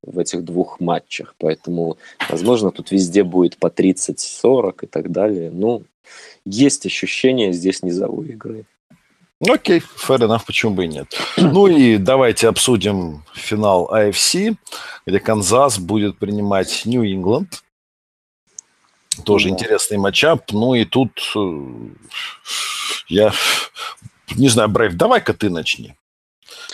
в 0.03 0.17
этих 0.17 0.45
двух 0.45 0.79
матчах. 0.79 1.35
Поэтому, 1.37 1.97
возможно, 2.29 2.71
тут 2.71 2.91
везде 2.91 3.25
будет 3.25 3.57
по 3.57 3.67
30-40 3.67 4.75
и 4.83 4.87
так 4.87 5.11
далее. 5.11 5.51
Ну, 5.51 5.83
есть 6.45 6.85
ощущение 6.85 7.51
здесь 7.51 7.83
низовой 7.83 8.29
игры. 8.29 8.63
Окей, 9.45 9.79
fair 9.79 10.19
enough, 10.19 10.43
почему 10.47 10.75
бы 10.75 10.85
и 10.85 10.87
нет. 10.87 11.07
Ну 11.35 11.67
и 11.67 11.97
давайте 11.97 12.47
обсудим 12.47 13.25
финал 13.33 13.89
AFC, 13.93 14.55
где 15.05 15.19
Канзас 15.19 15.77
будет 15.77 16.17
принимать 16.19 16.83
Нью-Ингланд. 16.85 17.65
Тоже 19.23 19.49
да. 19.49 19.55
интересный 19.55 19.97
матчап. 19.97 20.51
Ну 20.51 20.73
и 20.73 20.85
тут 20.85 21.11
э, 21.35 21.61
я 23.07 23.31
не 24.35 24.49
знаю, 24.49 24.69
Брейв, 24.69 24.95
давай-ка 24.95 25.33
ты 25.33 25.49
начни. 25.49 25.95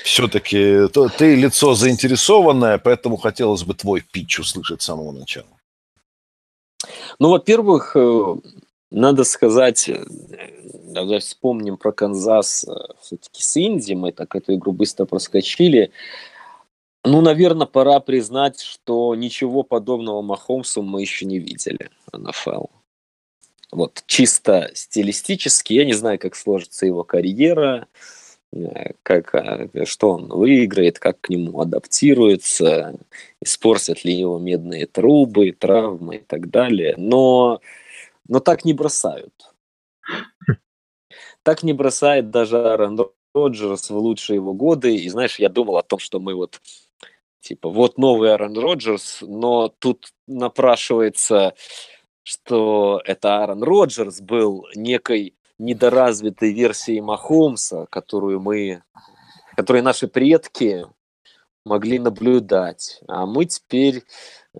Все-таки 0.03 0.87
ты 1.17 1.35
лицо 1.35 1.75
заинтересованное, 1.75 2.77
поэтому 2.77 3.17
хотелось 3.17 3.63
бы 3.63 3.73
твой 3.73 4.01
питч 4.01 4.39
услышать 4.39 4.81
с 4.81 4.85
самого 4.85 5.11
начала. 5.11 5.47
Ну, 7.19 7.29
во-первых, 7.29 7.95
э, 7.95 8.35
надо 8.91 9.23
сказать, 9.23 9.87
э, 9.87 10.05
давай 10.83 11.19
вспомним 11.19 11.77
про 11.77 11.91
Канзас 11.91 12.65
все-таки 13.01 13.41
с 13.41 13.57
Инди, 13.57 13.93
мы 13.93 14.11
так 14.11 14.35
эту 14.35 14.55
игру 14.55 14.73
быстро 14.73 15.05
проскочили. 15.05 15.91
Ну, 17.05 17.21
наверное, 17.21 17.67
пора 17.67 17.99
признать, 17.99 18.61
что 18.61 19.13
ничего 19.15 19.63
подобного 19.63 20.21
Махомсу 20.21 20.81
мы 20.81 21.01
еще 21.01 21.25
не 21.25 21.37
видели 21.37 21.89
в 22.11 22.17
НФЛ. 22.17 22.67
Вот 23.71 24.03
чисто 24.05 24.71
стилистически, 24.73 25.73
я 25.73 25.83
не 25.83 25.93
знаю, 25.93 26.17
как 26.19 26.35
сложится 26.35 26.85
его 26.85 27.03
карьера, 27.03 27.87
э, 28.53 28.93
как, 29.03 29.35
э, 29.35 29.85
что 29.85 30.11
он 30.11 30.27
выиграет, 30.29 30.99
как 30.99 31.19
к 31.21 31.29
нему 31.29 31.59
адаптируется, 31.59 32.95
испортят 33.41 34.05
ли 34.05 34.13
его 34.13 34.39
медные 34.39 34.85
трубы, 34.85 35.51
травмы 35.51 36.17
и 36.17 36.23
так 36.23 36.49
далее. 36.49 36.95
Но, 36.97 37.59
но 38.29 38.39
так 38.39 38.63
не 38.63 38.73
бросают. 38.73 39.33
Так 41.43 41.63
не 41.63 41.73
бросает 41.73 42.31
даже 42.31 42.57
Аарон 42.59 42.97
Роджерс 43.33 43.89
в 43.89 43.97
лучшие 43.97 44.35
его 44.35 44.53
годы. 44.53 44.95
И 44.95 45.09
знаешь, 45.09 45.39
я 45.39 45.49
думал 45.49 45.77
о 45.77 45.83
том, 45.83 45.99
что 45.99 46.19
мы 46.19 46.35
вот 46.35 46.61
Типа, 47.43 47.69
вот 47.69 47.97
новый 47.97 48.31
Аарон 48.31 48.57
Роджерс, 48.57 49.17
но 49.21 49.67
тут 49.67 50.13
напрашивается, 50.27 51.53
что 52.23 53.01
это 53.03 53.35
Аарон 53.35 53.63
Роджерс 53.63 54.21
был 54.21 54.65
некой 54.75 55.35
недоразвитой 55.59 56.53
версией 56.53 57.01
Махомса, 57.01 57.85
которую 57.89 58.39
мы, 58.39 58.83
которую 59.57 59.83
наши 59.83 60.07
предки 60.07 60.85
могли 61.65 61.99
наблюдать. 61.99 63.01
А 63.09 63.25
мы 63.25 63.43
теперь 63.43 64.03
э, 64.53 64.59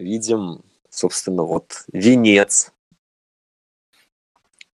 видим, 0.00 0.64
собственно, 0.90 1.44
вот 1.44 1.84
венец. 1.92 2.72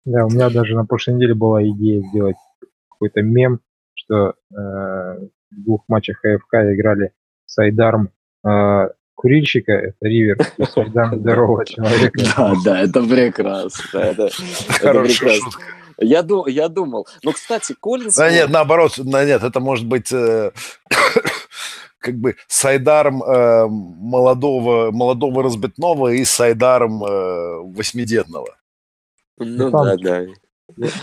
Да, 0.05 0.25
у 0.25 0.29
меня 0.29 0.49
даже 0.49 0.75
на 0.75 0.85
прошлой 0.85 1.15
неделе 1.15 1.33
была 1.33 1.61
идея 1.61 2.07
сделать 2.07 2.37
какой-то 2.89 3.21
мем, 3.21 3.59
что 3.95 4.29
э, 4.29 4.33
в 4.55 5.27
двух 5.51 5.83
матчах 5.89 6.23
АФК 6.23 6.53
играли 6.73 7.11
сайдарм 7.45 8.09
э, 8.45 8.89
курильщика, 9.15 9.71
это 9.71 9.97
Ривер, 10.01 10.37
здорового 11.17 11.65
человека. 11.65 12.23
Да, 12.35 12.53
да, 12.63 12.81
это 12.81 13.01
прекрасно. 13.03 13.97
Это, 13.97 14.29
Хорошая 14.69 15.39
шутка. 15.39 15.63
Я, 15.99 16.23
ду, 16.23 16.45
я 16.47 16.69
думал. 16.69 17.07
Ну, 17.23 17.31
кстати, 17.31 17.75
Коллинс... 17.79 18.15
Да 18.15 18.31
нет, 18.31 18.49
наоборот, 18.49 18.93
да 18.97 19.25
нет, 19.25 19.43
это 19.43 19.59
может 19.59 19.87
быть 19.87 20.11
э, 20.11 20.51
как 21.99 22.15
бы 22.15 22.35
сайдаром 22.47 23.23
э, 23.23 23.67
молодого, 23.69 24.91
молодого 24.91 25.43
разбитного 25.43 26.09
и 26.09 26.25
сайдаром 26.25 27.03
э, 27.03 27.57
восьмидетного. 27.75 28.55
Ну 29.37 29.71
да, 29.71 29.95
да. 29.97 30.25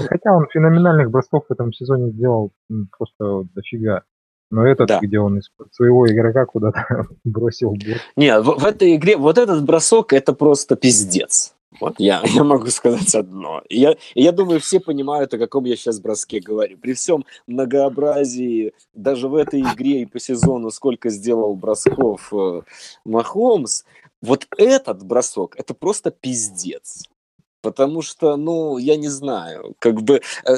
Хотя 0.09 0.33
он 0.33 0.47
феноменальных 0.53 1.11
бросков 1.11 1.45
в 1.49 1.53
этом 1.53 1.73
сезоне 1.73 2.11
сделал 2.11 2.53
просто 2.97 3.45
дофига. 3.55 4.03
Но 4.51 4.67
этот, 4.67 4.89
да. 4.89 4.99
где 5.01 5.21
он 5.21 5.39
из 5.39 5.51
своего 5.73 6.07
игрока 6.09 6.45
куда-то 6.45 7.07
бросил 7.25 7.71
бот. 7.71 7.99
Не, 8.17 8.41
в, 8.41 8.59
в 8.59 8.65
этой 8.65 8.97
игре 8.97 9.17
вот 9.17 9.39
этот 9.39 9.65
бросок 9.65 10.13
это 10.13 10.33
просто 10.33 10.77
пиздец. 10.77 11.55
Вот 11.79 11.95
я, 11.99 12.23
я 12.25 12.45
могу 12.45 12.67
сказать 12.67 13.15
одно. 13.15 13.63
Я, 13.69 13.97
я 14.15 14.33
думаю, 14.33 14.61
все 14.61 14.81
понимают, 14.81 15.33
о 15.35 15.39
каком 15.39 15.65
я 15.65 15.77
сейчас 15.77 16.01
броске 16.01 16.41
говорю. 16.41 16.79
При 16.79 16.95
всем 16.95 17.25
многообразии, 17.47 18.73
даже 18.95 19.29
в 19.29 19.35
этой 19.35 19.61
игре 19.61 20.03
и 20.03 20.07
по 20.07 20.19
сезону, 20.19 20.71
сколько 20.71 21.11
сделал 21.11 21.55
бросков 21.55 22.33
э, 22.33 22.63
Махомс, 23.05 23.85
вот 24.21 24.47
этот 24.59 25.05
бросок, 25.05 25.55
это 25.57 25.75
просто 25.75 26.11
пиздец. 26.11 27.05
Потому 27.63 28.03
что, 28.03 28.37
ну, 28.37 28.79
я 28.79 28.97
не 28.97 29.09
знаю, 29.09 29.75
как 29.79 30.03
бы 30.03 30.23
э, 30.45 30.57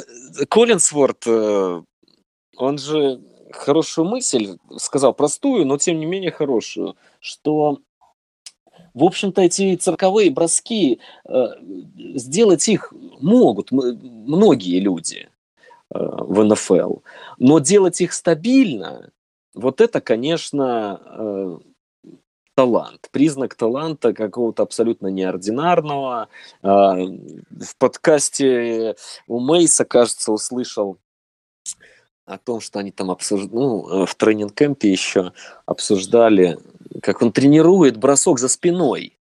Коллинсворт, 0.48 1.26
э, 1.26 1.82
он 2.56 2.78
же 2.78 3.20
хорошую 3.56 4.06
мысль 4.06 4.56
сказал, 4.76 5.14
простую, 5.14 5.66
но 5.66 5.78
тем 5.78 5.98
не 5.98 6.06
менее 6.06 6.30
хорошую, 6.30 6.96
что 7.20 7.78
в 8.94 9.04
общем-то, 9.04 9.40
эти 9.40 9.76
цирковые 9.76 10.30
броски, 10.30 11.00
э, 11.24 11.46
сделать 12.14 12.68
их 12.68 12.92
могут 13.20 13.70
многие 13.72 14.80
люди 14.80 15.28
э, 15.94 15.98
в 15.98 16.44
НФЛ. 16.44 16.96
Но 17.38 17.58
делать 17.58 18.00
их 18.00 18.12
стабильно, 18.12 19.10
вот 19.54 19.80
это, 19.80 20.00
конечно, 20.00 21.00
э, 21.04 21.58
талант, 22.54 23.08
признак 23.12 23.54
таланта 23.54 24.12
какого-то 24.12 24.62
абсолютно 24.62 25.06
неординарного. 25.06 26.28
В 26.62 27.76
подкасте 27.78 28.94
у 29.26 29.40
Мейса, 29.40 29.86
кажется, 29.86 30.32
услышал 30.32 30.98
о 32.32 32.38
том, 32.38 32.60
что 32.60 32.78
они 32.78 32.90
там 32.90 33.10
обсуждали, 33.10 33.54
ну, 33.54 34.06
в 34.06 34.14
тренинг-кемпе 34.14 34.90
еще 34.90 35.32
обсуждали, 35.66 36.58
как 37.02 37.22
он 37.22 37.32
тренирует 37.32 37.96
бросок 37.96 38.38
за 38.38 38.48
спиной 38.48 39.18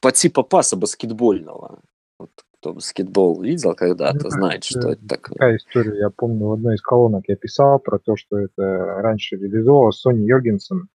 по 0.00 0.12
типу 0.12 0.42
паса 0.42 0.76
баскетбольного. 0.76 1.80
Вот, 2.18 2.30
кто 2.58 2.72
баскетбол 2.72 3.42
видел 3.42 3.74
когда-то, 3.74 4.30
знает, 4.30 4.64
что 4.64 4.90
это 4.90 5.06
такое. 5.06 5.34
Такая 5.34 5.56
история, 5.56 5.98
я 5.98 6.10
помню, 6.10 6.46
в 6.46 6.52
одной 6.52 6.74
из 6.76 6.82
колонок 6.82 7.24
я 7.28 7.36
писал 7.36 7.78
про 7.78 7.98
то, 7.98 8.16
что 8.16 8.38
это 8.38 8.62
раньше 9.02 9.36
реализовал 9.36 9.92
Сони 9.92 10.24
Йоргенсен, 10.24 10.88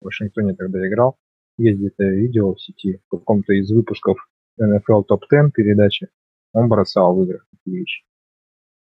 в 0.00 0.04
Вашингтоне 0.04 0.54
тогда 0.54 0.86
играл. 0.86 1.16
Есть 1.58 1.78
где-то 1.78 2.04
видео 2.04 2.54
в 2.54 2.60
сети, 2.60 3.00
в 3.06 3.16
каком-то 3.16 3.54
из 3.54 3.70
выпусков 3.70 4.18
NFL 4.60 5.04
Top 5.08 5.20
10 5.30 5.54
передачи. 5.54 6.08
Он 6.52 6.68
бросал 6.68 7.14
в 7.14 7.22
играх 7.24 7.46
такие 7.50 7.80
вещи. 7.80 8.04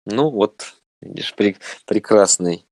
Ну 0.05 0.32
вот, 0.32 0.74
Видишь, 1.04 1.34
при, 1.36 1.58
прекрасный, 1.86 2.66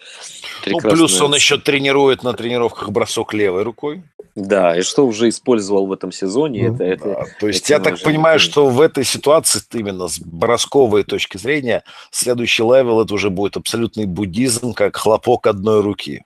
прекрасный. 0.64 0.90
Ну, 0.90 0.96
плюс 0.96 1.22
он 1.22 1.36
еще 1.36 1.58
тренирует 1.58 2.24
на 2.24 2.34
тренировках 2.34 2.90
бросок 2.90 3.34
левой 3.34 3.64
рукой. 3.64 4.04
Да, 4.36 4.78
и 4.78 4.82
что 4.82 5.06
уже 5.06 5.28
использовал 5.28 5.88
в 5.88 5.92
этом 5.92 6.12
сезоне. 6.12 6.70
Ну, 6.70 6.76
это, 6.76 6.84
это, 6.86 7.04
да. 7.04 7.26
То 7.40 7.48
есть 7.48 7.70
я 7.70 7.80
так 7.80 8.02
понимаю, 8.02 8.40
что 8.40 8.68
в 8.68 8.80
этой 8.80 9.04
ситуации 9.04 9.62
именно 9.74 10.08
с 10.08 10.20
бросковой 10.20 11.04
точки 11.04 11.38
зрения 11.38 11.84
следующий 12.12 12.64
level 12.64 13.02
это 13.02 13.14
уже 13.14 13.30
будет 13.30 13.58
абсолютный 13.58 14.06
буддизм, 14.06 14.74
как 14.74 14.96
хлопок 14.96 15.48
одной 15.48 15.82
руки. 15.82 16.24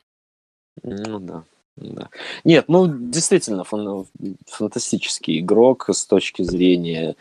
Ну 0.84 1.20
да. 1.20 1.44
Да. 1.78 2.10
Нет, 2.46 2.66
ну 2.70 2.88
действительно 2.88 3.64
фан- 3.64 4.08
фантастический 4.48 5.40
игрок 5.40 5.90
с 5.92 6.06
точки 6.06 6.42
зрения 6.42 7.16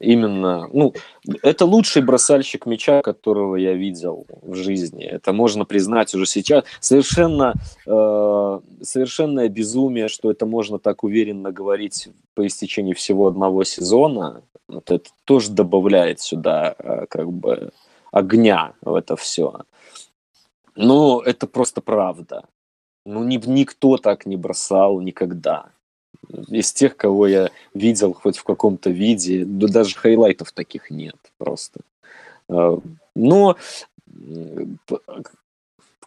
именно, 0.00 0.68
ну, 0.72 0.94
это 1.42 1.64
лучший 1.64 2.02
бросальщик 2.02 2.66
мяча, 2.66 3.02
которого 3.02 3.56
я 3.56 3.74
видел 3.74 4.26
в 4.42 4.54
жизни. 4.54 5.04
Это 5.04 5.32
можно 5.32 5.64
признать 5.64 6.14
уже 6.14 6.26
сейчас. 6.26 6.64
Совершенно, 6.80 7.54
э, 7.86 8.60
совершенное 8.82 9.48
безумие, 9.48 10.08
что 10.08 10.30
это 10.30 10.46
можно 10.46 10.78
так 10.78 11.04
уверенно 11.04 11.52
говорить 11.52 12.08
по 12.34 12.46
истечении 12.46 12.94
всего 12.94 13.26
одного 13.26 13.64
сезона. 13.64 14.42
Вот 14.68 14.90
это 14.90 15.10
тоже 15.24 15.50
добавляет 15.50 16.20
сюда 16.20 16.74
э, 16.78 17.06
как 17.08 17.32
бы 17.32 17.70
огня 18.12 18.74
в 18.82 18.94
это 18.94 19.16
все. 19.16 19.62
Но 20.74 21.20
это 21.20 21.46
просто 21.46 21.80
правда. 21.80 22.44
Ну, 23.04 23.24
ни, 23.24 23.36
никто 23.46 23.96
так 23.96 24.26
не 24.26 24.36
бросал 24.36 25.00
никогда 25.00 25.72
из 26.48 26.72
тех, 26.72 26.96
кого 26.96 27.26
я 27.26 27.50
видел 27.74 28.12
хоть 28.12 28.36
в 28.36 28.44
каком-то 28.44 28.90
виде, 28.90 29.44
да 29.44 29.68
даже 29.68 29.96
хайлайтов 29.96 30.52
таких 30.52 30.90
нет 30.90 31.16
просто. 31.38 31.80
А, 32.48 32.78
но, 33.14 33.56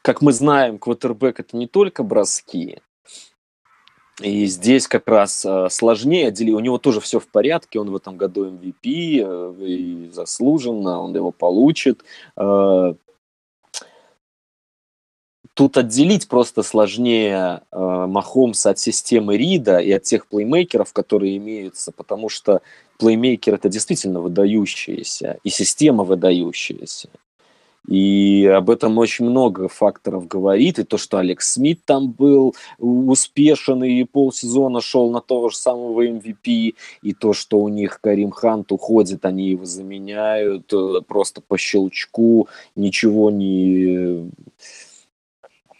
как 0.01 0.21
мы 0.21 0.31
знаем, 0.31 0.79
квотербек 0.79 1.39
это 1.39 1.55
не 1.57 1.67
только 1.67 2.03
броски, 2.03 2.79
и 4.21 4.45
здесь 4.45 4.87
как 4.87 5.07
раз 5.07 5.45
а, 5.45 5.69
сложнее 5.69 6.29
отделить. 6.29 6.53
У 6.53 6.59
него 6.59 6.77
тоже 6.77 7.01
все 7.01 7.19
в 7.19 7.27
порядке. 7.27 7.79
Он 7.79 7.89
в 7.89 7.95
этом 7.95 8.15
году 8.15 8.49
MVP 8.49 8.81
э, 8.83 9.65
и 9.65 10.09
заслуженно, 10.09 11.01
он 11.01 11.13
его 11.13 11.31
получит. 11.31 12.03
А, 12.37 12.95
Тут 15.55 15.77
отделить 15.77 16.27
просто 16.27 16.63
сложнее 16.63 17.61
э, 17.71 17.77
Махомса 17.79 18.71
от 18.71 18.79
системы 18.79 19.37
Рида 19.37 19.77
и 19.77 19.89
от 19.93 20.03
тех 20.03 20.27
плеймейкеров, 20.27 20.91
которые 20.91 21.37
имеются, 21.37 21.93
потому 21.93 22.27
что 22.27 22.61
плеймейкер 22.99 23.53
это 23.53 23.69
действительно 23.69 24.19
выдающиеся, 24.19 25.39
и 25.45 25.49
система 25.49 26.03
выдающаяся. 26.03 27.07
И 27.87 28.45
об 28.47 28.69
этом 28.69 28.97
очень 28.97 29.29
много 29.29 29.69
факторов 29.69 30.27
говорит. 30.27 30.79
И 30.79 30.83
то, 30.83 30.97
что 30.97 31.19
Алекс 31.19 31.53
Смит 31.53 31.81
там 31.85 32.11
был 32.11 32.53
успешен 32.77 33.81
и 33.83 34.03
полсезона 34.03 34.81
шел 34.81 35.09
на 35.11 35.21
того 35.21 35.49
же 35.49 35.55
самого 35.55 36.05
MVP, 36.05 36.75
и 37.01 37.13
то, 37.13 37.31
что 37.31 37.59
у 37.59 37.69
них 37.69 38.01
Карим 38.01 38.31
Хант 38.31 38.73
уходит, 38.73 39.23
они 39.23 39.51
его 39.51 39.63
заменяют 39.63 40.73
э, 40.73 41.01
просто 41.07 41.39
по 41.39 41.57
щелчку, 41.57 42.49
ничего 42.75 43.31
не 43.31 44.29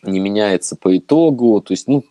не 0.08 0.20
меняется 0.20 0.76
по 0.76 0.98
итогу. 0.98 1.62
То 1.62 1.74
есть, 1.74 1.88
ну, 1.88 2.04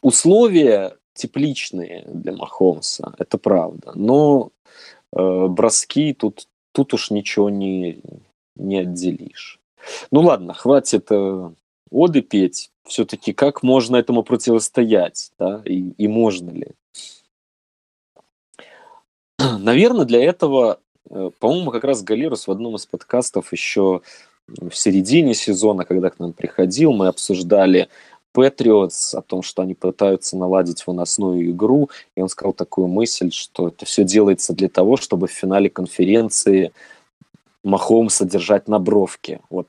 условия 0.00 0.96
тепличные 1.14 2.04
для 2.06 2.32
Махомса, 2.32 3.14
это 3.18 3.38
правда. 3.38 3.92
Но 3.94 4.50
э, 5.12 5.46
броски 5.48 6.12
тут, 6.12 6.46
тут 6.72 6.94
уж 6.94 7.10
ничего 7.10 7.50
не, 7.50 8.00
не 8.54 8.78
отделишь. 8.78 9.58
Ну 10.10 10.20
ладно, 10.20 10.52
хватит 10.54 11.06
э, 11.10 11.50
оды 11.90 12.22
петь. 12.22 12.70
Все-таки 12.84 13.32
как 13.32 13.62
можно 13.62 13.96
этому 13.96 14.22
противостоять, 14.22 15.32
да, 15.38 15.62
и, 15.64 15.90
и 15.98 16.06
можно 16.06 16.50
ли? 16.50 16.68
Наверное, 19.38 20.04
для 20.04 20.22
этого, 20.22 20.80
э, 21.10 21.30
по-моему, 21.40 21.70
как 21.70 21.84
раз 21.84 22.02
Галерус 22.02 22.46
в 22.46 22.50
одном 22.50 22.76
из 22.76 22.86
подкастов 22.86 23.52
еще 23.52 24.02
в 24.48 24.72
середине 24.72 25.34
сезона, 25.34 25.84
когда 25.84 26.10
к 26.10 26.18
нам 26.18 26.32
приходил, 26.32 26.92
мы 26.92 27.08
обсуждали 27.08 27.88
Патриотс, 28.32 29.14
о 29.14 29.22
том, 29.22 29.42
что 29.42 29.62
они 29.62 29.74
пытаются 29.74 30.36
наладить 30.36 30.86
выносную 30.86 31.50
игру, 31.50 31.90
и 32.14 32.20
он 32.20 32.28
сказал 32.28 32.52
такую 32.52 32.86
мысль, 32.86 33.30
что 33.32 33.68
это 33.68 33.86
все 33.86 34.04
делается 34.04 34.52
для 34.52 34.68
того, 34.68 34.96
чтобы 34.98 35.26
в 35.26 35.32
финале 35.32 35.70
конференции 35.70 36.72
Махом 37.64 38.10
содержать 38.10 38.68
на 38.68 38.78
бровке. 38.78 39.40
Вот, 39.48 39.68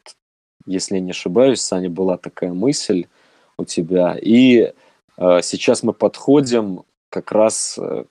если 0.66 0.96
я 0.96 1.02
не 1.02 1.12
ошибаюсь, 1.12 1.62
Саня, 1.62 1.90
была 1.90 2.18
такая 2.18 2.54
мысль 2.54 3.06
у 3.58 3.64
тебя. 3.64 4.18
И 4.22 4.74
э, 5.18 5.40
сейчас 5.42 5.82
мы 5.82 5.94
подходим 5.94 6.84
как 7.10 7.32
раз 7.32 7.80
э, 7.80 8.04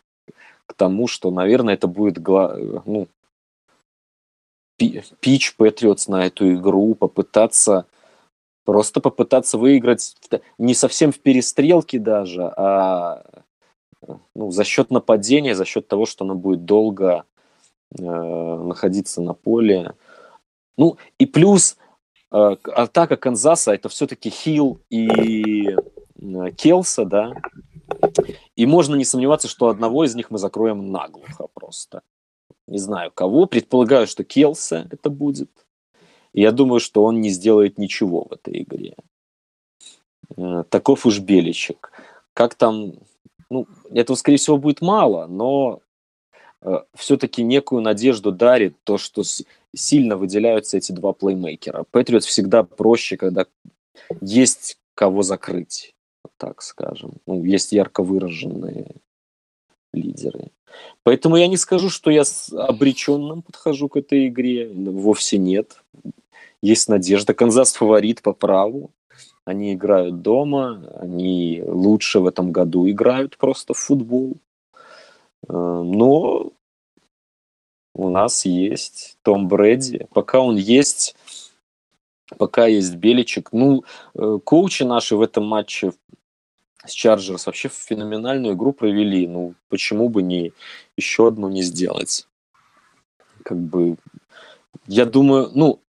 к 0.64 0.74
тому, 0.74 1.06
что, 1.06 1.30
наверное, 1.30 1.74
это 1.74 1.86
будет 1.86 2.18
гла- 2.18 2.56
ну, 2.86 3.08
пич 4.76 5.56
Патриотс 5.56 6.08
на 6.08 6.26
эту 6.26 6.54
игру, 6.54 6.94
попытаться 6.94 7.86
просто 8.66 9.00
попытаться 9.00 9.58
выиграть 9.58 10.16
не 10.58 10.74
совсем 10.74 11.12
в 11.12 11.20
перестрелке 11.20 11.98
даже, 11.98 12.52
а 12.56 13.24
ну, 14.34 14.50
за 14.50 14.64
счет 14.64 14.90
нападения, 14.90 15.54
за 15.54 15.64
счет 15.64 15.88
того, 15.88 16.04
что 16.04 16.24
она 16.24 16.34
будет 16.34 16.64
долго 16.64 17.24
э, 17.96 18.02
находиться 18.02 19.22
на 19.22 19.34
поле. 19.34 19.94
Ну 20.76 20.98
и 21.18 21.26
плюс 21.26 21.78
э, 22.32 22.56
атака 22.64 23.16
Канзаса 23.16 23.72
это 23.72 23.88
все-таки 23.88 24.30
хил 24.30 24.80
и 24.90 25.70
э, 25.70 26.50
Келса, 26.56 27.04
да, 27.04 27.32
и 28.56 28.66
можно 28.66 28.96
не 28.96 29.04
сомневаться, 29.04 29.48
что 29.48 29.68
одного 29.68 30.04
из 30.04 30.14
них 30.16 30.30
мы 30.30 30.38
закроем 30.38 30.90
наглухо 30.90 31.46
просто. 31.54 32.02
Не 32.66 32.78
знаю 32.78 33.12
кого, 33.12 33.46
предполагаю, 33.46 34.06
что 34.06 34.24
Келса 34.24 34.88
это 34.90 35.10
будет. 35.10 35.50
Я 36.32 36.52
думаю, 36.52 36.80
что 36.80 37.04
он 37.04 37.20
не 37.20 37.30
сделает 37.30 37.78
ничего 37.78 38.26
в 38.28 38.32
этой 38.32 38.62
игре. 38.62 38.96
Э, 40.36 40.64
таков 40.68 41.06
уж 41.06 41.20
Беличек. 41.20 41.92
Как 42.34 42.54
там, 42.54 42.94
ну, 43.50 43.66
этого, 43.90 44.16
скорее 44.16 44.36
всего, 44.36 44.58
будет 44.58 44.80
мало, 44.80 45.26
но 45.26 45.80
э, 46.62 46.82
все-таки 46.94 47.42
некую 47.42 47.82
надежду 47.82 48.32
дарит 48.32 48.76
то, 48.84 48.98
что 48.98 49.22
сильно 49.74 50.16
выделяются 50.16 50.76
эти 50.76 50.92
два 50.92 51.12
плеймейкера. 51.12 51.84
Патриот 51.90 52.24
всегда 52.24 52.64
проще, 52.64 53.16
когда 53.16 53.46
есть 54.20 54.78
кого 54.94 55.22
закрыть, 55.22 55.94
так 56.36 56.62
скажем. 56.62 57.14
Ну, 57.26 57.44
есть 57.44 57.72
ярко 57.72 58.02
выраженные 58.02 58.96
лидеры. 59.96 60.50
Поэтому 61.02 61.36
я 61.36 61.48
не 61.48 61.56
скажу, 61.56 61.90
что 61.90 62.10
я 62.10 62.24
с 62.24 62.52
обреченным 62.52 63.42
подхожу 63.42 63.88
к 63.88 63.96
этой 63.96 64.28
игре. 64.28 64.68
Вовсе 64.68 65.38
нет. 65.38 65.82
Есть 66.62 66.88
надежда. 66.88 67.34
Канзас 67.34 67.72
фаворит 67.72 68.22
по 68.22 68.32
праву. 68.32 68.90
Они 69.44 69.74
играют 69.74 70.22
дома, 70.22 70.92
они 71.00 71.62
лучше 71.64 72.18
в 72.18 72.26
этом 72.26 72.50
году 72.50 72.90
играют 72.90 73.36
просто 73.36 73.74
в 73.74 73.78
футбол. 73.78 74.38
Э, 75.48 75.52
но 75.52 76.50
у 77.94 78.08
нас 78.10 78.44
есть 78.44 79.18
Том 79.22 79.46
Брэди. 79.46 80.08
Пока 80.12 80.40
он 80.40 80.56
есть, 80.56 81.14
пока 82.36 82.66
есть 82.66 82.96
Беличек. 82.96 83.52
Ну, 83.52 83.84
э, 84.14 84.38
коучи 84.42 84.82
наши 84.82 85.16
в 85.16 85.22
этом 85.22 85.46
матче 85.46 85.92
с 86.86 86.92
Чарджерс 86.92 87.46
вообще 87.46 87.68
феноменальную 87.68 88.54
игру 88.54 88.72
провели. 88.72 89.26
Ну, 89.26 89.54
почему 89.68 90.08
бы 90.08 90.22
не 90.22 90.52
еще 90.96 91.28
одну 91.28 91.48
не 91.48 91.62
сделать? 91.62 92.26
Как 93.42 93.58
бы, 93.58 93.96
я 94.86 95.06
думаю, 95.06 95.50
ну, 95.54 95.80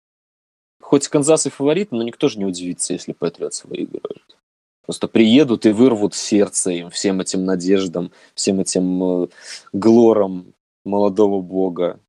хоть 0.82 1.08
Канзас 1.08 1.46
и 1.46 1.50
фаворит, 1.50 1.92
но 1.92 2.04
никто 2.04 2.30
же 2.30 2.40
не 2.40 2.46
удивится, 2.46 2.94
если 2.94 3.14
Патриотс 3.14 3.66
выиграют. 3.66 4.38
Просто 4.86 5.08
приедут 5.10 5.66
и 5.66 5.72
вырвут 5.72 6.16
сердце 6.16 6.72
им, 6.72 6.90
всем 6.90 7.20
этим 7.20 7.44
надеждам, 7.44 8.12
всем 8.36 8.62
этим 8.62 9.24
э, 9.24 9.28
глорам 9.74 10.54
молодого 10.86 11.42
бога. 11.42 12.00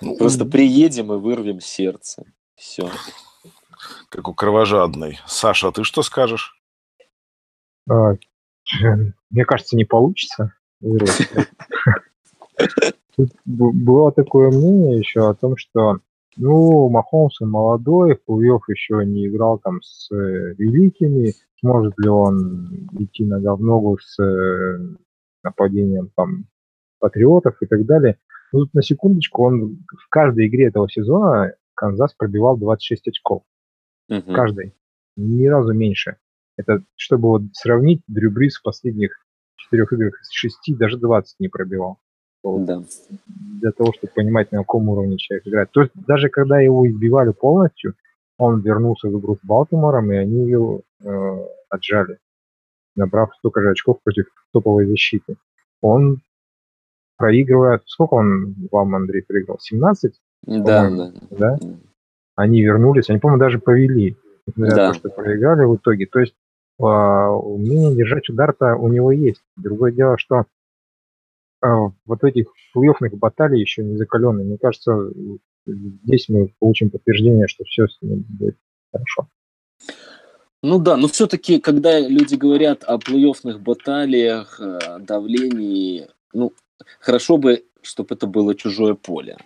Ну, 0.00 0.16
Просто 0.16 0.46
приедем 0.46 1.12
и 1.12 1.16
вырвем 1.16 1.60
сердце. 1.60 2.24
Все. 2.56 2.90
Как 4.08 4.28
у 4.28 4.34
кровожадной. 4.34 5.20
Саша, 5.26 5.68
а 5.68 5.72
ты 5.72 5.84
что 5.84 6.02
скажешь? 6.02 6.58
А, 7.88 8.14
мне 9.30 9.44
кажется, 9.44 9.76
не 9.76 9.84
получится. 9.84 10.54
Тут 13.16 13.30
было 13.44 14.12
такое 14.12 14.50
мнение 14.50 14.98
еще 14.98 15.28
о 15.28 15.34
том, 15.34 15.56
что 15.56 16.00
ну, 16.36 16.88
Махомс 16.88 17.40
он 17.40 17.50
молодой, 17.50 18.16
Плуев 18.16 18.68
еще 18.68 19.04
не 19.04 19.28
играл 19.28 19.58
там 19.58 19.80
с 19.82 20.10
э, 20.12 20.54
великими. 20.58 21.32
Сможет 21.60 21.94
ли 21.98 22.08
он 22.08 22.88
идти 22.98 23.24
нога 23.24 23.54
в 23.54 23.62
ногу 23.62 23.98
с 23.98 24.20
э, 24.20 24.78
нападением 25.42 26.10
там 26.16 26.46
патриотов 26.98 27.56
и 27.60 27.66
так 27.66 27.86
далее. 27.86 28.18
Ну, 28.52 28.60
тут 28.60 28.74
на 28.74 28.82
секундочку, 28.82 29.44
он 29.44 29.84
в 29.96 30.08
каждой 30.08 30.48
игре 30.48 30.66
этого 30.68 30.88
сезона 30.90 31.54
Канзас 31.74 32.14
пробивал 32.14 32.56
26 32.56 33.08
очков. 33.08 33.42
Угу. 34.08 34.20
В 34.20 34.34
каждой. 34.34 34.74
Ни 35.16 35.46
разу 35.46 35.72
меньше. 35.72 36.16
Это 36.56 36.82
чтобы 36.96 37.28
вот 37.28 37.42
сравнить, 37.52 38.02
Дрю 38.06 38.30
Брис 38.30 38.56
в 38.56 38.62
последних 38.62 39.24
четырех 39.56 39.92
играх 39.92 40.20
из 40.20 40.30
шести 40.30 40.74
даже 40.74 40.98
20 40.98 41.40
не 41.40 41.48
пробивал. 41.48 41.98
Да. 42.44 42.82
Для 43.26 43.72
того, 43.72 43.92
чтобы 43.96 44.12
понимать, 44.14 44.52
на 44.52 44.58
каком 44.58 44.88
уровне 44.90 45.16
человек 45.16 45.46
играет. 45.46 45.70
То 45.72 45.82
есть 45.82 45.92
даже 45.94 46.28
когда 46.28 46.60
его 46.60 46.86
избивали 46.86 47.32
полностью, 47.32 47.94
он 48.36 48.60
вернулся 48.60 49.08
в 49.08 49.18
игру 49.18 49.36
с 49.36 49.46
Балтимором, 49.46 50.12
и 50.12 50.16
они 50.16 50.48
его 50.48 50.82
э, 51.02 51.46
отжали, 51.70 52.18
набрав 52.96 53.34
столько 53.36 53.62
же 53.62 53.70
очков 53.70 54.00
против 54.02 54.26
топовой 54.52 54.86
защиты. 54.86 55.36
Он 55.80 56.20
проигрывает... 57.16 57.82
Сколько 57.86 58.14
он 58.14 58.54
вам, 58.70 58.94
Андрей, 58.94 59.22
проиграл? 59.22 59.58
17? 59.60 60.12
Да, 60.42 60.90
да. 60.90 61.12
да. 61.30 61.58
Они 62.36 62.62
вернулись, 62.62 63.08
они, 63.08 63.20
по-моему, 63.20 63.40
даже 63.40 63.58
повели, 63.58 64.16
несмотря 64.46 64.74
да. 64.74 64.86
на 64.88 64.92
то, 64.92 64.98
что 64.98 65.08
проиграли 65.10 65.64
в 65.64 65.76
итоге. 65.76 66.06
То 66.06 66.18
есть 66.18 66.34
умение 66.78 67.94
держать 67.94 68.28
удар-то 68.28 68.76
у 68.76 68.88
него 68.88 69.12
есть. 69.12 69.42
Другое 69.56 69.92
дело, 69.92 70.18
что 70.18 70.46
а, 71.64 71.92
вот 72.04 72.24
этих 72.24 72.46
плей-оффных 72.76 73.16
баталий 73.16 73.60
еще 73.60 73.82
не 73.82 73.96
закаленные. 73.96 74.44
Мне 74.44 74.58
кажется, 74.58 75.10
здесь 75.66 76.28
мы 76.28 76.52
получим 76.58 76.90
подтверждение, 76.90 77.48
что 77.48 77.64
все 77.64 77.86
с 77.88 77.96
ним 78.02 78.24
будет 78.28 78.56
хорошо. 78.92 79.28
Ну 80.62 80.78
да, 80.78 80.96
но 80.96 81.08
все-таки, 81.08 81.60
когда 81.60 82.00
люди 82.00 82.34
говорят 82.36 82.84
о 82.84 82.96
плей-оффных 82.96 83.58
баталиях, 83.58 84.58
э, 84.60 84.98
давлении, 85.00 86.08
ну, 86.32 86.52
хорошо 87.00 87.36
бы, 87.36 87.64
чтобы 87.82 88.14
это 88.14 88.26
было 88.26 88.54
чужое 88.54 88.94
поле. 88.94 89.36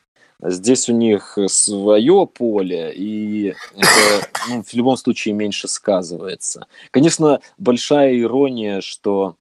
Здесь 0.40 0.88
у 0.88 0.92
них 0.92 1.36
свое 1.48 2.26
поле, 2.26 2.92
и 2.94 3.54
это 3.74 4.28
ну, 4.48 4.62
в 4.62 4.72
любом 4.72 4.96
случае 4.96 5.34
меньше 5.34 5.66
сказывается. 5.66 6.66
Конечно, 6.92 7.40
большая 7.58 8.18
ирония, 8.20 8.80
что 8.80 9.34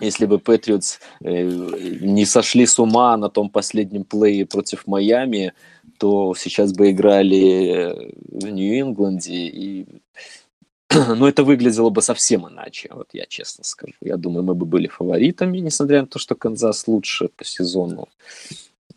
если 0.00 0.26
бы 0.26 0.38
Патриотс 0.38 1.00
э, 1.22 1.42
не 1.42 2.24
сошли 2.24 2.66
с 2.66 2.78
ума 2.78 3.16
на 3.16 3.28
том 3.28 3.50
последнем 3.50 4.04
плее 4.04 4.46
против 4.46 4.86
Майами, 4.86 5.54
то 5.98 6.34
сейчас 6.34 6.72
бы 6.72 6.90
играли 6.90 8.12
в 8.28 8.48
Нью-Ингланде, 8.48 9.34
и 9.34 9.86
но 11.16 11.28
это 11.28 11.44
выглядело 11.44 11.90
бы 11.90 12.02
совсем 12.02 12.48
иначе, 12.48 12.88
вот 12.92 13.08
я 13.12 13.26
честно 13.26 13.64
скажу. 13.64 13.94
Я 14.00 14.16
думаю, 14.16 14.44
мы 14.44 14.54
бы 14.54 14.66
были 14.66 14.88
фаворитами, 14.88 15.58
несмотря 15.58 16.02
на 16.02 16.06
то, 16.06 16.18
что 16.18 16.34
Канзас 16.34 16.86
лучше 16.86 17.28
по 17.28 17.44
сезону. 17.44 18.08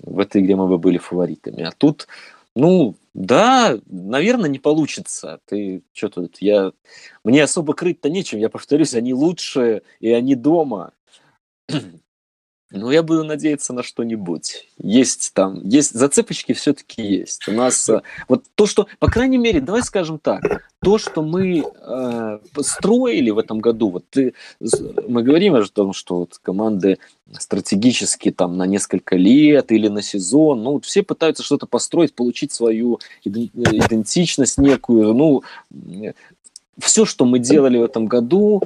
В 0.06 0.20
этой 0.20 0.42
игре 0.42 0.56
мы 0.56 0.68
бы 0.68 0.78
были 0.78 1.00
фаворитами. 1.00 1.64
А 1.64 1.72
тут, 1.72 2.08
ну, 2.56 2.96
да, 3.16 3.80
наверное, 3.88 4.50
не 4.50 4.60
получится. 4.60 5.40
Ты 5.46 5.82
что 5.94 6.10
тут? 6.10 6.38
Я... 6.42 6.74
Мне 7.24 7.44
особо 7.44 7.74
крыть-то 7.74 8.10
нечем. 8.10 8.40
Я 8.40 8.50
повторюсь, 8.50 8.94
они 8.94 9.14
лучше, 9.14 9.82
и 10.00 10.12
они 10.12 10.36
дома. 10.36 10.94
Ну, 12.72 12.90
я 12.90 13.04
буду 13.04 13.24
надеяться 13.24 13.74
на 13.74 13.84
что-нибудь. 13.84 14.68
Есть 14.80 15.34
там, 15.34 15.62
есть 15.64 15.94
зацепочки 15.94 16.54
все-таки 16.54 17.04
есть. 17.04 17.48
У 17.48 17.52
нас 17.52 17.88
э, 17.90 18.02
вот 18.28 18.44
то, 18.56 18.66
что, 18.66 18.88
по 18.98 19.08
крайней 19.08 19.38
мере, 19.38 19.62
давай 19.62 19.84
скажем 19.84 20.18
так, 20.18 20.42
то, 20.82 20.98
что 20.98 21.22
мы 21.22 21.64
э, 21.64 22.40
строили 22.62 23.30
в 23.30 23.38
этом 23.38 23.60
году, 23.60 23.92
вот 23.92 24.06
ты, 24.10 24.34
мы 25.08 25.22
говорим 25.22 25.54
о 25.54 25.64
том, 25.66 25.94
что 25.94 26.20
вот 26.20 26.40
команды 26.42 26.98
стратегически 27.34 28.32
там 28.32 28.58
на 28.58 28.66
несколько 28.66 29.16
лет 29.16 29.72
или 29.72 29.88
на 29.88 30.02
сезон, 30.02 30.64
ну, 30.64 30.74
вот 30.74 30.86
все 30.86 31.04
пытаются 31.04 31.44
что-то 31.44 31.68
построить, 31.68 32.16
получить 32.16 32.52
свою 32.52 33.00
идентичность 33.24 34.58
некую, 34.58 35.14
ну, 35.14 35.44
все, 36.80 37.06
что 37.06 37.26
мы 37.26 37.38
делали 37.38 37.78
в 37.78 37.84
этом 37.84 38.08
году, 38.08 38.64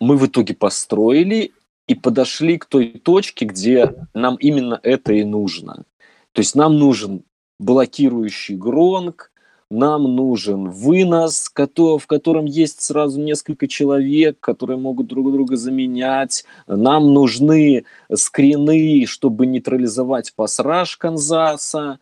мы 0.00 0.16
в 0.16 0.26
итоге 0.26 0.54
построили, 0.54 1.52
и 1.86 1.94
подошли 1.94 2.58
к 2.58 2.64
той 2.64 3.00
точке, 3.02 3.44
где 3.44 3.94
нам 4.14 4.36
именно 4.36 4.80
это 4.82 5.12
и 5.12 5.24
нужно. 5.24 5.84
То 6.32 6.40
есть 6.40 6.54
нам 6.54 6.78
нужен 6.78 7.24
блокирующий 7.58 8.56
гронг, 8.56 9.30
нам 9.70 10.14
нужен 10.14 10.70
вынос, 10.70 11.50
в 11.54 12.06
котором 12.06 12.44
есть 12.44 12.80
сразу 12.80 13.20
несколько 13.20 13.66
человек, 13.66 14.38
которые 14.40 14.78
могут 14.78 15.06
друг 15.06 15.32
друга 15.32 15.56
заменять. 15.56 16.44
Нам 16.66 17.12
нужны 17.12 17.84
скрины, 18.12 19.06
чтобы 19.06 19.46
нейтрализовать 19.46 20.34
пасраж 20.34 20.96
Канзаса. 20.96 21.98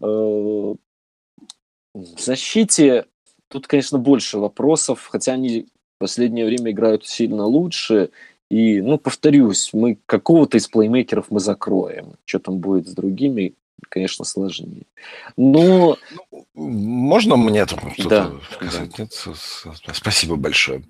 Э, 0.00 0.04
в 1.94 2.18
защите 2.18 3.06
тут, 3.48 3.66
конечно, 3.68 3.98
больше 3.98 4.38
вопросов, 4.38 5.06
хотя 5.10 5.32
они 5.32 5.68
в 5.96 6.00
последнее 6.00 6.44
время 6.44 6.72
играют 6.72 7.06
сильно 7.06 7.46
лучше. 7.46 8.10
И, 8.54 8.80
ну, 8.80 8.98
повторюсь, 8.98 9.70
мы 9.72 9.98
какого-то 10.06 10.58
из 10.58 10.68
плеймейкеров 10.68 11.26
мы 11.28 11.40
закроем. 11.40 12.12
Что 12.24 12.38
там 12.38 12.58
будет 12.58 12.86
с 12.86 12.92
другими, 12.92 13.54
конечно, 13.88 14.24
сложнее. 14.24 14.84
Но... 15.36 15.98
Ну, 16.30 16.44
можно 16.54 17.34
мне 17.34 17.66
там 17.66 17.80
да, 17.98 18.30
сказать? 18.52 18.90
Да. 18.96 19.02
Нет? 19.02 19.12
Спасибо 19.92 20.36
большое. 20.36 20.84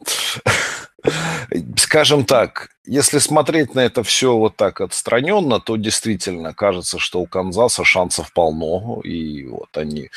Скажем 1.78 2.26
так, 2.26 2.68
если 2.84 3.18
смотреть 3.18 3.74
на 3.74 3.80
это 3.80 4.02
все 4.02 4.36
вот 4.36 4.56
так 4.56 4.82
отстраненно, 4.82 5.58
то 5.58 5.76
действительно 5.76 6.52
кажется, 6.52 6.98
что 6.98 7.22
у 7.22 7.26
Канзаса 7.26 7.82
шансов 7.82 8.30
полно, 8.34 9.00
и 9.04 9.46
вот 9.46 9.74
они 9.78 10.10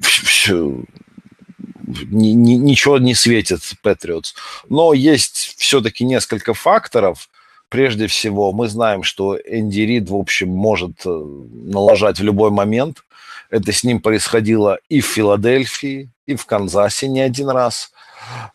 все, 0.00 0.82
ни, 2.10 2.28
ни, 2.28 2.54
ничего 2.54 2.98
не 2.98 3.14
светит 3.14 3.60
Патриотс. 3.82 4.34
Но 4.68 4.92
есть 4.92 5.54
все-таки 5.58 6.04
несколько 6.04 6.54
факторов. 6.54 7.28
Прежде 7.68 8.06
всего, 8.06 8.52
мы 8.52 8.68
знаем, 8.68 9.02
что 9.02 9.36
Энди 9.36 9.80
Рид, 9.80 10.10
в 10.10 10.16
общем, 10.16 10.48
может 10.48 11.02
э, 11.04 11.08
налажать 11.08 12.18
в 12.18 12.24
любой 12.24 12.50
момент. 12.50 13.04
Это 13.48 13.72
с 13.72 13.84
ним 13.84 14.00
происходило 14.00 14.78
и 14.88 15.00
в 15.00 15.06
Филадельфии, 15.06 16.08
и 16.26 16.34
в 16.34 16.46
Канзасе 16.46 17.08
не 17.08 17.20
один 17.20 17.48
раз. 17.50 17.92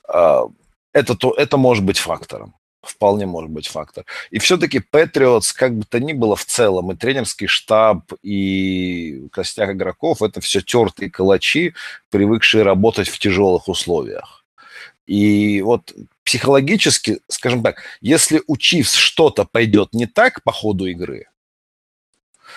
А, 0.08 0.46
это, 0.94 1.16
то, 1.16 1.32
это 1.32 1.58
может 1.58 1.84
быть 1.84 1.98
фактором 1.98 2.54
вполне 2.88 3.26
может 3.26 3.50
быть 3.50 3.68
фактор. 3.68 4.06
И 4.32 4.40
все-таки 4.40 4.80
Патриотс, 4.80 5.54
как 5.54 5.78
бы 5.78 5.86
то 5.86 6.00
ни 6.00 6.14
было 6.14 6.36
в 6.36 6.46
целом, 6.46 6.92
и 6.92 6.96
тренерский 6.96 7.48
штаб, 7.48 8.14
и 8.22 9.28
костяк 9.32 9.72
игроков, 9.72 10.22
это 10.22 10.42
все 10.42 10.62
тертые 10.62 11.10
калачи, 11.10 11.74
привыкшие 12.10 12.64
работать 12.64 13.08
в 13.08 13.20
тяжелых 13.20 13.68
условиях. 13.68 14.46
И 15.06 15.62
вот 15.62 15.94
психологически, 16.24 17.20
скажем 17.28 17.62
так, 17.62 17.84
если 18.02 18.42
у 18.48 18.58
Чивс 18.58 18.94
что-то 18.94 19.46
пойдет 19.46 19.94
не 19.94 20.08
так 20.08 20.44
по 20.44 20.52
ходу 20.52 20.86
игры, 20.88 21.28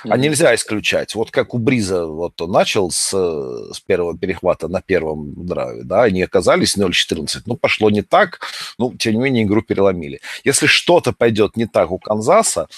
а 0.05 0.17
нельзя 0.17 0.55
исключать. 0.55 1.15
Вот 1.15 1.31
как 1.31 1.55
у 1.55 1.59
Бриза, 1.59 2.07
вот 2.07 2.41
он 2.41 2.51
начал 2.51 2.91
с, 2.91 3.11
с 3.11 3.81
первого 3.81 4.17
перехвата 4.17 4.69
на 4.69 4.81
первом 4.81 5.47
драйве, 5.47 5.83
да, 5.85 6.03
они 6.05 6.23
оказались 6.23 6.77
0-14. 6.77 7.43
Ну, 7.47 7.57
пошло 7.57 7.91
не 7.91 8.03
так, 8.03 8.41
ну, 8.79 8.95
тем 8.95 9.15
не 9.15 9.21
менее, 9.21 9.45
игру 9.45 9.63
переломили. 9.63 10.21
Если 10.45 10.67
что-то 10.67 11.13
пойдет 11.13 11.57
не 11.57 11.67
так 11.67 11.91
у 11.91 11.99
Канзаса, 11.99 12.69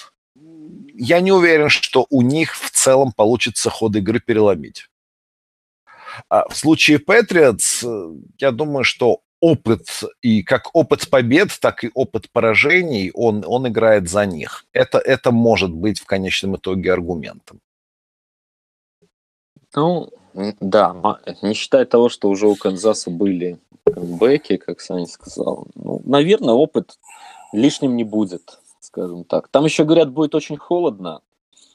я 0.93 1.19
не 1.19 1.31
уверен, 1.31 1.69
что 1.69 2.05
у 2.09 2.21
них 2.21 2.55
в 2.55 2.69
целом 2.71 3.11
получится 3.11 3.69
ход 3.69 3.95
игры 3.95 4.19
переломить. 4.19 4.87
А 6.29 6.47
в 6.49 6.55
случае 6.55 6.99
Патриотс, 6.99 7.83
я 8.37 8.51
думаю, 8.51 8.83
что 8.83 9.21
опыт, 9.41 9.87
и 10.21 10.43
как 10.43 10.69
опыт 10.73 11.09
побед, 11.09 11.49
так 11.59 11.83
и 11.83 11.91
опыт 11.93 12.31
поражений, 12.31 13.11
он, 13.13 13.43
он 13.45 13.67
играет 13.67 14.07
за 14.07 14.25
них. 14.25 14.65
Это, 14.71 14.99
это 14.99 15.31
может 15.31 15.71
быть 15.71 15.99
в 15.99 16.05
конечном 16.05 16.55
итоге 16.55 16.93
аргументом. 16.93 17.59
Ну, 19.75 20.09
да, 20.59 21.19
не 21.41 21.53
считая 21.53 21.85
того, 21.85 22.09
что 22.09 22.29
уже 22.29 22.47
у 22.47 22.55
Канзаса 22.55 23.09
были 23.09 23.59
камбэки, 23.85 24.57
как 24.57 24.79
Саня 24.79 25.07
сказал. 25.07 25.67
Ну, 25.75 26.01
наверное, 26.05 26.53
опыт 26.53 26.99
лишним 27.51 27.95
не 27.95 28.03
будет, 28.03 28.59
скажем 28.79 29.23
так. 29.23 29.47
Там 29.47 29.65
еще, 29.65 29.83
говорят, 29.83 30.11
будет 30.11 30.35
очень 30.35 30.57
холодно. 30.57 31.21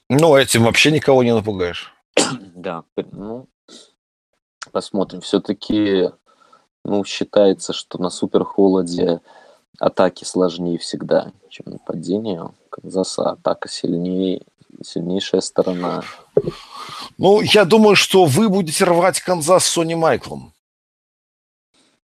Ну, 0.09 0.37
этим 0.37 0.65
вообще 0.65 0.93
никого 0.93 1.25
не 1.25 1.35
напугаешь. 1.35 1.93
да, 2.55 2.85
ну, 3.13 3.49
посмотрим. 4.71 5.21
Все-таки 5.21 6.11
ну, 6.87 7.05
считается, 7.05 7.73
что 7.73 8.01
на 8.01 8.11
суперхолоде 8.11 9.21
атаки 9.79 10.23
сложнее 10.23 10.79
всегда, 10.79 11.33
чем 11.51 11.67
нападение. 11.67 12.49
Канзаса 12.71 13.31
атака 13.31 13.69
сильнее, 13.69 14.43
сильнейшая 14.85 15.41
сторона. 15.41 16.05
Ну, 17.19 17.41
я 17.41 17.65
думаю, 17.65 17.97
что 17.97 18.25
вы 18.25 18.49
будете 18.49 18.85
рвать 18.85 19.21
Канзас 19.21 19.65
с 19.65 19.71
Сони 19.71 19.95
Майклом. 19.95 20.53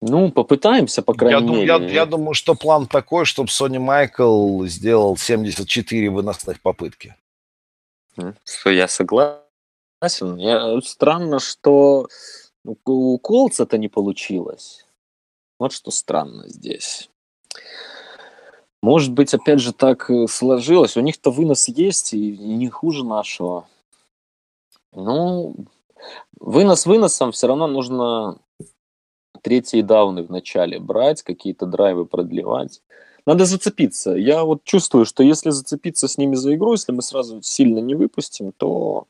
Ну, 0.02 0.32
попытаемся, 0.32 1.02
по 1.02 1.14
крайней 1.14 1.66
я 1.66 1.78
мере. 1.78 1.88
Я, 1.88 2.02
я 2.02 2.06
думаю, 2.06 2.34
что 2.34 2.54
план 2.54 2.88
такой, 2.88 3.24
чтобы 3.24 3.50
Сони 3.50 3.78
Майкл 3.78 4.66
сделал 4.66 5.16
74 5.16 6.10
выносных 6.10 6.62
попытки. 6.62 7.16
Что 8.44 8.70
я 8.70 8.90
согласен. 8.90 10.36
Я, 10.36 10.80
странно, 10.82 11.40
что 11.40 12.08
у 12.86 13.18
Колца 13.20 13.64
это 13.64 13.78
не 13.78 13.88
получилось. 13.88 14.86
Вот 15.60 15.72
что 15.72 15.92
странно 15.92 16.48
здесь. 16.50 17.10
Может 18.84 19.14
быть, 19.14 19.34
опять 19.34 19.60
же, 19.60 19.74
так 19.74 20.10
э, 20.10 20.28
сложилось. 20.28 20.98
У 20.98 21.02
них-то 21.02 21.32
вынос 21.32 21.68
есть, 21.68 22.14
и 22.14 22.38
не 22.38 22.70
хуже 22.70 23.04
нашего. 23.04 23.68
Ну, 24.94 25.56
вынос 26.40 26.86
выносом 26.86 27.32
все 27.32 27.48
равно 27.48 27.68
нужно 27.68 28.40
третьи 29.42 29.82
в 29.82 30.32
начале 30.32 30.80
брать, 30.80 31.24
какие-то 31.24 31.66
драйвы 31.66 32.06
продлевать. 32.06 32.82
Надо 33.26 33.46
зацепиться. 33.46 34.12
Я 34.12 34.44
вот 34.46 34.64
чувствую, 34.64 35.06
что 35.06 35.24
если 35.24 35.50
зацепиться 35.50 36.08
с 36.08 36.18
ними 36.18 36.36
за 36.36 36.56
игру, 36.56 36.74
если 36.74 36.92
мы 36.92 37.02
сразу 37.02 37.42
сильно 37.42 37.80
не 37.80 37.96
выпустим, 37.96 38.52
то 38.52 39.08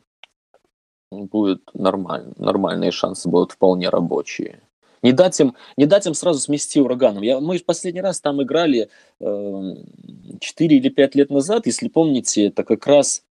будет 1.12 1.62
нормально. 1.74 2.34
Нормальные 2.38 2.92
шансы 2.92 3.30
будут 3.30 3.54
вполне 3.54 3.90
рабочие. 3.90 4.62
Не 5.04 5.12
дать 5.12 5.40
им, 5.40 5.56
не 5.78 5.86
дать 5.86 6.08
им 6.08 6.14
сразу 6.14 6.40
смести 6.40 6.82
ураганом. 6.82 7.24
Я, 7.24 7.40
мы 7.40 7.60
последний 7.60 8.02
раз 8.02 8.20
там 8.20 8.42
играли 8.42 8.90
э, 9.20 9.76
4 10.40 10.78
или 10.78 10.90
5 10.90 11.16
лет 11.16 11.30
назад, 11.30 11.68
если 11.68 11.88
помните, 11.88 12.48
это 12.48 12.64
как 12.64 12.88
раз 12.88 13.24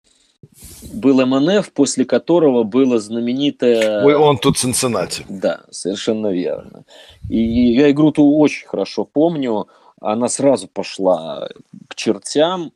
был 0.92 1.24
МНФ, 1.24 1.72
после 1.72 2.04
которого 2.04 2.64
было 2.64 3.00
знаменитое... 3.00 4.04
Ой, 4.04 4.14
он 4.14 4.36
тут 4.36 4.58
Цинциннати. 4.58 5.24
Да, 5.28 5.62
совершенно 5.70 6.28
верно. 6.28 6.84
И 7.30 7.40
я 7.72 7.90
игру-то 7.90 8.28
очень 8.28 8.68
хорошо 8.68 9.04
помню. 9.04 9.66
Она 10.02 10.28
сразу 10.28 10.68
пошла 10.68 11.48
к 11.88 11.94
чертям. 11.94 12.72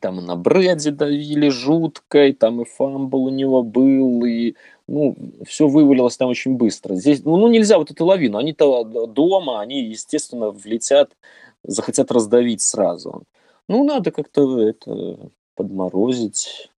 Там 0.00 0.20
и 0.20 0.22
на 0.22 0.36
Брэди 0.36 0.90
давили 0.90 1.48
жутко, 1.48 2.26
и 2.26 2.32
там 2.32 2.60
и 2.60 2.64
fumble 2.66 3.24
у 3.24 3.30
него 3.30 3.62
был, 3.62 4.22
и 4.24 4.54
ну, 4.86 5.16
все 5.46 5.66
вывалилось 5.66 6.18
там 6.18 6.28
очень 6.28 6.56
быстро. 6.56 6.94
Здесь, 6.94 7.24
ну, 7.24 7.36
ну 7.36 7.48
нельзя 7.48 7.78
вот 7.78 7.90
эту 7.90 8.04
лавину. 8.04 8.36
Они-то 8.36 8.84
дома, 8.84 9.60
они, 9.60 9.84
естественно, 9.84 10.50
влетят, 10.50 11.16
захотят 11.64 12.12
раздавить 12.12 12.60
сразу. 12.60 13.22
Ну, 13.66 13.84
надо 13.84 14.10
как-то 14.10 14.60
это 14.60 15.30
подморозить. 15.54 16.70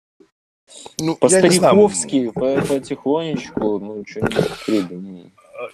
Ну, 1.01 1.17
По-стариковски, 1.17 2.31
потихонечку, 2.31 3.79
ну, 3.81 4.05
что-нибудь 4.07 4.67
придумаем. 4.67 5.33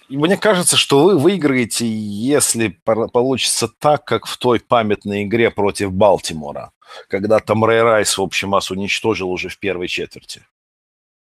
Мне 0.09 0.37
кажется, 0.37 0.77
что 0.77 1.03
вы 1.03 1.17
выиграете, 1.17 1.85
если 1.87 2.69
получится 3.13 3.67
так, 3.67 4.05
как 4.05 4.25
в 4.25 4.37
той 4.37 4.59
памятной 4.59 5.23
игре 5.23 5.51
против 5.51 5.91
Балтимора 5.91 6.71
когда 7.07 7.39
там 7.39 7.63
Рэй 7.63 7.81
Райс, 7.81 8.17
в 8.17 8.21
общем, 8.21 8.51
вас 8.51 8.71
уничтожил 8.71 9.31
уже 9.31 9.49
в 9.49 9.59
первой 9.59 9.87
четверти. 9.87 10.41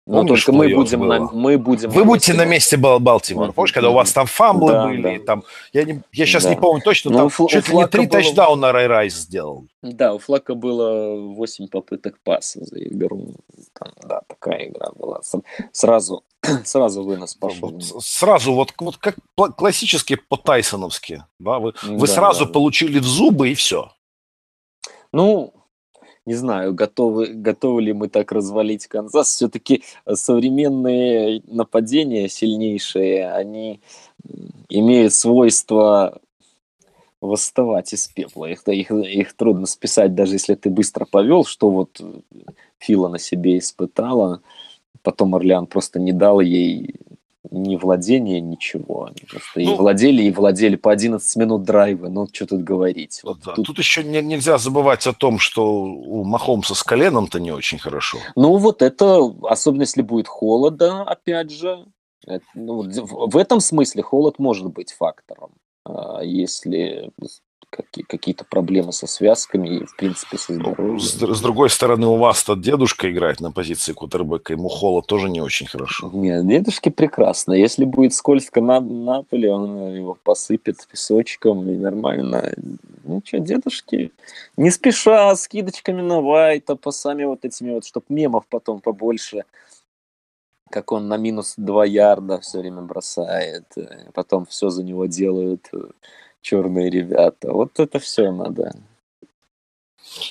Но 0.06 0.22
Помнишь, 0.22 0.44
только 0.44 0.58
мы 0.58 0.74
будем, 0.74 1.08
на, 1.08 1.20
мы 1.20 1.60
будем 1.60 1.92
Вы 1.92 2.02
на 2.02 2.08
будете 2.08 2.34
на 2.34 2.44
месте 2.44 2.78
Балтимора. 2.78 3.52
Помнишь, 3.52 3.74
когда 3.74 3.92
у 3.92 3.94
вас 3.94 4.12
там 4.12 4.26
фамблы 4.26 4.72
да, 4.72 4.88
были? 4.88 5.18
Да. 5.20 5.24
Там, 5.24 5.44
я, 5.72 5.84
не, 5.84 6.02
я 6.12 6.26
сейчас 6.26 6.46
да. 6.46 6.50
не 6.50 6.56
помню 6.56 6.82
точно, 6.82 7.12
Но 7.12 7.30
там 7.30 7.48
чуть 7.48 7.70
ли 7.70 7.76
не 7.76 7.88
три 7.88 8.08
было... 8.08 8.10
тачдауна 8.10 8.72
Рэй 8.72 8.88
Райс 8.88 9.14
сделал. 9.14 9.68
Да, 9.84 10.16
у 10.16 10.18
Флака 10.18 10.56
было 10.56 11.16
8 11.36 11.68
попыток 11.68 12.18
паса 12.24 12.66
за 12.66 12.82
игру. 12.86 13.36
Там, 13.78 13.94
да, 14.02 14.22
такая 14.26 14.70
игра 14.70 14.90
была. 14.96 15.22
Сразу, 15.72 16.24
сразу 16.66 17.04
вынос 17.04 17.36
пошел. 17.36 17.70
Вот, 17.70 17.84
сразу, 18.04 18.54
вот, 18.54 18.74
вот 18.80 18.98
как 18.98 19.18
классически 19.56 20.16
по-тайсоновски. 20.16 21.24
Да? 21.40 21.60
Вы, 21.60 21.74
да, 21.74 21.94
вы 21.94 22.08
сразу 22.08 22.46
да. 22.46 22.52
получили 22.52 23.00
в 23.00 23.06
зубы 23.06 23.50
и 23.50 23.56
все. 23.56 23.92
Ну, 25.12 25.54
не 26.26 26.36
знаю, 26.36 26.74
готовы, 26.74 27.28
готовы 27.28 27.82
ли 27.82 27.94
мы 27.94 28.08
так 28.08 28.32
развалить 28.32 28.88
Канзас. 28.88 29.34
Все-таки 29.34 29.84
современные 30.14 31.42
нападения 31.48 32.30
сильнейшие, 32.30 33.32
они 33.32 33.82
имеют 34.70 35.14
свойство 35.14 36.22
восставать 37.22 37.94
из 37.94 38.08
пепла. 38.08 38.46
Их, 38.46 38.68
их, 38.68 38.92
их 38.92 39.34
трудно 39.34 39.66
списать, 39.66 40.16
даже 40.16 40.34
если 40.34 40.56
ты 40.56 40.70
быстро 40.70 41.06
повел, 41.06 41.46
что 41.46 41.70
вот 41.70 42.00
Фила 42.78 43.10
на 43.10 43.20
себе 43.20 43.58
испытала. 43.58 44.42
Потом 45.02 45.36
Орлеан 45.36 45.68
просто 45.68 46.00
не 46.00 46.12
дал 46.12 46.40
ей 46.40 46.96
ни 47.52 47.76
владения, 47.78 48.42
ничего. 48.42 49.06
Они 49.06 49.26
просто 49.28 49.60
ну, 49.60 49.74
и 49.74 49.78
владели, 49.78 50.24
и 50.24 50.32
владели 50.32 50.76
по 50.76 50.92
11 50.92 51.36
минут 51.38 51.64
драйва. 51.64 52.08
Ну, 52.10 52.28
что 52.32 52.46
тут 52.46 52.64
говорить. 52.64 53.22
Вот 53.24 53.40
да. 53.44 53.54
тут... 53.54 53.66
тут 53.66 53.78
еще 53.80 54.04
не, 54.04 54.22
нельзя 54.22 54.58
забывать 54.58 55.08
о 55.08 55.14
том, 55.14 55.40
что 55.40 55.84
у 55.84 56.24
Махомса 56.24 56.76
с 56.76 56.84
коленом-то 56.84 57.40
не 57.40 57.52
очень 57.52 57.80
хорошо. 57.80 58.20
Ну, 58.36 58.58
вот 58.58 58.82
это, 58.82 59.20
особенно 59.44 59.82
если 59.82 60.02
будет 60.02 60.28
холода, 60.28 61.02
опять 61.02 61.52
же. 61.52 61.86
Это, 62.28 62.46
ну, 62.54 62.84
в 62.84 63.38
этом 63.38 63.62
смысле 63.62 64.04
холод 64.04 64.38
может 64.38 64.68
быть 64.68 64.92
фактором. 64.92 65.52
А 65.86 66.22
если 66.22 67.12
какие-то 68.08 68.46
проблемы 68.46 68.92
со 68.92 69.08
связками 69.08 69.80
и, 69.80 69.86
в 69.86 69.96
принципе, 69.96 70.38
со 70.38 70.54
ну, 70.54 70.72
здоровьем. 70.72 71.00
С, 71.00 71.14
с 71.14 71.42
другой 71.42 71.70
стороны, 71.70 72.08
у 72.08 72.16
вас-то 72.16 72.56
дедушка 72.56 73.12
играет 73.12 73.40
на 73.40 73.52
позиции 73.52 73.94
кутербека, 73.94 74.54
ему 74.54 74.70
холод 74.70 75.06
тоже 75.08 75.30
не 75.30 75.42
очень 75.42 75.68
хорошо. 75.68 76.10
Нет, 76.14 76.48
дедушке 76.48 76.92
прекрасно. 76.92 77.54
Если 77.54 77.86
будет 77.86 78.14
скользко 78.14 78.62
на, 78.62 78.80
на 78.80 79.24
поле, 79.24 79.52
он 79.52 79.94
его 79.94 80.18
посыпет 80.24 80.88
песочком 80.92 81.70
и 81.70 81.76
нормально. 81.76 82.54
Ну 83.04 83.22
что, 83.26 83.40
дедушки, 83.40 84.12
не 84.58 84.72
спеша, 84.72 85.36
скидочками 85.36 86.02
на 86.02 86.22
Вайта, 86.22 86.76
по 86.76 86.92
сами 86.92 87.24
вот 87.26 87.46
этими 87.46 87.72
вот, 87.72 87.86
чтобы 87.86 88.06
мемов 88.10 88.46
потом 88.50 88.80
побольше 88.82 89.44
как 90.70 90.92
он 90.92 91.08
на 91.08 91.18
минус 91.18 91.56
2 91.58 91.86
ярда 91.86 92.40
все 92.40 92.60
время 92.60 92.82
бросает, 92.82 93.66
э, 93.76 94.12
потом 94.14 94.46
все 94.46 94.70
за 94.70 94.84
него 94.84 95.08
делают 95.08 95.68
черные 96.42 96.90
ребята. 96.90 97.52
Вот 97.52 97.80
это 97.80 98.00
все 98.00 98.32
надо. 98.32 98.74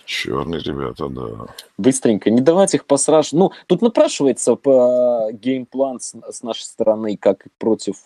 Черные 0.05 0.61
ребята, 0.61 1.09
да. 1.09 1.55
Быстренько, 1.77 2.31
не 2.31 2.41
давать 2.41 2.75
их 2.75 2.87
посраж. 2.87 3.33
Ну, 3.33 3.53
тут 3.67 3.83
напрашивается 3.83 4.57
по 4.57 5.29
геймплан 5.33 6.01
с, 6.01 6.15
с 6.31 6.43
нашей 6.43 6.63
стороны, 6.63 7.17
как 7.17 7.47
против 7.59 7.97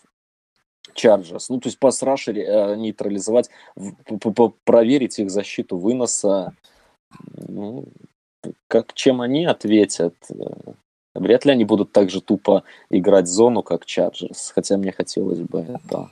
Chargers. 0.95 1.47
Ну, 1.49 1.61
то 1.61 1.69
есть 1.69 1.79
пас 1.79 2.03
э, 2.03 2.77
нейтрализовать, 2.77 3.49
проверить 4.65 5.19
их 5.19 5.31
защиту 5.31 5.79
выноса. 5.79 6.53
Ну, 7.49 7.87
как, 8.69 8.93
чем 8.95 9.21
они 9.21 9.47
ответят? 9.47 10.15
Вряд 11.15 11.45
ли 11.45 11.53
они 11.53 11.65
будут 11.65 11.93
так 11.93 12.11
же 12.11 12.21
тупо 12.21 12.65
играть 12.91 13.29
зону, 13.29 13.63
как 13.63 13.85
Chargers. 13.85 14.53
Хотя 14.55 14.77
мне 14.77 14.93
хотелось 14.93 15.41
бы 15.41 15.61
это. 15.61 16.11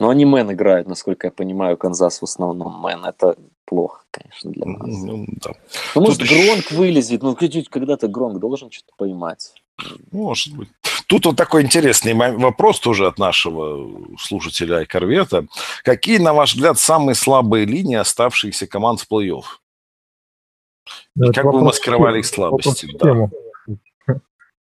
Но 0.00 0.08
они 0.08 0.24
мэн 0.24 0.50
играют, 0.52 0.88
насколько 0.88 1.26
я 1.26 1.30
понимаю, 1.30 1.76
Канзас 1.76 2.20
в 2.20 2.24
основном 2.24 2.80
мэн. 2.80 3.04
Это 3.04 3.36
плохо, 3.66 4.02
конечно, 4.10 4.50
для 4.50 4.64
нас. 4.64 4.88
Ну, 4.88 5.26
да. 5.28 5.50
ну 5.94 6.00
может, 6.00 6.18
Тут 6.18 6.28
Гронк 6.28 6.64
еще... 6.64 6.74
вылезет. 6.74 7.22
Ну, 7.22 7.36
когда-то 7.70 8.08
Гронк 8.08 8.40
должен 8.40 8.70
что-то 8.70 8.92
поймать. 8.96 9.52
Может 10.10 10.56
быть. 10.56 10.68
Тут 11.06 11.26
вот 11.26 11.36
такой 11.36 11.62
интересный 11.62 12.14
вопрос 12.14 12.80
тоже 12.80 13.06
от 13.06 13.18
нашего 13.18 14.16
слушателя 14.18 14.78
Айкорвета. 14.78 15.46
Какие, 15.84 16.18
на 16.18 16.32
ваш 16.32 16.54
взгляд, 16.54 16.78
самые 16.78 17.14
слабые 17.14 17.66
линии 17.66 17.96
оставшихся 17.96 18.66
команд 18.66 19.00
в 19.00 19.12
плей-офф? 19.12 19.44
Ну, 21.14 21.30
И 21.30 21.32
как 21.34 21.44
вы 21.44 21.60
маскировали 21.60 22.20
их 22.20 22.26
слабости? 22.26 22.88
Да. 22.98 23.28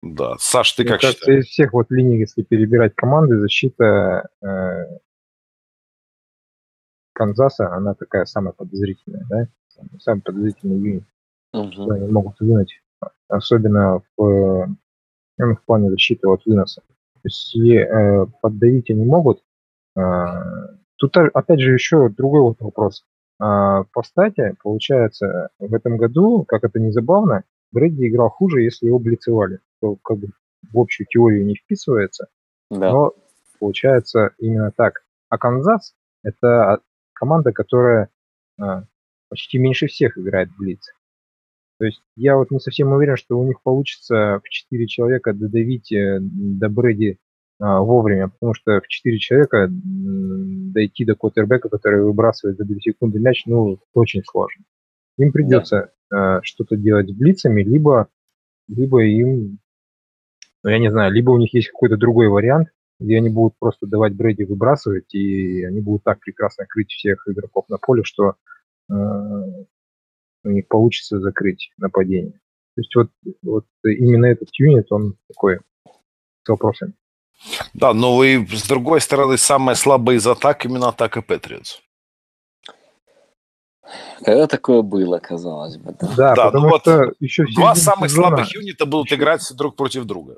да. 0.02 0.36
Саш, 0.40 0.72
ты 0.72 0.84
Мне 0.84 0.94
как 0.94 1.02
кажется, 1.02 1.26
считаешь? 1.26 1.46
из 1.46 1.50
всех 1.52 1.74
вот 1.74 1.88
линий, 1.90 2.18
если 2.20 2.42
перебирать 2.42 2.96
команды, 2.96 3.40
защита 3.40 4.30
э, 4.42 4.86
Канзаса, 7.18 7.74
она 7.74 7.96
такая 7.96 8.26
самая 8.26 8.54
подозрительная, 8.54 9.26
да? 9.28 9.48
Самый 10.00 10.22
подозрительный 10.22 10.78
юнит, 10.78 11.04
угу. 11.52 11.72
что 11.72 11.90
они 11.90 12.12
могут 12.12 12.40
вынуть. 12.40 12.80
Особенно 13.28 14.04
в, 14.16 14.68
ну, 15.38 15.56
в 15.56 15.64
плане 15.66 15.90
защиты 15.90 16.28
от 16.28 16.46
выноса. 16.46 16.82
То 16.82 17.22
есть, 17.24 17.58
э, 17.58 18.28
поддавить 18.42 18.92
они 18.92 19.04
могут, 19.04 19.42
э, 19.98 20.02
тут 20.98 21.18
опять 21.18 21.60
же 21.60 21.74
еще 21.74 22.10
другой 22.10 22.42
вот 22.42 22.62
вопрос. 22.62 23.04
А, 23.40 23.84
по 23.94 24.04
стате, 24.04 24.56
получается, 24.64 25.50
в 25.60 25.74
этом 25.74 25.98
году, 25.98 26.44
как 26.48 26.64
это 26.64 26.80
не 26.80 26.92
забавно, 26.92 27.44
Брэдди 27.72 28.08
играл 28.08 28.30
хуже, 28.30 28.62
если 28.62 28.88
его 28.88 29.00
блицевали. 29.00 29.60
То 29.82 29.96
как 30.04 30.18
бы 30.20 30.28
в 30.72 30.80
общую 30.80 31.08
теорию 31.08 31.46
не 31.46 31.56
вписывается, 31.56 32.28
да. 32.70 32.92
но 32.92 33.14
получается 33.60 34.32
именно 34.38 34.72
так. 34.72 35.04
А 35.30 35.38
Канзас– 35.38 35.94
это 36.24 36.82
команда, 37.18 37.52
которая 37.52 38.10
а, 38.60 38.84
почти 39.30 39.58
меньше 39.58 39.88
всех 39.88 40.18
играет 40.18 40.50
в 40.50 40.58
Блиц. 40.58 40.92
То 41.80 41.86
есть 41.86 42.02
я 42.16 42.38
вот 42.38 42.50
не 42.50 42.60
совсем 42.60 42.92
уверен, 42.92 43.18
что 43.18 43.40
у 43.40 43.46
них 43.46 43.62
получится 43.62 44.42
в 44.44 44.50
4 44.50 44.88
человека 44.88 45.34
додавить 45.34 45.92
э, 45.92 46.18
до 46.22 46.70
Брэди 46.70 47.20
а, 47.60 47.82
вовремя, 47.82 48.30
потому 48.30 48.54
что 48.56 48.82
в 48.82 48.88
4 48.88 49.18
человека 49.20 49.68
дойти 49.70 51.06
до 51.06 51.16
квотербека, 51.16 51.70
который 51.70 52.04
выбрасывает 52.04 52.58
за 52.58 52.66
2 52.66 52.80
секунды 52.80 53.20
мяч, 53.20 53.46
ну, 53.46 53.80
очень 53.94 54.24
сложно. 54.24 54.64
Им 55.18 55.32
придется 55.32 55.92
да. 56.10 56.40
что-то 56.44 56.78
делать 56.78 57.10
с 57.10 57.14
блицами, 57.14 57.64
либо, 57.64 58.08
либо 58.68 59.04
им, 59.04 59.60
ну, 60.64 60.70
я 60.70 60.80
не 60.80 60.92
знаю, 60.92 61.12
либо 61.12 61.32
у 61.32 61.38
них 61.38 61.54
есть 61.54 61.70
какой-то 61.70 61.98
другой 61.98 62.28
вариант, 62.28 62.70
где 63.00 63.18
они 63.18 63.30
будут 63.30 63.58
просто 63.60 63.86
давать 63.86 64.16
Брэди 64.16 64.44
выбрасывать, 64.44 65.14
и 65.14 65.64
они 65.64 65.82
будут 65.82 66.04
так 66.04 66.20
прекрасно 66.20 66.66
крыть 66.66 66.92
всех 66.92 67.28
игроков 67.28 67.66
на 67.70 67.78
поле, 67.78 68.04
что 68.04 68.36
э, 68.90 68.94
у 68.94 70.50
них 70.50 70.68
получится 70.68 71.20
закрыть 71.20 71.72
нападение. 71.78 72.40
То 72.76 72.82
есть 72.82 72.96
вот, 72.96 73.10
вот 73.44 73.66
именно 73.84 74.26
этот 74.26 74.50
юнит, 74.54 74.92
он 74.92 75.18
такой 75.28 75.60
с 76.44 76.50
вопросами. 76.50 76.94
Да, 77.74 77.94
но 77.94 78.24
и 78.24 78.46
с 78.48 78.68
другой 78.68 79.02
стороны, 79.02 79.38
самая 79.38 79.76
слабая 79.76 80.18
из 80.18 80.26
атак 80.26 80.66
именно 80.66 80.90
атака 80.90 81.22
Патриотс. 81.22 81.82
Когда 84.24 84.48
такое 84.48 84.82
было, 84.82 85.20
казалось 85.20 85.78
бы. 85.78 85.96
Да, 86.00 86.16
да, 86.16 86.36
да 86.36 86.46
потому 86.46 86.70
ну 86.70 86.80
что 86.80 86.98
вот 86.98 87.16
еще 87.20 87.46
два 87.56 87.76
самых 87.76 88.10
сезона... 88.10 88.30
слабых 88.30 88.54
юнита 88.54 88.86
будут 88.86 89.14
играть 89.14 89.42
друг 89.56 89.76
против 89.76 90.06
друга. 90.06 90.38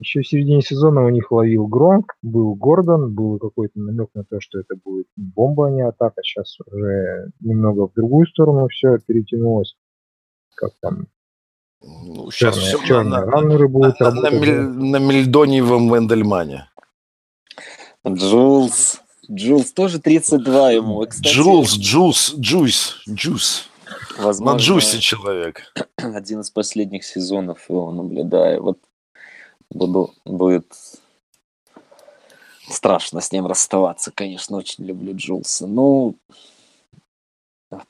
Еще 0.00 0.22
в 0.22 0.28
середине 0.28 0.62
сезона 0.62 1.04
у 1.04 1.10
них 1.10 1.30
ловил 1.30 1.66
Гронк, 1.66 2.14
был 2.22 2.54
Гордон, 2.54 3.14
был 3.14 3.38
какой-то 3.38 3.78
намек 3.78 4.08
на 4.14 4.24
то, 4.24 4.40
что 4.40 4.58
это 4.58 4.74
будет 4.82 5.06
бомба, 5.14 5.68
а 5.68 5.70
не 5.70 5.82
атака. 5.82 6.22
Сейчас 6.22 6.58
уже 6.60 7.30
немного 7.40 7.86
в 7.86 7.92
другую 7.92 8.26
сторону 8.26 8.66
все 8.68 8.98
перетянулось. 8.98 9.76
Как 10.54 10.72
там 10.80 11.08
ну, 11.82 12.30
сейчас 12.30 12.54
черные, 12.54 12.68
все 12.76 12.86
черные 12.86 13.20
на, 13.20 13.26
раннеры 13.26 13.68
будут 13.68 14.00
на, 14.00 14.06
работать. 14.06 14.32
На, 14.32 14.38
мель, 14.38 14.60
на 14.60 14.96
мельдониевом 14.96 15.94
Вендельмане. 15.94 16.70
Джулс. 18.08 19.00
Джулс 19.30 19.72
тоже 19.72 20.00
32 20.00 20.70
ему. 20.72 21.06
Кстати, 21.06 21.28
Джулс, 21.28 21.76
Джулс, 21.76 22.34
Джуйс, 22.38 23.02
Джус. 23.06 23.68
Возможно, 24.18 24.54
на 24.54 24.62
Джусе 24.62 24.98
человек. 24.98 25.72
Один 25.96 26.40
из 26.40 26.50
последних 26.50 27.04
сезонов 27.04 27.68
его 27.68 27.92
наблюдаю. 27.92 28.62
Вот 28.62 28.78
буду, 29.70 30.10
будет 30.24 30.72
страшно 32.68 33.20
с 33.20 33.32
ним 33.32 33.46
расставаться. 33.46 34.12
Конечно, 34.14 34.56
очень 34.56 34.84
люблю 34.84 35.14
Джулса. 35.14 35.66
Ну, 35.66 36.16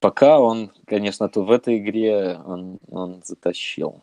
пока 0.00 0.40
он, 0.40 0.72
конечно, 0.86 1.28
то 1.28 1.42
в 1.42 1.50
этой 1.50 1.78
игре 1.78 2.38
он, 2.44 2.78
он 2.88 3.22
затащил. 3.24 4.02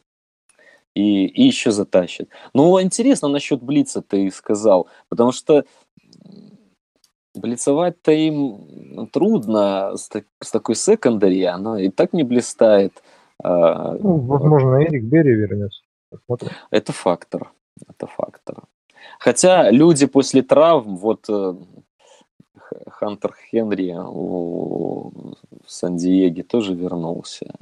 И, 0.94 1.28
и 1.28 1.44
еще 1.44 1.72
затащит. 1.72 2.30
Ну, 2.54 2.82
интересно 2.82 3.28
насчет 3.28 3.62
Блица 3.62 4.02
ты 4.02 4.32
сказал, 4.32 4.88
потому 5.10 5.32
что 5.32 5.64
блицевать-то 7.36 8.12
им 8.12 9.08
трудно 9.14 9.96
с, 9.96 10.10
так, 10.10 10.26
с 10.42 10.50
такой 10.50 10.76
секондари, 10.76 11.44
она 11.44 11.80
и 11.80 11.90
так 11.90 12.14
не 12.14 12.24
блистает. 12.24 13.04
А, 13.44 13.94
ну, 13.94 14.18
возможно, 14.18 14.84
Эрик 14.84 15.04
Берри 15.04 15.36
вернется. 15.36 15.84
Посмотрим. 16.10 16.50
Это 16.72 16.94
фактор. 16.94 17.52
Это 17.88 18.08
фактор. 18.08 18.64
Хотя 19.20 19.72
люди 19.72 20.06
после 20.06 20.42
травм, 20.42 20.98
вот 20.98 21.26
э, 21.30 21.56
Хантер 22.88 23.34
Хенри 23.34 23.94
в 23.94 25.32
Сан-Диеге 25.68 26.44
тоже 26.44 26.74
вернулся. 26.74 27.54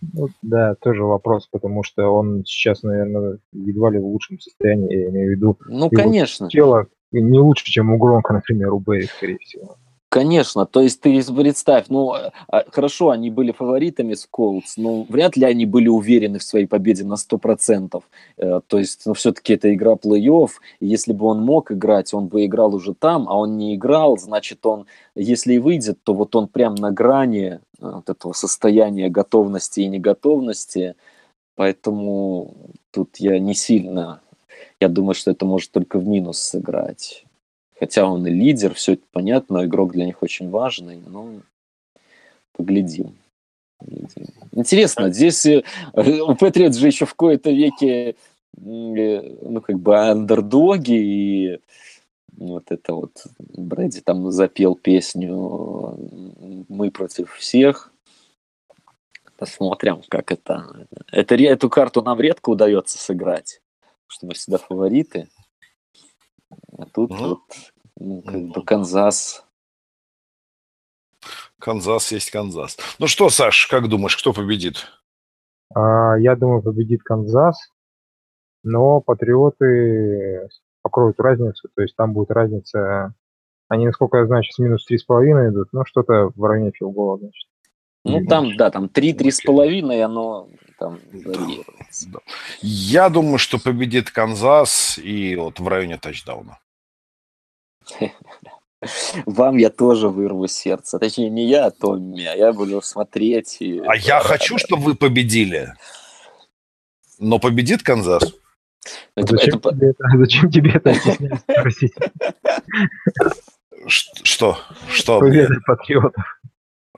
Ну, 0.00 0.28
да, 0.42 0.76
тоже 0.76 1.02
вопрос, 1.02 1.48
потому 1.50 1.82
что 1.82 2.08
он 2.14 2.44
сейчас, 2.44 2.84
наверное, 2.84 3.38
едва 3.52 3.90
ли 3.90 3.98
в 3.98 4.06
лучшем 4.06 4.38
состоянии, 4.38 4.96
я 4.96 5.08
имею 5.08 5.28
в 5.28 5.30
виду. 5.32 5.58
Ну, 5.66 5.90
конечно. 5.90 6.48
Тело 6.48 6.86
не 7.10 7.38
лучше, 7.38 7.64
чем 7.64 7.92
у 7.92 7.98
Гронка, 7.98 8.32
например, 8.34 8.72
у 8.72 8.78
Бэри, 8.78 9.06
скорее 9.06 9.38
всего. 9.38 9.76
Конечно, 10.10 10.64
то 10.64 10.80
есть 10.80 11.02
ты 11.02 11.22
представь, 11.34 11.86
ну 11.88 12.12
а, 12.12 12.32
а, 12.48 12.64
хорошо, 12.70 13.10
они 13.10 13.30
были 13.30 13.52
фаворитами 13.52 14.14
с 14.14 14.26
Колдс, 14.26 14.78
но 14.78 15.02
вряд 15.02 15.36
ли 15.36 15.44
они 15.44 15.66
были 15.66 15.88
уверены 15.88 16.38
в 16.38 16.42
своей 16.42 16.64
победе 16.64 17.04
на 17.04 17.16
100%. 17.16 18.02
Э, 18.38 18.60
то 18.66 18.78
есть, 18.78 19.02
ну 19.04 19.12
все-таки 19.12 19.52
это 19.52 19.74
игра 19.74 19.92
плей-офф, 19.96 20.48
если 20.80 21.12
бы 21.12 21.26
он 21.26 21.42
мог 21.44 21.70
играть, 21.72 22.14
он 22.14 22.28
бы 22.28 22.46
играл 22.46 22.74
уже 22.74 22.94
там, 22.94 23.28
а 23.28 23.36
он 23.36 23.58
не 23.58 23.74
играл, 23.74 24.16
значит 24.16 24.64
он, 24.64 24.86
если 25.14 25.54
и 25.54 25.58
выйдет, 25.58 25.98
то 26.02 26.14
вот 26.14 26.34
он 26.36 26.48
прям 26.48 26.74
на 26.76 26.90
грани 26.90 27.46
э, 27.46 27.58
вот 27.78 28.08
этого 28.08 28.32
состояния 28.32 29.10
готовности 29.10 29.80
и 29.80 29.88
неготовности, 29.88 30.94
поэтому 31.54 32.54
тут 32.92 33.18
я 33.18 33.38
не 33.38 33.52
сильно, 33.52 34.22
я 34.80 34.88
думаю, 34.88 35.14
что 35.14 35.30
это 35.32 35.44
может 35.44 35.70
только 35.72 35.98
в 35.98 36.06
минус 36.08 36.38
сыграть. 36.38 37.27
Хотя 37.78 38.06
он 38.06 38.26
и 38.26 38.30
лидер, 38.30 38.74
все 38.74 38.94
это 38.94 39.04
понятно, 39.12 39.64
игрок 39.64 39.92
для 39.92 40.04
них 40.04 40.22
очень 40.22 40.50
важный, 40.50 41.00
но 41.06 41.40
поглядим. 42.52 43.16
Интересно, 44.52 45.12
здесь 45.12 45.46
э, 45.46 45.62
у 45.94 46.34
Патриотс 46.34 46.76
же 46.76 46.88
еще 46.88 47.06
в 47.06 47.14
кои-то 47.14 47.50
веке 47.50 48.10
э, 48.10 48.14
ну, 48.56 49.60
как 49.60 49.78
бы 49.78 49.96
андердоги, 49.96 50.92
и 50.92 51.60
вот 52.36 52.64
это 52.70 52.94
вот 52.94 53.26
Брэди 53.38 54.00
там 54.00 54.30
запел 54.32 54.74
песню 54.74 55.96
«Мы 56.68 56.90
против 56.90 57.34
всех». 57.34 57.92
Посмотрим, 59.36 60.02
как 60.08 60.32
это... 60.32 60.86
это 61.12 61.36
эту 61.36 61.70
карту 61.70 62.02
нам 62.02 62.20
редко 62.20 62.50
удается 62.50 62.98
сыграть, 62.98 63.60
потому 63.80 64.08
что 64.08 64.26
мы 64.26 64.34
всегда 64.34 64.58
фавориты. 64.58 65.28
А 66.76 66.84
тут 66.86 67.10
ну, 67.10 67.16
вот, 67.16 67.40
ну, 67.96 68.22
как 68.22 68.42
бы 68.48 68.64
Канзас. 68.64 69.44
Канзас 71.58 72.12
есть 72.12 72.30
Канзас. 72.30 72.76
Ну 72.98 73.06
что, 73.06 73.30
Саш, 73.30 73.66
как 73.66 73.88
думаешь, 73.88 74.16
кто 74.16 74.32
победит? 74.32 74.86
А, 75.74 76.16
я 76.18 76.36
думаю, 76.36 76.62
победит 76.62 77.02
Канзас, 77.02 77.72
но 78.62 79.00
Патриоты 79.00 80.48
покроют 80.82 81.18
разницу, 81.20 81.68
то 81.74 81.82
есть 81.82 81.96
там 81.96 82.12
будет 82.12 82.30
разница, 82.30 83.14
они, 83.68 83.86
насколько 83.86 84.18
я 84.18 84.26
знаю, 84.26 84.42
сейчас 84.42 84.58
минус 84.58 84.86
3,5 84.90 85.50
идут, 85.50 85.68
ну 85.72 85.84
что-то 85.84 86.30
в 86.34 86.44
районе 86.44 86.72
field 86.72 86.93
goal 86.93 87.10
а, 87.10 87.18
значит. 87.18 87.48
Ну, 88.04 88.24
там, 88.26 88.56
да, 88.56 88.70
там 88.70 88.86
3-3,5, 88.86 89.96
и 89.96 90.00
оно 90.00 90.48
там 90.78 91.00
варьируется. 91.12 92.08
Да. 92.08 92.18
Я 92.62 93.08
думаю, 93.08 93.38
что 93.38 93.58
победит 93.58 94.10
Канзас 94.10 94.98
и 94.98 95.36
вот 95.36 95.60
в 95.60 95.68
районе 95.68 95.98
тачдауна. 95.98 96.58
Вам 99.26 99.56
я 99.56 99.70
тоже 99.70 100.08
вырву 100.08 100.46
сердце. 100.46 100.98
Точнее, 100.98 101.30
не 101.30 101.48
я, 101.48 101.66
а 101.66 101.70
Томми, 101.70 102.24
а 102.24 102.36
я 102.36 102.52
буду 102.52 102.80
смотреть. 102.80 103.56
И... 103.60 103.80
А 103.80 103.96
я 103.96 104.20
хочу, 104.20 104.56
чтобы 104.58 104.82
вы 104.84 104.94
победили. 104.94 105.74
Но 107.18 107.40
победит 107.40 107.82
Канзас? 107.82 108.22
Это, 109.16 109.36
зачем, 109.36 109.58
это... 109.58 109.70
Тебе 109.70 109.90
это, 109.90 110.04
зачем 110.18 110.50
тебе 110.50 110.70
это 110.72 110.94
спросить? 110.94 111.94
Что? 113.86 114.58
Что? 114.88 115.20
Победа 115.20 115.54
патриотов. 115.66 116.37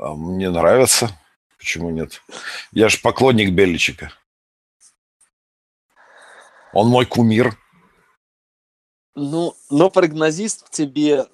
А, 0.01 0.14
мне 0.14 0.48
нравится. 0.48 1.10
Почему 1.59 1.90
нет? 1.90 2.22
Я 2.72 2.89
же 2.89 2.98
поклонник 3.01 3.52
Беличика. 3.52 4.12
Он 6.72 6.89
мой 6.89 7.05
кумир. 7.05 7.59
Ну, 9.14 9.55
но 9.68 9.90
прогнозист 9.90 10.66
в 10.66 10.70
тебе 10.70 11.27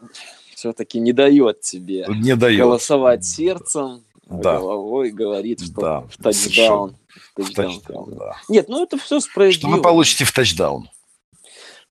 все-таки 0.54 0.98
не 0.98 1.12
дает 1.12 1.60
тебе 1.60 2.06
не 2.08 2.34
дает. 2.34 2.58
голосовать 2.58 3.24
сердцем, 3.24 4.02
да. 4.24 4.58
головой, 4.58 5.10
говорит, 5.10 5.60
что 5.60 5.80
да. 5.80 6.00
в 6.00 6.16
тачдаун. 6.16 6.96
В 7.36 7.52
тачдаун, 7.52 8.16
да. 8.16 8.36
Нет, 8.48 8.68
ну 8.68 8.82
это 8.82 8.98
все 8.98 9.20
справедливо. 9.20 9.68
Что 9.68 9.76
вы 9.76 9.82
получите 9.82 10.24
в 10.24 10.32
тачдаун? 10.32 10.90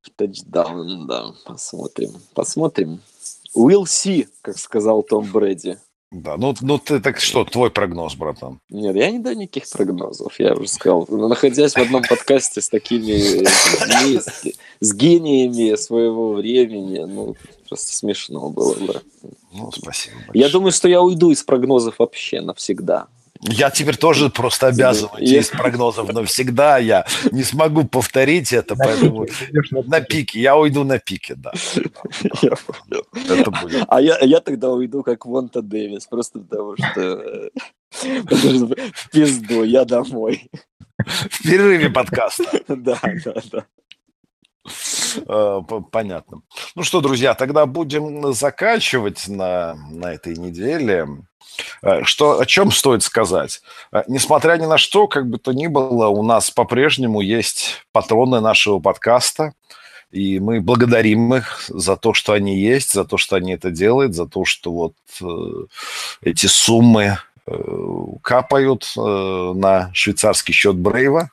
В 0.02 0.10
тачдаун, 0.10 1.08
да. 1.08 1.32
Посмотрим. 1.46 2.12
Посмотрим. 2.34 3.00
We'll 3.56 3.84
see, 3.84 4.28
как 4.42 4.58
сказал 4.58 5.04
Том 5.04 5.32
Брэди. 5.32 5.78
Да, 6.12 6.38
ну, 6.38 6.54
ну 6.62 6.78
ты 6.78 7.00
так 7.00 7.20
что, 7.20 7.44
твой 7.44 7.72
прогноз, 7.72 8.16
братан? 8.16 8.60
Нет, 8.70 8.96
я 8.96 9.12
не 9.12 9.20
даю 9.20 9.38
никаких 9.38 9.70
прогнозов, 9.70 10.40
я 10.40 10.54
уже 10.54 10.68
сказал. 10.68 11.06
Находясь 11.10 11.74
в 11.74 11.78
одном 11.78 12.04
подкасте 12.04 12.62
с 12.62 12.70
такими 12.70 13.46
с, 14.20 14.46
с 14.80 14.94
гениями 14.94 15.76
своего 15.76 16.34
времени, 16.34 17.00
ну, 17.00 17.36
просто 17.68 17.96
смешно 17.96 18.50
было 18.50 18.76
бы. 18.76 19.02
Ну, 19.52 19.72
спасибо 19.72 20.16
большое. 20.28 20.46
Я 20.46 20.50
думаю, 20.50 20.72
что 20.72 20.88
я 20.88 21.02
уйду 21.02 21.32
из 21.32 21.44
прогнозов 21.44 22.00
вообще 22.00 22.42
навсегда. 22.42 23.08
Я 23.48 23.70
теперь 23.70 23.98
тоже 23.98 24.30
просто 24.30 24.68
обязан 24.68 25.10
уйти 25.14 25.38
из 25.38 25.50
прогнозов 25.50 26.12
навсегда. 26.12 26.78
Я 26.78 27.06
не 27.32 27.44
смогу 27.44 27.86
повторить 27.86 28.54
это, 28.54 28.76
поэтому 28.76 29.28
на 29.88 30.02
пике. 30.02 30.42
Я 30.42 30.58
уйду 30.58 30.84
на 30.84 31.00
пике, 31.00 31.36
да. 31.36 31.52
Это 33.30 33.52
будет. 33.52 33.86
А 33.88 34.02
я, 34.02 34.18
я 34.20 34.40
тогда 34.40 34.72
уйду 34.72 35.04
как 35.04 35.26
Вонта 35.26 35.62
Дэвис, 35.62 36.08
просто 36.08 36.40
потому 36.40 36.76
что 36.78 37.50
в 37.92 39.10
пизду, 39.12 39.64
я 39.64 39.86
домой. 39.86 40.50
В 40.98 41.44
перерыве 41.44 41.90
подкаста. 41.90 42.44
Да, 42.68 43.00
да, 43.04 43.34
да. 43.52 43.66
Э, 45.28 45.62
понятно. 45.92 46.42
Ну 46.76 46.84
что, 46.84 47.02
друзья, 47.02 47.34
тогда 47.34 47.66
будем 47.66 48.34
заканчивать 48.34 49.28
на, 49.28 49.76
на 49.90 50.14
этой 50.14 50.36
неделе. 50.36 51.08
Э, 51.82 52.04
что, 52.04 52.40
о 52.40 52.46
чем 52.46 52.72
стоит 52.72 53.04
сказать? 53.04 53.62
Э, 53.92 54.04
несмотря 54.08 54.58
ни 54.58 54.66
на 54.66 54.78
что, 54.78 55.08
как 55.08 55.30
бы 55.30 55.38
то 55.38 55.52
ни 55.54 55.68
было, 55.68 56.08
у 56.08 56.24
нас 56.24 56.52
по-прежнему 56.52 57.22
есть 57.22 57.86
патроны 57.92 58.40
нашего 58.40 58.80
подкаста, 58.80 59.54
и 60.12 60.40
мы 60.40 60.62
благодарим 60.62 61.34
их 61.36 61.66
за 61.68 61.98
то, 61.98 62.14
что 62.14 62.34
они 62.34 62.58
есть, 62.58 62.94
за 62.94 63.04
то, 63.04 63.18
что 63.18 63.36
они 63.36 63.54
это 63.54 63.72
делают, 63.72 64.16
за 64.16 64.26
то, 64.26 64.46
что 64.46 64.72
вот 64.72 64.94
э, 65.22 65.66
эти 66.22 66.46
суммы 66.46 67.18
э, 67.46 67.54
капают 68.22 68.94
э, 68.98 69.02
на 69.56 69.92
швейцарский 69.94 70.54
счет 70.54 70.76
Брейва. 70.78 71.32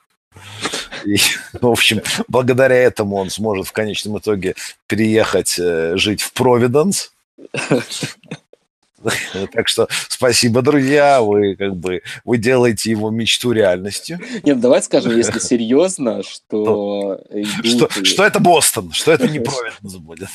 И, 1.05 1.17
в 1.53 1.67
общем, 1.67 2.01
благодаря 2.27 2.75
этому 2.75 3.17
он 3.17 3.29
сможет 3.29 3.67
в 3.67 3.71
конечном 3.71 4.17
итоге 4.17 4.55
переехать 4.87 5.57
э, 5.59 5.97
жить 5.97 6.21
в 6.21 6.33
Провиденс. 6.33 7.11
Так 9.51 9.67
что 9.67 9.87
спасибо, 10.07 10.61
друзья, 10.61 11.21
вы 11.21 11.55
как 11.55 11.75
бы 11.75 12.01
вы 12.23 12.37
делаете 12.37 12.91
его 12.91 13.09
мечту 13.09 13.51
реальностью. 13.51 14.19
Нет, 14.43 14.61
давай 14.61 14.81
скажем, 14.81 15.15
если 15.17 15.39
серьезно, 15.39 16.23
что 16.23 17.19
что, 17.63 17.89
и... 17.99 18.05
что 18.05 18.23
это 18.23 18.39
Бостон, 18.39 18.93
что 18.93 19.11
это 19.11 19.27
не 19.27 19.39
Провиденс 19.39 19.95
будет. 19.97 20.29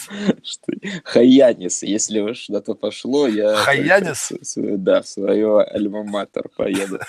Хаянис, 1.04 1.82
если 1.82 2.20
уж 2.20 2.48
на 2.50 2.60
то 2.60 2.74
пошло, 2.74 3.26
я... 3.26 3.54
Хаянис? 3.54 4.32
Да, 4.54 5.00
в 5.00 5.08
свое 5.08 5.62
альма-матер 5.62 6.48
поеду. 6.54 7.00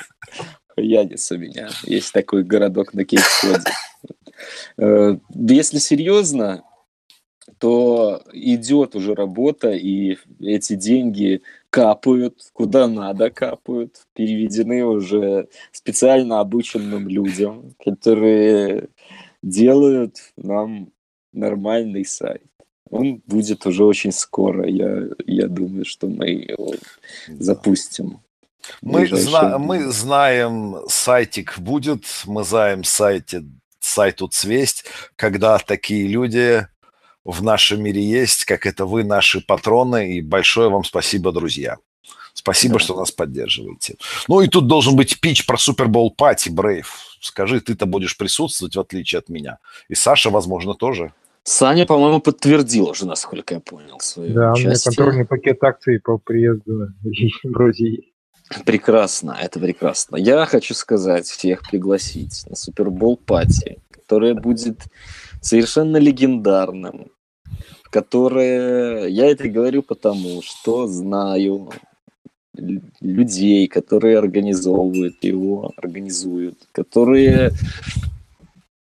Хаянис 0.79 1.31
у 1.31 1.37
меня. 1.37 1.69
Есть 1.83 2.13
такой 2.13 2.43
городок 2.43 2.93
на 2.93 3.03
Кейп-Коде. 3.03 3.71
Э, 4.77 5.17
если 5.35 5.79
серьезно, 5.79 6.63
то 7.57 8.23
идет 8.31 8.95
уже 8.95 9.13
работа, 9.13 9.71
и 9.71 10.17
эти 10.39 10.75
деньги 10.75 11.41
капают, 11.69 12.35
куда 12.53 12.87
надо 12.87 13.29
капают, 13.29 14.03
переведены 14.13 14.85
уже 14.85 15.49
специально 15.73 16.39
обученным 16.39 17.09
людям, 17.09 17.75
которые 17.83 18.87
делают 19.43 20.15
нам 20.37 20.93
нормальный 21.33 22.05
сайт. 22.05 22.43
Он 22.89 23.21
будет 23.25 23.65
уже 23.65 23.83
очень 23.83 24.13
скоро. 24.13 24.65
Я, 24.67 25.09
я 25.27 25.47
думаю, 25.47 25.83
что 25.83 26.07
мы 26.07 26.29
его 26.29 26.73
запустим. 27.27 28.19
Мы, 28.81 29.07
зна- 29.07 29.57
мы 29.57 29.91
знаем, 29.91 30.77
сайтик 30.87 31.57
будет, 31.59 32.03
мы 32.25 32.43
знаем 32.43 32.83
сайте, 32.83 33.43
сайту 33.79 34.27
Цвесть, 34.27 34.85
когда 35.15 35.57
такие 35.57 36.07
люди 36.07 36.67
в 37.25 37.43
нашем 37.43 37.81
мире 37.83 38.01
есть, 38.03 38.45
как 38.45 38.65
это 38.65 38.85
вы, 38.85 39.03
наши 39.03 39.41
патроны, 39.41 40.13
и 40.17 40.21
большое 40.21 40.69
вам 40.69 40.83
спасибо, 40.83 41.31
друзья. 41.31 41.77
Спасибо, 42.33 42.75
да. 42.75 42.79
что 42.79 42.95
нас 42.95 43.11
поддерживаете. 43.11 43.95
Ну 44.27 44.41
и 44.41 44.47
тут 44.47 44.67
должен 44.67 44.95
быть 44.95 45.19
пич 45.19 45.45
про 45.45 45.57
Супербол 45.57 46.11
Пати, 46.11 46.49
Брейв. 46.49 46.95
Скажи, 47.19 47.59
ты-то 47.59 47.85
будешь 47.85 48.15
присутствовать, 48.17 48.75
в 48.75 48.79
отличие 48.79 49.19
от 49.19 49.27
меня. 49.29 49.57
И 49.89 49.95
Саша, 49.95 50.29
возможно, 50.29 50.73
тоже. 50.73 51.11
Саня, 51.43 51.85
по-моему, 51.85 52.21
подтвердил 52.21 52.89
уже, 52.89 53.05
насколько 53.05 53.55
я 53.55 53.59
понял, 53.59 53.99
свое 53.99 54.31
Да, 54.31 54.51
участие. 54.51 54.67
у 54.67 54.71
меня 54.71 54.79
контрольный 54.83 55.25
пакет 55.25 55.63
акций 55.63 55.99
по 55.99 56.17
приезду 56.17 56.89
вроде 57.43 58.03
Прекрасно, 58.65 59.37
это 59.39 59.59
прекрасно. 59.59 60.15
Я 60.15 60.45
хочу 60.45 60.73
сказать, 60.73 61.27
всех 61.27 61.61
пригласить 61.69 62.45
на 62.47 62.55
Супербол 62.55 63.17
Пати, 63.17 63.79
которая 63.91 64.33
будет 64.33 64.81
совершенно 65.41 65.97
легендарным, 65.97 67.11
которое, 67.91 69.07
я 69.07 69.29
это 69.29 69.47
говорю 69.49 69.83
потому, 69.83 70.41
что 70.41 70.87
знаю 70.87 71.71
людей, 72.99 73.67
которые 73.67 74.17
организовывают 74.17 75.23
его, 75.23 75.71
организуют, 75.77 76.57
которые 76.71 77.51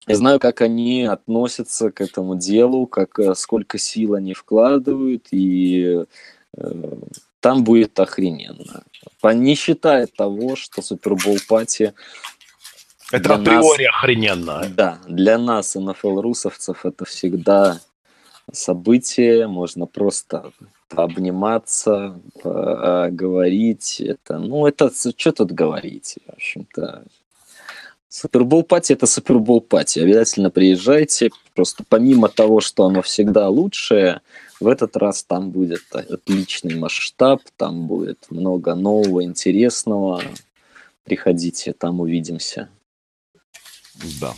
я 0.08 0.16
знаю, 0.16 0.40
как 0.40 0.62
они 0.62 1.04
относятся 1.04 1.90
к 1.90 2.00
этому 2.00 2.34
делу, 2.34 2.86
как 2.86 3.18
э, 3.18 3.34
сколько 3.34 3.76
сил 3.76 4.14
они 4.14 4.32
вкладывают, 4.32 5.26
и 5.32 6.04
э, 6.56 6.94
там 7.40 7.64
будет 7.64 7.98
охрененно. 8.00 8.82
Не 9.22 9.54
считая 9.54 10.06
того, 10.06 10.56
что 10.56 10.82
Супербол 10.82 11.38
Пати 11.48 11.94
это 13.10 13.34
априори 13.36 13.84
нас, 13.84 13.94
охрененно. 13.94 14.66
Да, 14.68 14.98
для 15.06 15.38
нас, 15.38 15.74
НФЛ-русовцев, 15.74 16.84
это 16.84 17.04
всегда 17.04 17.80
событие, 18.52 19.46
можно 19.46 19.86
просто 19.86 20.52
обниматься, 20.90 22.20
говорить. 22.44 24.00
Это, 24.00 24.38
ну, 24.38 24.66
это 24.66 24.90
что 25.16 25.32
тут 25.32 25.52
говорить, 25.52 26.18
в 26.26 26.32
общем-то. 26.34 27.04
Супербол 28.10 28.62
пати 28.62 28.94
это 28.94 29.06
супербол 29.06 29.60
пати. 29.60 29.98
Обязательно 30.00 30.50
приезжайте. 30.50 31.30
Просто 31.54 31.84
помимо 31.86 32.28
того, 32.28 32.60
что 32.60 32.86
оно 32.86 33.02
всегда 33.02 33.48
лучшее, 33.50 34.22
в 34.60 34.66
этот 34.66 34.96
раз 34.96 35.22
там 35.24 35.50
будет 35.50 35.84
отличный 35.92 36.74
масштаб, 36.74 37.42
там 37.56 37.86
будет 37.86 38.26
много 38.30 38.74
нового, 38.74 39.22
интересного. 39.22 40.22
Приходите, 41.04 41.72
там 41.72 42.00
увидимся. 42.00 42.68
Да. 44.20 44.34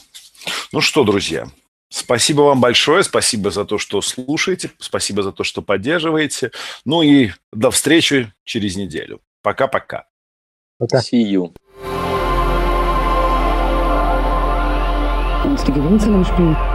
Ну 0.73 0.81
что, 0.81 1.05
друзья, 1.05 1.49
спасибо 1.89 2.43
вам 2.43 2.61
большое, 2.61 3.03
спасибо 3.03 3.51
за 3.51 3.65
то, 3.65 3.79
что 3.79 4.03
слушаете, 4.03 4.71
спасибо 4.79 5.23
за 5.23 5.33
то, 5.33 5.43
что 5.43 5.63
поддерживаете. 5.63 6.53
Ну 6.85 7.03
и 7.03 7.31
до 7.53 7.71
встречи 7.71 8.33
через 8.45 8.77
неделю. 8.77 9.21
Пока-пока. 9.43 10.07
Пока. 10.79 10.99
See 10.99 11.23
you. 11.23 11.53
Unsere 15.45 15.73
Gewinnzahlung 15.73 16.25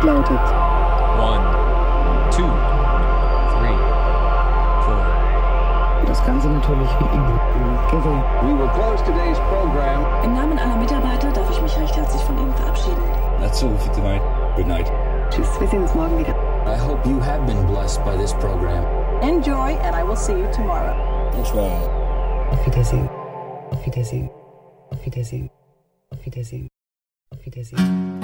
lautet 0.04 0.65
Ganze 6.26 6.50
natürlich 6.50 6.90
wie 7.00 7.16
immer. 7.16 7.40
We 8.42 8.58
will 8.58 8.70
close 8.74 9.04
today's 9.04 9.38
program. 9.50 10.06
Im 10.24 10.34
Namen 10.34 10.58
aller 10.58 10.76
Mitarbeiter 10.76 11.32
darf 11.32 11.50
ich 11.52 11.62
mich 11.62 11.78
recht 11.78 11.96
herzlich 11.96 12.22
von 12.24 12.38
Ihnen 12.38 12.54
verabschieden. 12.56 13.04
That's 13.40 13.64
all 13.64 13.78
for 13.78 13.94
tonight. 13.94 14.22
Good 14.56 14.68
night. 14.68 14.92
Tschüss, 15.30 15.48
wir 15.60 15.68
sehen 15.68 15.84
uns 15.84 15.94
morgen 15.94 16.18
wieder. 16.18 16.34
I 16.66 16.78
hope 16.78 17.08
you 17.08 17.20
have 17.22 17.46
been 17.46 17.66
blessed 17.68 18.04
by 18.04 18.18
this 18.18 18.34
program. 18.34 18.84
Enjoy 19.22 19.78
and 19.84 19.96
I 19.96 20.04
will 20.04 20.16
see 20.16 20.34
you 20.34 20.48
tomorrow. 20.52 20.96
That's. 21.32 21.52
Auf 22.52 22.66
Wiedersehen. 22.66 23.08
Auf 23.72 23.86
Wiedersehen. 23.86 24.30
Auf 24.90 25.06
Wiedersehen. 25.06 25.50
Auf 26.12 26.26
Wiedersehen. 26.26 26.68
Auf 27.32 27.46
Wiedersehen. 27.46 28.22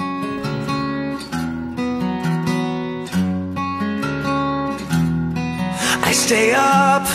I 6.04 6.12
stay 6.12 6.52
up 6.52 7.06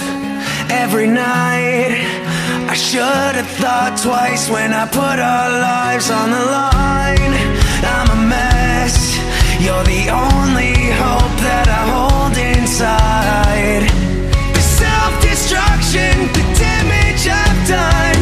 every 0.69 1.07
night. 1.07 1.93
I 2.69 2.73
should 2.73 3.35
have 3.39 3.51
thought 3.61 3.99
twice 4.01 4.49
when 4.49 4.73
I 4.73 4.85
put 4.87 5.17
our 5.19 5.49
lives 5.49 6.09
on 6.09 6.31
the 6.31 6.43
line. 6.59 7.33
I'm 7.83 8.09
a 8.17 8.19
mess, 8.27 9.15
you're 9.63 9.83
the 9.83 10.09
only 10.11 10.73
hope 11.03 11.35
that 11.47 11.67
I 11.79 11.81
hold 11.95 12.35
inside. 12.37 13.83
The 14.53 14.63
self-destruction, 14.81 16.13
the 16.37 16.45
damage 16.59 17.23
I've 17.27 17.67
done. 17.67 18.16